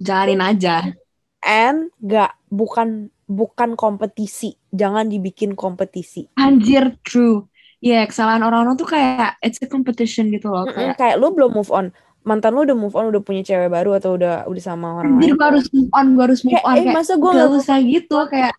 Jalanin 0.00 0.42
aja. 0.44 0.92
and 1.40 1.92
nggak 2.02 2.34
bukan 2.52 3.08
bukan 3.26 3.74
kompetisi 3.74 4.54
jangan 4.70 5.06
dibikin 5.10 5.54
kompetisi 5.58 6.30
Anjir, 6.38 6.94
true. 7.02 7.46
Iya, 7.82 8.08
kesalahan 8.08 8.40
orang-orang 8.42 8.74
tuh 8.80 8.88
kayak 8.88 9.36
it's 9.44 9.60
a 9.60 9.68
competition 9.68 10.32
gitu 10.32 10.48
loh. 10.48 10.64
Kayak, 10.64 10.96
kayak 10.96 11.16
lu 11.20 11.30
belum 11.34 11.54
move 11.54 11.70
on 11.70 11.92
mantan 12.26 12.58
lu 12.58 12.66
udah 12.66 12.74
move 12.74 12.96
on 12.98 13.06
udah 13.14 13.22
punya 13.22 13.46
cewek 13.46 13.70
baru 13.70 14.02
atau 14.02 14.18
udah 14.18 14.50
udah 14.50 14.62
sama 14.62 14.98
orang 14.98 15.22
anjir 15.22 15.30
lain 15.30 15.38
gue 15.38 15.46
harus 15.46 15.66
move 15.70 15.90
on, 15.94 16.06
gue 16.18 16.24
harus 16.26 16.40
move 16.42 16.52
Kayak, 16.58 16.66
on. 16.66 16.74
eh, 16.74 16.82
Kayak, 16.82 16.96
masa 16.98 17.12
gue 17.14 17.22
gak 17.22 17.34
nggak 17.38 17.50
usah 17.54 17.76
gitu. 17.86 18.16
Kayak, 18.26 18.52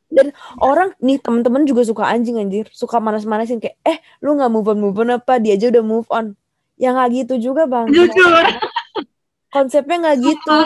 orang 0.64 0.90
nih 1.04 1.18
temen-temen 1.20 1.64
juga 1.68 1.82
suka 1.84 2.04
anjing 2.08 2.40
anjir 2.40 2.72
suka 2.72 3.04
manas-manasin 3.04 3.60
kayak 3.60 3.76
eh 3.84 4.00
lu 4.24 4.40
nggak 4.40 4.48
move 4.48 4.68
on 4.72 4.80
move 4.80 4.96
on 5.04 5.12
apa 5.20 5.44
dia 5.44 5.60
aja 5.60 5.68
udah 5.68 5.84
move 5.84 6.08
on 6.08 6.40
ya 6.80 6.96
nggak 6.96 7.10
gitu 7.28 7.52
juga 7.52 7.68
bang 7.68 7.92
jujur. 7.92 8.46
konsepnya 9.52 9.96
nggak 10.00 10.18
gitu 10.24 10.58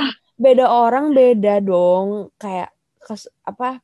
beda 0.41 0.65
orang 0.65 1.13
beda 1.13 1.61
dong. 1.61 2.33
Kayak 2.41 2.73
kes, 2.97 3.29
apa 3.45 3.77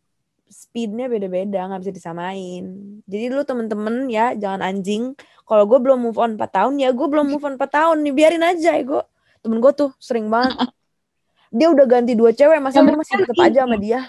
speednya 0.49 1.05
beda-beda 1.05 1.69
nggak 1.69 1.81
bisa 1.85 1.93
disamain. 1.93 2.63
Jadi 3.05 3.25
lu 3.29 3.43
temen-temen 3.45 4.09
ya 4.09 4.33
jangan 4.33 4.65
anjing. 4.65 5.13
Kalau 5.45 5.63
gue 5.69 5.79
belum 5.79 6.09
move 6.09 6.17
on 6.17 6.35
4 6.35 6.49
tahun 6.49 6.73
ya 6.81 6.89
gue 6.91 7.07
belum 7.07 7.27
move 7.29 7.45
on 7.45 7.55
4 7.55 7.69
tahun 7.69 7.97
nih. 8.01 8.13
Biarin 8.15 8.43
aja 8.43 8.71
ya 8.73 8.83
gue 8.83 9.01
temen 9.45 9.61
gue 9.61 9.71
tuh 9.77 9.93
sering 10.01 10.27
banget. 10.27 10.57
Dia 11.57 11.71
udah 11.71 11.85
ganti 11.87 12.11
dua 12.11 12.35
cewek 12.35 12.59
masa 12.59 12.83
lu 12.83 12.99
masih 12.99 13.23
penting 13.23 13.31
tetap 13.31 13.39
aja 13.39 13.59
sama 13.63 13.79
dia? 13.79 14.01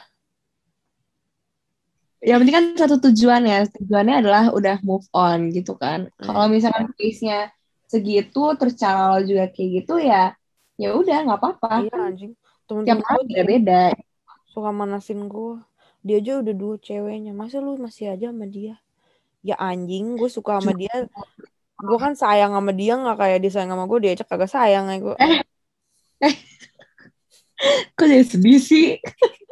Yang 2.18 2.38
penting 2.42 2.56
kan 2.58 2.64
satu 2.74 2.96
tujuan 2.98 3.42
ya. 3.46 3.62
Tujuannya 3.78 4.14
adalah 4.26 4.44
udah 4.50 4.82
move 4.82 5.06
on 5.14 5.54
gitu 5.54 5.78
kan. 5.78 6.10
Kalau 6.18 6.50
misalkan 6.50 6.90
case-nya 6.98 7.54
segitu 7.86 8.58
terus 8.58 8.74
cara 8.74 9.14
lo 9.14 9.22
juga 9.22 9.46
kayak 9.54 9.68
gitu 9.86 10.02
ya 10.02 10.34
ya 10.78 10.94
udah 10.94 11.16
nggak 11.26 11.38
apa-apa. 11.42 11.84
Iya 11.84 11.94
anjing. 11.98 12.32
Tiap 12.32 12.66
temen-temen 12.70 13.02
orang 13.02 13.16
gue 13.18 13.26
beda-beda. 13.34 13.82
suka 14.48 14.70
manasin 14.72 15.28
gue 15.28 15.60
dia 16.06 16.22
aja 16.22 16.40
udah 16.40 16.54
dua 16.54 16.74
ceweknya. 16.78 17.34
Masa 17.34 17.58
lu 17.58 17.74
masih 17.76 18.14
aja 18.14 18.30
sama 18.30 18.46
dia? 18.46 18.78
Ya 19.42 19.58
anjing. 19.58 20.14
Gue 20.16 20.30
suka 20.30 20.62
sama 20.62 20.72
dia. 20.72 21.10
Gue 21.78 21.98
kan 21.98 22.14
sayang 22.14 22.54
sama 22.54 22.70
dia 22.70 22.94
nggak 22.94 23.18
kayak 23.18 23.38
dia 23.42 23.50
sayang 23.52 23.74
sama 23.74 23.84
gue 23.90 23.98
dia 24.06 24.18
cek 24.18 24.30
kagak 24.30 24.50
sayang 24.50 24.86
ya 24.88 24.98
gue 25.02 25.16
kok 27.98 28.06
jadi 28.06 28.22
sedih 28.22 28.58
sih? 28.62 28.86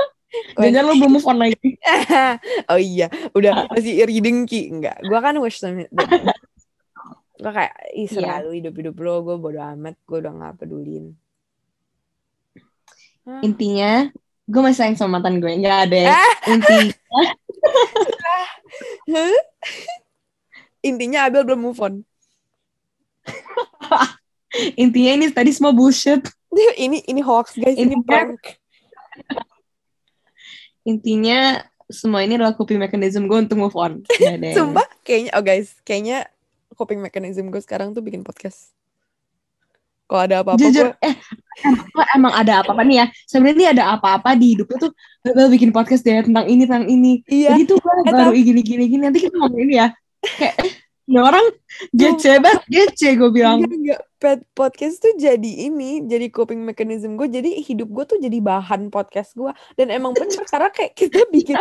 Jangan 0.61 0.85
lo 0.85 0.93
belum 1.01 1.13
move 1.17 1.27
on 1.27 1.39
lagi. 1.41 1.75
Oh 2.71 2.79
iya. 2.79 3.09
Udah 3.33 3.67
masih 3.73 4.07
iri 4.07 4.23
dengki 4.23 4.71
enggak 4.71 5.03
gue 5.03 5.19
kan 5.19 5.35
wish 5.43 5.59
gue 7.47 7.55
kayak 7.55 7.75
ih 7.95 8.11
Iya. 8.11 8.15
selalu 8.19 8.49
hidup 8.59 8.75
hidup 8.75 8.97
lo 8.99 9.23
gue 9.23 9.37
bodo 9.39 9.63
amat 9.63 9.95
gue 10.03 10.19
udah 10.19 10.33
nggak 10.35 10.55
pedulin 10.59 11.15
Hah? 13.23 13.39
intinya 13.39 14.11
gue 14.51 14.61
masih 14.61 14.79
sayang 14.83 14.99
sama 14.99 15.23
mantan 15.23 15.39
gue 15.39 15.47
nggak 15.47 15.79
ada 15.87 15.99
ya. 16.07 16.11
Ah. 16.11 16.35
inti 16.51 16.91
Hah? 19.15 19.39
intinya 20.83 21.31
Abel 21.31 21.47
belum 21.47 21.71
move 21.71 21.79
on 21.79 21.95
intinya 24.83 25.13
ini 25.15 25.31
tadi 25.31 25.55
semua 25.55 25.71
bullshit 25.71 26.27
ini 26.83 27.07
ini 27.07 27.23
hoax 27.23 27.55
guys 27.55 27.79
ini 27.79 27.95
Intinya- 27.95 28.03
prank 28.03 28.43
intinya 30.83 31.63
semua 31.87 32.27
ini 32.27 32.35
adalah 32.35 32.59
coping 32.59 32.83
mechanism 32.83 33.31
gue 33.31 33.39
untuk 33.39 33.55
move 33.55 33.79
on 33.79 34.03
Sumpah 34.51 34.87
kayaknya 35.07 35.31
oh 35.39 35.43
guys, 35.43 35.79
kayaknya 35.87 36.27
coping 36.77 37.01
mechanism 37.01 37.49
gue 37.49 37.63
sekarang 37.65 37.97
tuh 37.97 38.05
bikin 38.05 38.21
podcast. 38.23 38.77
Kalau 40.07 40.23
ada 40.23 40.47
apa-apa 40.47 40.63
jujur 40.63 40.95
gue 40.95 41.03
eh 41.03 41.15
emang, 41.67 42.09
emang 42.15 42.33
ada 42.39 42.53
apa-apa 42.63 42.83
nih 42.87 42.97
ya 43.03 43.07
sebenarnya 43.27 43.69
ada 43.75 43.85
apa-apa 43.99 44.39
di 44.39 44.55
hidup 44.55 44.71
tuh 44.79 44.95
Bel 45.27 45.51
bikin 45.51 45.75
podcast 45.75 46.07
deh 46.07 46.23
tentang 46.23 46.47
ini 46.47 46.63
tentang 46.63 46.87
ini 46.87 47.27
iya 47.27 47.59
jadi 47.59 47.67
tuh 47.67 47.83
gue 47.83 47.93
Eh, 48.07 48.15
baru 48.15 48.31
gini 48.31 48.63
gini 48.63 48.85
gini 48.87 49.03
nanti 49.03 49.27
kita 49.27 49.35
ngomong 49.35 49.67
ini 49.67 49.83
ya 49.83 49.91
kayak 50.23 50.55
ini 51.07 51.19
orang 51.23 51.47
gece 51.91 52.39
banget 52.39 52.63
gece 52.71 53.19
gue 53.19 53.31
bilang 53.35 53.63
enggak, 53.63 53.79
enggak. 53.79 54.01
Pet 54.17 54.41
podcast 54.57 54.97
tuh 54.99 55.13
jadi 55.21 55.69
ini, 55.69 56.03
jadi 56.09 56.33
coping 56.33 56.65
mechanism 56.65 57.21
gue. 57.21 57.29
Jadi 57.29 57.61
hidup 57.63 57.93
gue 57.93 58.05
tuh 58.09 58.19
jadi 58.19 58.41
bahan 58.41 58.89
podcast 58.89 59.37
gue. 59.37 59.53
Dan 59.77 59.93
emang 59.93 60.17
bener 60.17 60.41
karena 60.51 60.73
kayak 60.73 60.97
kita 60.97 61.29
bikin 61.29 61.61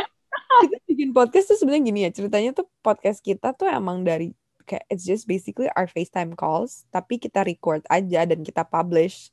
kita 0.63 0.77
bikin 0.87 1.09
podcast 1.11 1.51
tuh 1.51 1.57
sebenarnya 1.59 1.83
gini 1.83 1.99
ya 2.07 2.11
ceritanya 2.15 2.55
tuh 2.55 2.65
podcast 2.79 3.19
kita 3.19 3.51
tuh 3.53 3.67
emang 3.67 4.07
dari 4.07 4.31
kayak 4.65 4.83
it's 4.89 5.05
just 5.05 5.29
basically 5.29 5.69
our 5.77 5.85
FaceTime 5.85 6.33
calls 6.33 6.89
tapi 6.89 7.21
kita 7.21 7.45
record 7.45 7.85
aja 7.87 8.25
dan 8.25 8.41
kita 8.41 8.65
publish. 8.65 9.29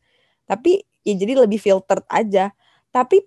Tapi 0.46 0.84
ya 1.02 1.14
jadi 1.16 1.42
lebih 1.42 1.58
filtered 1.58 2.04
aja. 2.12 2.52
Tapi 2.92 3.24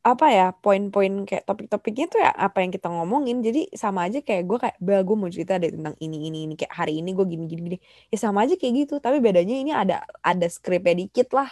apa 0.00 0.32
ya 0.32 0.56
poin-poin 0.56 1.28
kayak 1.28 1.44
topik-topiknya 1.44 2.06
tuh 2.08 2.20
ya 2.24 2.32
apa 2.32 2.64
yang 2.64 2.72
kita 2.72 2.88
ngomongin. 2.88 3.44
Jadi 3.44 3.68
sama 3.76 4.08
aja 4.08 4.24
kayak 4.24 4.42
gue 4.48 4.58
kayak 4.62 4.76
bah 4.80 5.02
gue 5.04 5.16
mau 5.18 5.28
cerita 5.28 5.60
deh 5.60 5.74
tentang 5.74 5.92
ini 6.00 6.32
ini 6.32 6.38
ini. 6.48 6.54
Kayak 6.56 6.72
hari 6.72 7.02
ini 7.02 7.10
gue 7.12 7.26
gini 7.28 7.44
gini. 7.44 7.60
Gini 7.74 7.78
ya 8.08 8.16
sama 8.16 8.46
aja 8.48 8.56
kayak 8.56 8.72
gitu. 8.86 8.94
Tapi 9.02 9.20
bedanya 9.20 9.56
ini 9.58 9.72
ada 9.74 10.06
ada 10.24 10.46
skripnya 10.48 10.96
dikit 10.96 11.34
lah. 11.36 11.50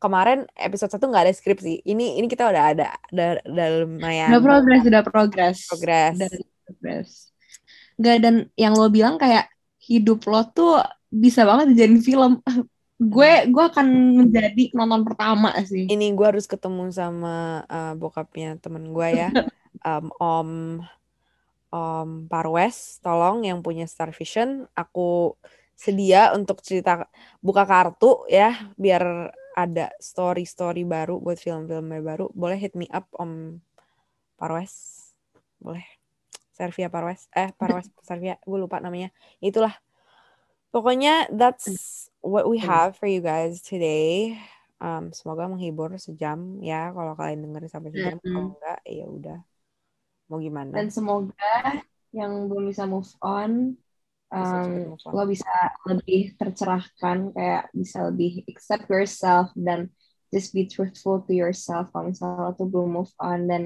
Kemarin 0.00 0.48
episode 0.56 0.88
satu 0.96 1.12
nggak 1.12 1.28
ada 1.28 1.34
skrip 1.36 1.60
sih. 1.60 1.84
Ini 1.84 2.16
ini 2.16 2.26
kita 2.30 2.48
udah 2.48 2.64
ada 2.72 2.86
ada, 3.12 3.36
ada 3.44 3.64
lumayan 3.84 4.32
udah 4.32 4.40
progres 4.40 4.82
udah 4.88 5.02
progres. 5.04 5.58
Progres. 5.68 6.16
Progres 6.64 7.30
Gak 8.00 8.16
dan 8.24 8.48
yang 8.56 8.72
lo 8.72 8.88
bilang 8.88 9.20
kayak 9.20 9.52
hidup 9.84 10.24
lo 10.24 10.48
tuh 10.48 10.80
bisa 11.12 11.44
banget 11.44 11.76
dijadiin 11.76 12.00
film. 12.00 12.32
Gue 13.00 13.48
gue 13.48 13.64
akan 13.64 13.86
menjadi 14.24 14.76
penonton 14.76 15.08
pertama 15.08 15.56
sih. 15.64 15.88
Ini 15.88 16.12
gue 16.12 16.26
harus 16.36 16.44
ketemu 16.44 16.92
sama 16.92 17.64
uh, 17.64 17.96
bokapnya 17.96 18.60
temen 18.60 18.92
gue 18.92 19.08
ya. 19.08 19.30
Um, 19.80 20.12
om 20.20 20.50
om 21.72 22.28
Parwes 22.28 23.00
tolong 23.00 23.48
yang 23.48 23.64
punya 23.64 23.88
Star 23.88 24.12
Vision 24.12 24.68
aku 24.76 25.38
sedia 25.72 26.36
untuk 26.36 26.60
cerita 26.60 27.08
buka 27.40 27.64
kartu 27.64 28.28
ya 28.28 28.68
biar 28.76 29.32
ada 29.56 29.88
story 29.96 30.44
story 30.44 30.84
baru 30.84 31.16
buat 31.16 31.40
film-filmnya 31.40 32.02
baru. 32.04 32.28
Boleh 32.36 32.60
hit 32.60 32.76
me 32.76 32.84
up 32.92 33.08
om 33.16 33.62
Parwes? 34.36 35.08
Boleh 35.56 35.99
Servia 36.60 36.92
Parwes 36.92 37.24
eh 37.32 37.48
Parwes 37.60 37.88
Servia 38.04 38.36
gue 38.44 38.58
lupa 38.60 38.76
namanya. 38.84 39.08
Itulah. 39.40 39.72
Pokoknya 40.70 41.26
that's 41.32 42.06
what 42.22 42.46
we 42.46 42.60
have 42.60 42.94
for 42.94 43.08
you 43.08 43.24
guys 43.24 43.64
today. 43.64 44.36
Um, 44.78 45.10
semoga 45.10 45.48
menghibur 45.50 45.92
sejam 45.98 46.62
ya 46.62 46.94
kalau 46.94 47.18
kalian 47.18 47.42
dengerin 47.42 47.68
sampai 47.72 47.90
sejam 47.90 48.16
Mm-mm. 48.20 48.28
kalau 48.28 48.42
enggak 48.54 48.80
ya 48.86 49.06
udah. 49.08 49.38
Mau 50.30 50.38
gimana? 50.38 50.70
Dan 50.70 50.92
semoga 50.92 51.82
yang 52.14 52.46
belum 52.46 52.70
bisa 52.70 52.86
move 52.86 53.10
on 53.18 53.74
um, 54.30 54.94
lo 54.94 55.24
bisa 55.26 55.50
lebih 55.90 56.38
tercerahkan 56.38 57.34
kayak 57.34 57.66
bisa 57.74 58.06
lebih 58.06 58.46
accept 58.46 58.86
yourself 58.86 59.50
dan 59.58 59.90
just 60.30 60.54
be 60.54 60.70
truthful 60.70 61.18
to 61.26 61.34
yourself. 61.34 61.90
Kalau 61.90 62.14
misalnya 62.14 62.46
lo 62.46 62.54
tuh 62.54 62.70
belum 62.70 62.94
move 62.94 63.12
on 63.18 63.50
dan 63.50 63.62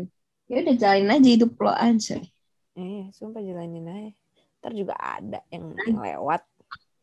ya 0.48 0.64
udah 0.64 0.76
jalanin 0.76 1.12
aja 1.12 1.28
hidup 1.36 1.52
lo 1.60 1.72
aja 1.72 2.20
eh 2.74 3.06
sumpah 3.14 3.40
jalanin 3.40 3.86
aja. 3.86 4.10
Ntar 4.60 4.72
juga 4.72 4.94
ada 4.96 5.38
yang, 5.52 5.76
yang 5.86 6.00
lewat. 6.00 6.42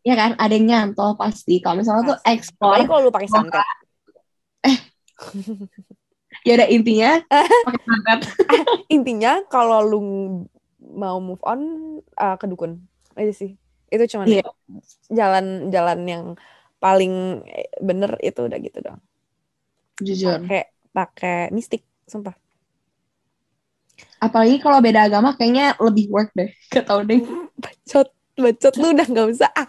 Ya 0.02 0.18
kan? 0.18 0.34
Ada 0.35 0.53
yang 0.57 0.68
nyantol 0.68 1.14
pasti. 1.14 1.61
Kalau 1.61 1.80
misalnya 1.80 2.15
tuh 2.15 2.18
Pasti. 2.19 2.31
explore 2.34 2.73
apalagi 2.73 2.88
kalau 2.89 3.02
lu 3.06 3.11
pakai 3.14 3.30
santet 3.30 3.61
ya 6.48 6.57
udah 6.57 6.68
intinya 6.73 7.11
pakai 7.68 7.81
santet 7.85 8.19
intinya 8.89 9.45
kalau 9.45 9.85
lu 9.85 9.99
mau 10.81 11.22
move 11.22 11.41
on 11.45 11.61
uh, 12.18 12.35
ke 12.35 12.49
dukun. 12.49 12.81
Aja 13.14 13.31
sih. 13.35 13.56
Itu 13.91 14.07
cuman 14.18 14.26
Iya. 14.26 14.48
jalan-jalan 15.11 15.99
yang 16.07 16.23
paling 16.81 17.45
eh, 17.45 17.69
bener 17.77 18.18
itu 18.26 18.41
udah 18.41 18.57
gitu 18.57 18.81
dong 18.81 18.98
jujur. 20.02 20.41
Pakai 20.41 20.64
pakai 20.91 21.38
mistik 21.53 21.85
sumpah 22.10 22.34
apalagi 24.22 24.61
kalau 24.61 24.80
beda 24.80 25.10
agama 25.10 25.34
kayaknya 25.34 25.73
lebih 25.82 26.07
work 26.14 26.30
deh. 26.38 26.49
Gak 26.73 26.86
tau 26.86 27.02
deh. 27.02 27.22
Bacot 27.57 28.10
bacot. 28.41 28.73
Lu 28.80 28.94
udah 28.95 29.07
nggak 29.07 29.28
usah. 29.38 29.49
Ah 29.53 29.68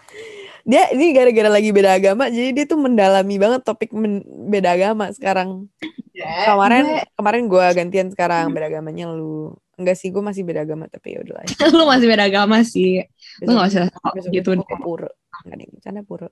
dia 0.63 0.87
ini 0.95 1.11
gara-gara 1.11 1.51
lagi 1.51 1.75
beda 1.75 1.99
agama 1.99 2.31
jadi 2.31 2.55
dia 2.55 2.63
tuh 2.63 2.79
mendalami 2.79 3.35
banget 3.35 3.67
topik 3.67 3.91
men- 3.91 4.23
beda 4.47 4.79
agama 4.79 5.11
sekarang. 5.11 5.67
Kemarin 6.15 7.03
kemarin 7.19 7.43
gue 7.51 7.65
gantian 7.75 8.07
sekarang 8.09 8.49
beda 8.55 8.71
agamanya 8.71 9.11
lu. 9.11 9.51
Enggak 9.75 9.99
sih 9.99 10.13
gue 10.13 10.23
masih 10.23 10.47
beda 10.47 10.63
agama 10.63 10.87
tapi 10.87 11.17
ya 11.17 11.19
udah 11.25 11.35
lah 11.41 11.45
lu 11.77 11.83
masih 11.83 12.07
beda 12.07 12.23
agama 12.31 12.57
sih. 12.63 13.03
Lu 13.43 13.59
gak 13.59 13.69
usah 13.75 13.85
besok 14.15 14.31
gitu 14.31 14.49
gue 14.55 14.63
deh. 14.63 14.79
pura 14.79 15.11
nggak 15.43 15.59
yang 15.59 15.71
bercanda 15.75 16.01
pura 16.07 16.27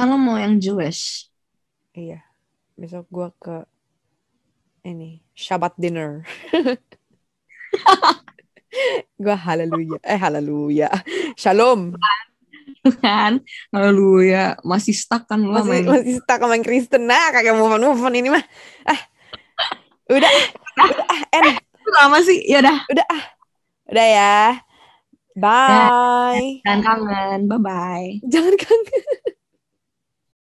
lo 0.00 0.16
mau 0.16 0.40
yang 0.40 0.56
Jewish. 0.56 1.28
Iya 1.92 2.24
besok 2.80 3.04
gue 3.12 3.28
ke 3.36 3.56
ini 4.82 5.22
Shabbat 5.32 5.74
dinner. 5.78 6.26
Gue 9.22 9.36
haleluya. 9.36 9.98
Eh 10.02 10.18
haleluya. 10.18 10.88
Shalom. 11.38 11.94
Kan? 12.98 13.40
Haleluya. 13.70 14.58
Masih 14.66 14.94
stuck 14.96 15.30
kan 15.30 15.38
lo 15.38 15.54
masih 15.54 15.70
main 15.70 15.86
masih 15.86 16.18
stuck 16.18 16.40
sama 16.42 16.58
Kristen. 16.60 17.06
Nah 17.06 17.30
kagak 17.30 17.54
move 17.54 17.78
on 17.78 17.82
move 17.82 18.02
on 18.02 18.16
ini 18.16 18.28
mah. 18.32 18.44
Ah. 18.82 19.00
Udah 20.10 20.30
udah 20.76 21.06
ah. 21.06 21.20
En 21.30 21.46
lama 21.86 22.18
sih. 22.24 22.42
Ya 22.44 22.58
udah 22.58 22.76
udah 22.90 23.06
ah. 23.06 23.24
Udah 23.92 24.06
ya. 24.08 24.36
Bye. 25.38 26.60
Dan 26.66 26.80
kangen. 26.82 27.40
Bye 27.48 27.60
bye 27.60 28.08
jangan 28.26 28.54
kangen 28.58 29.00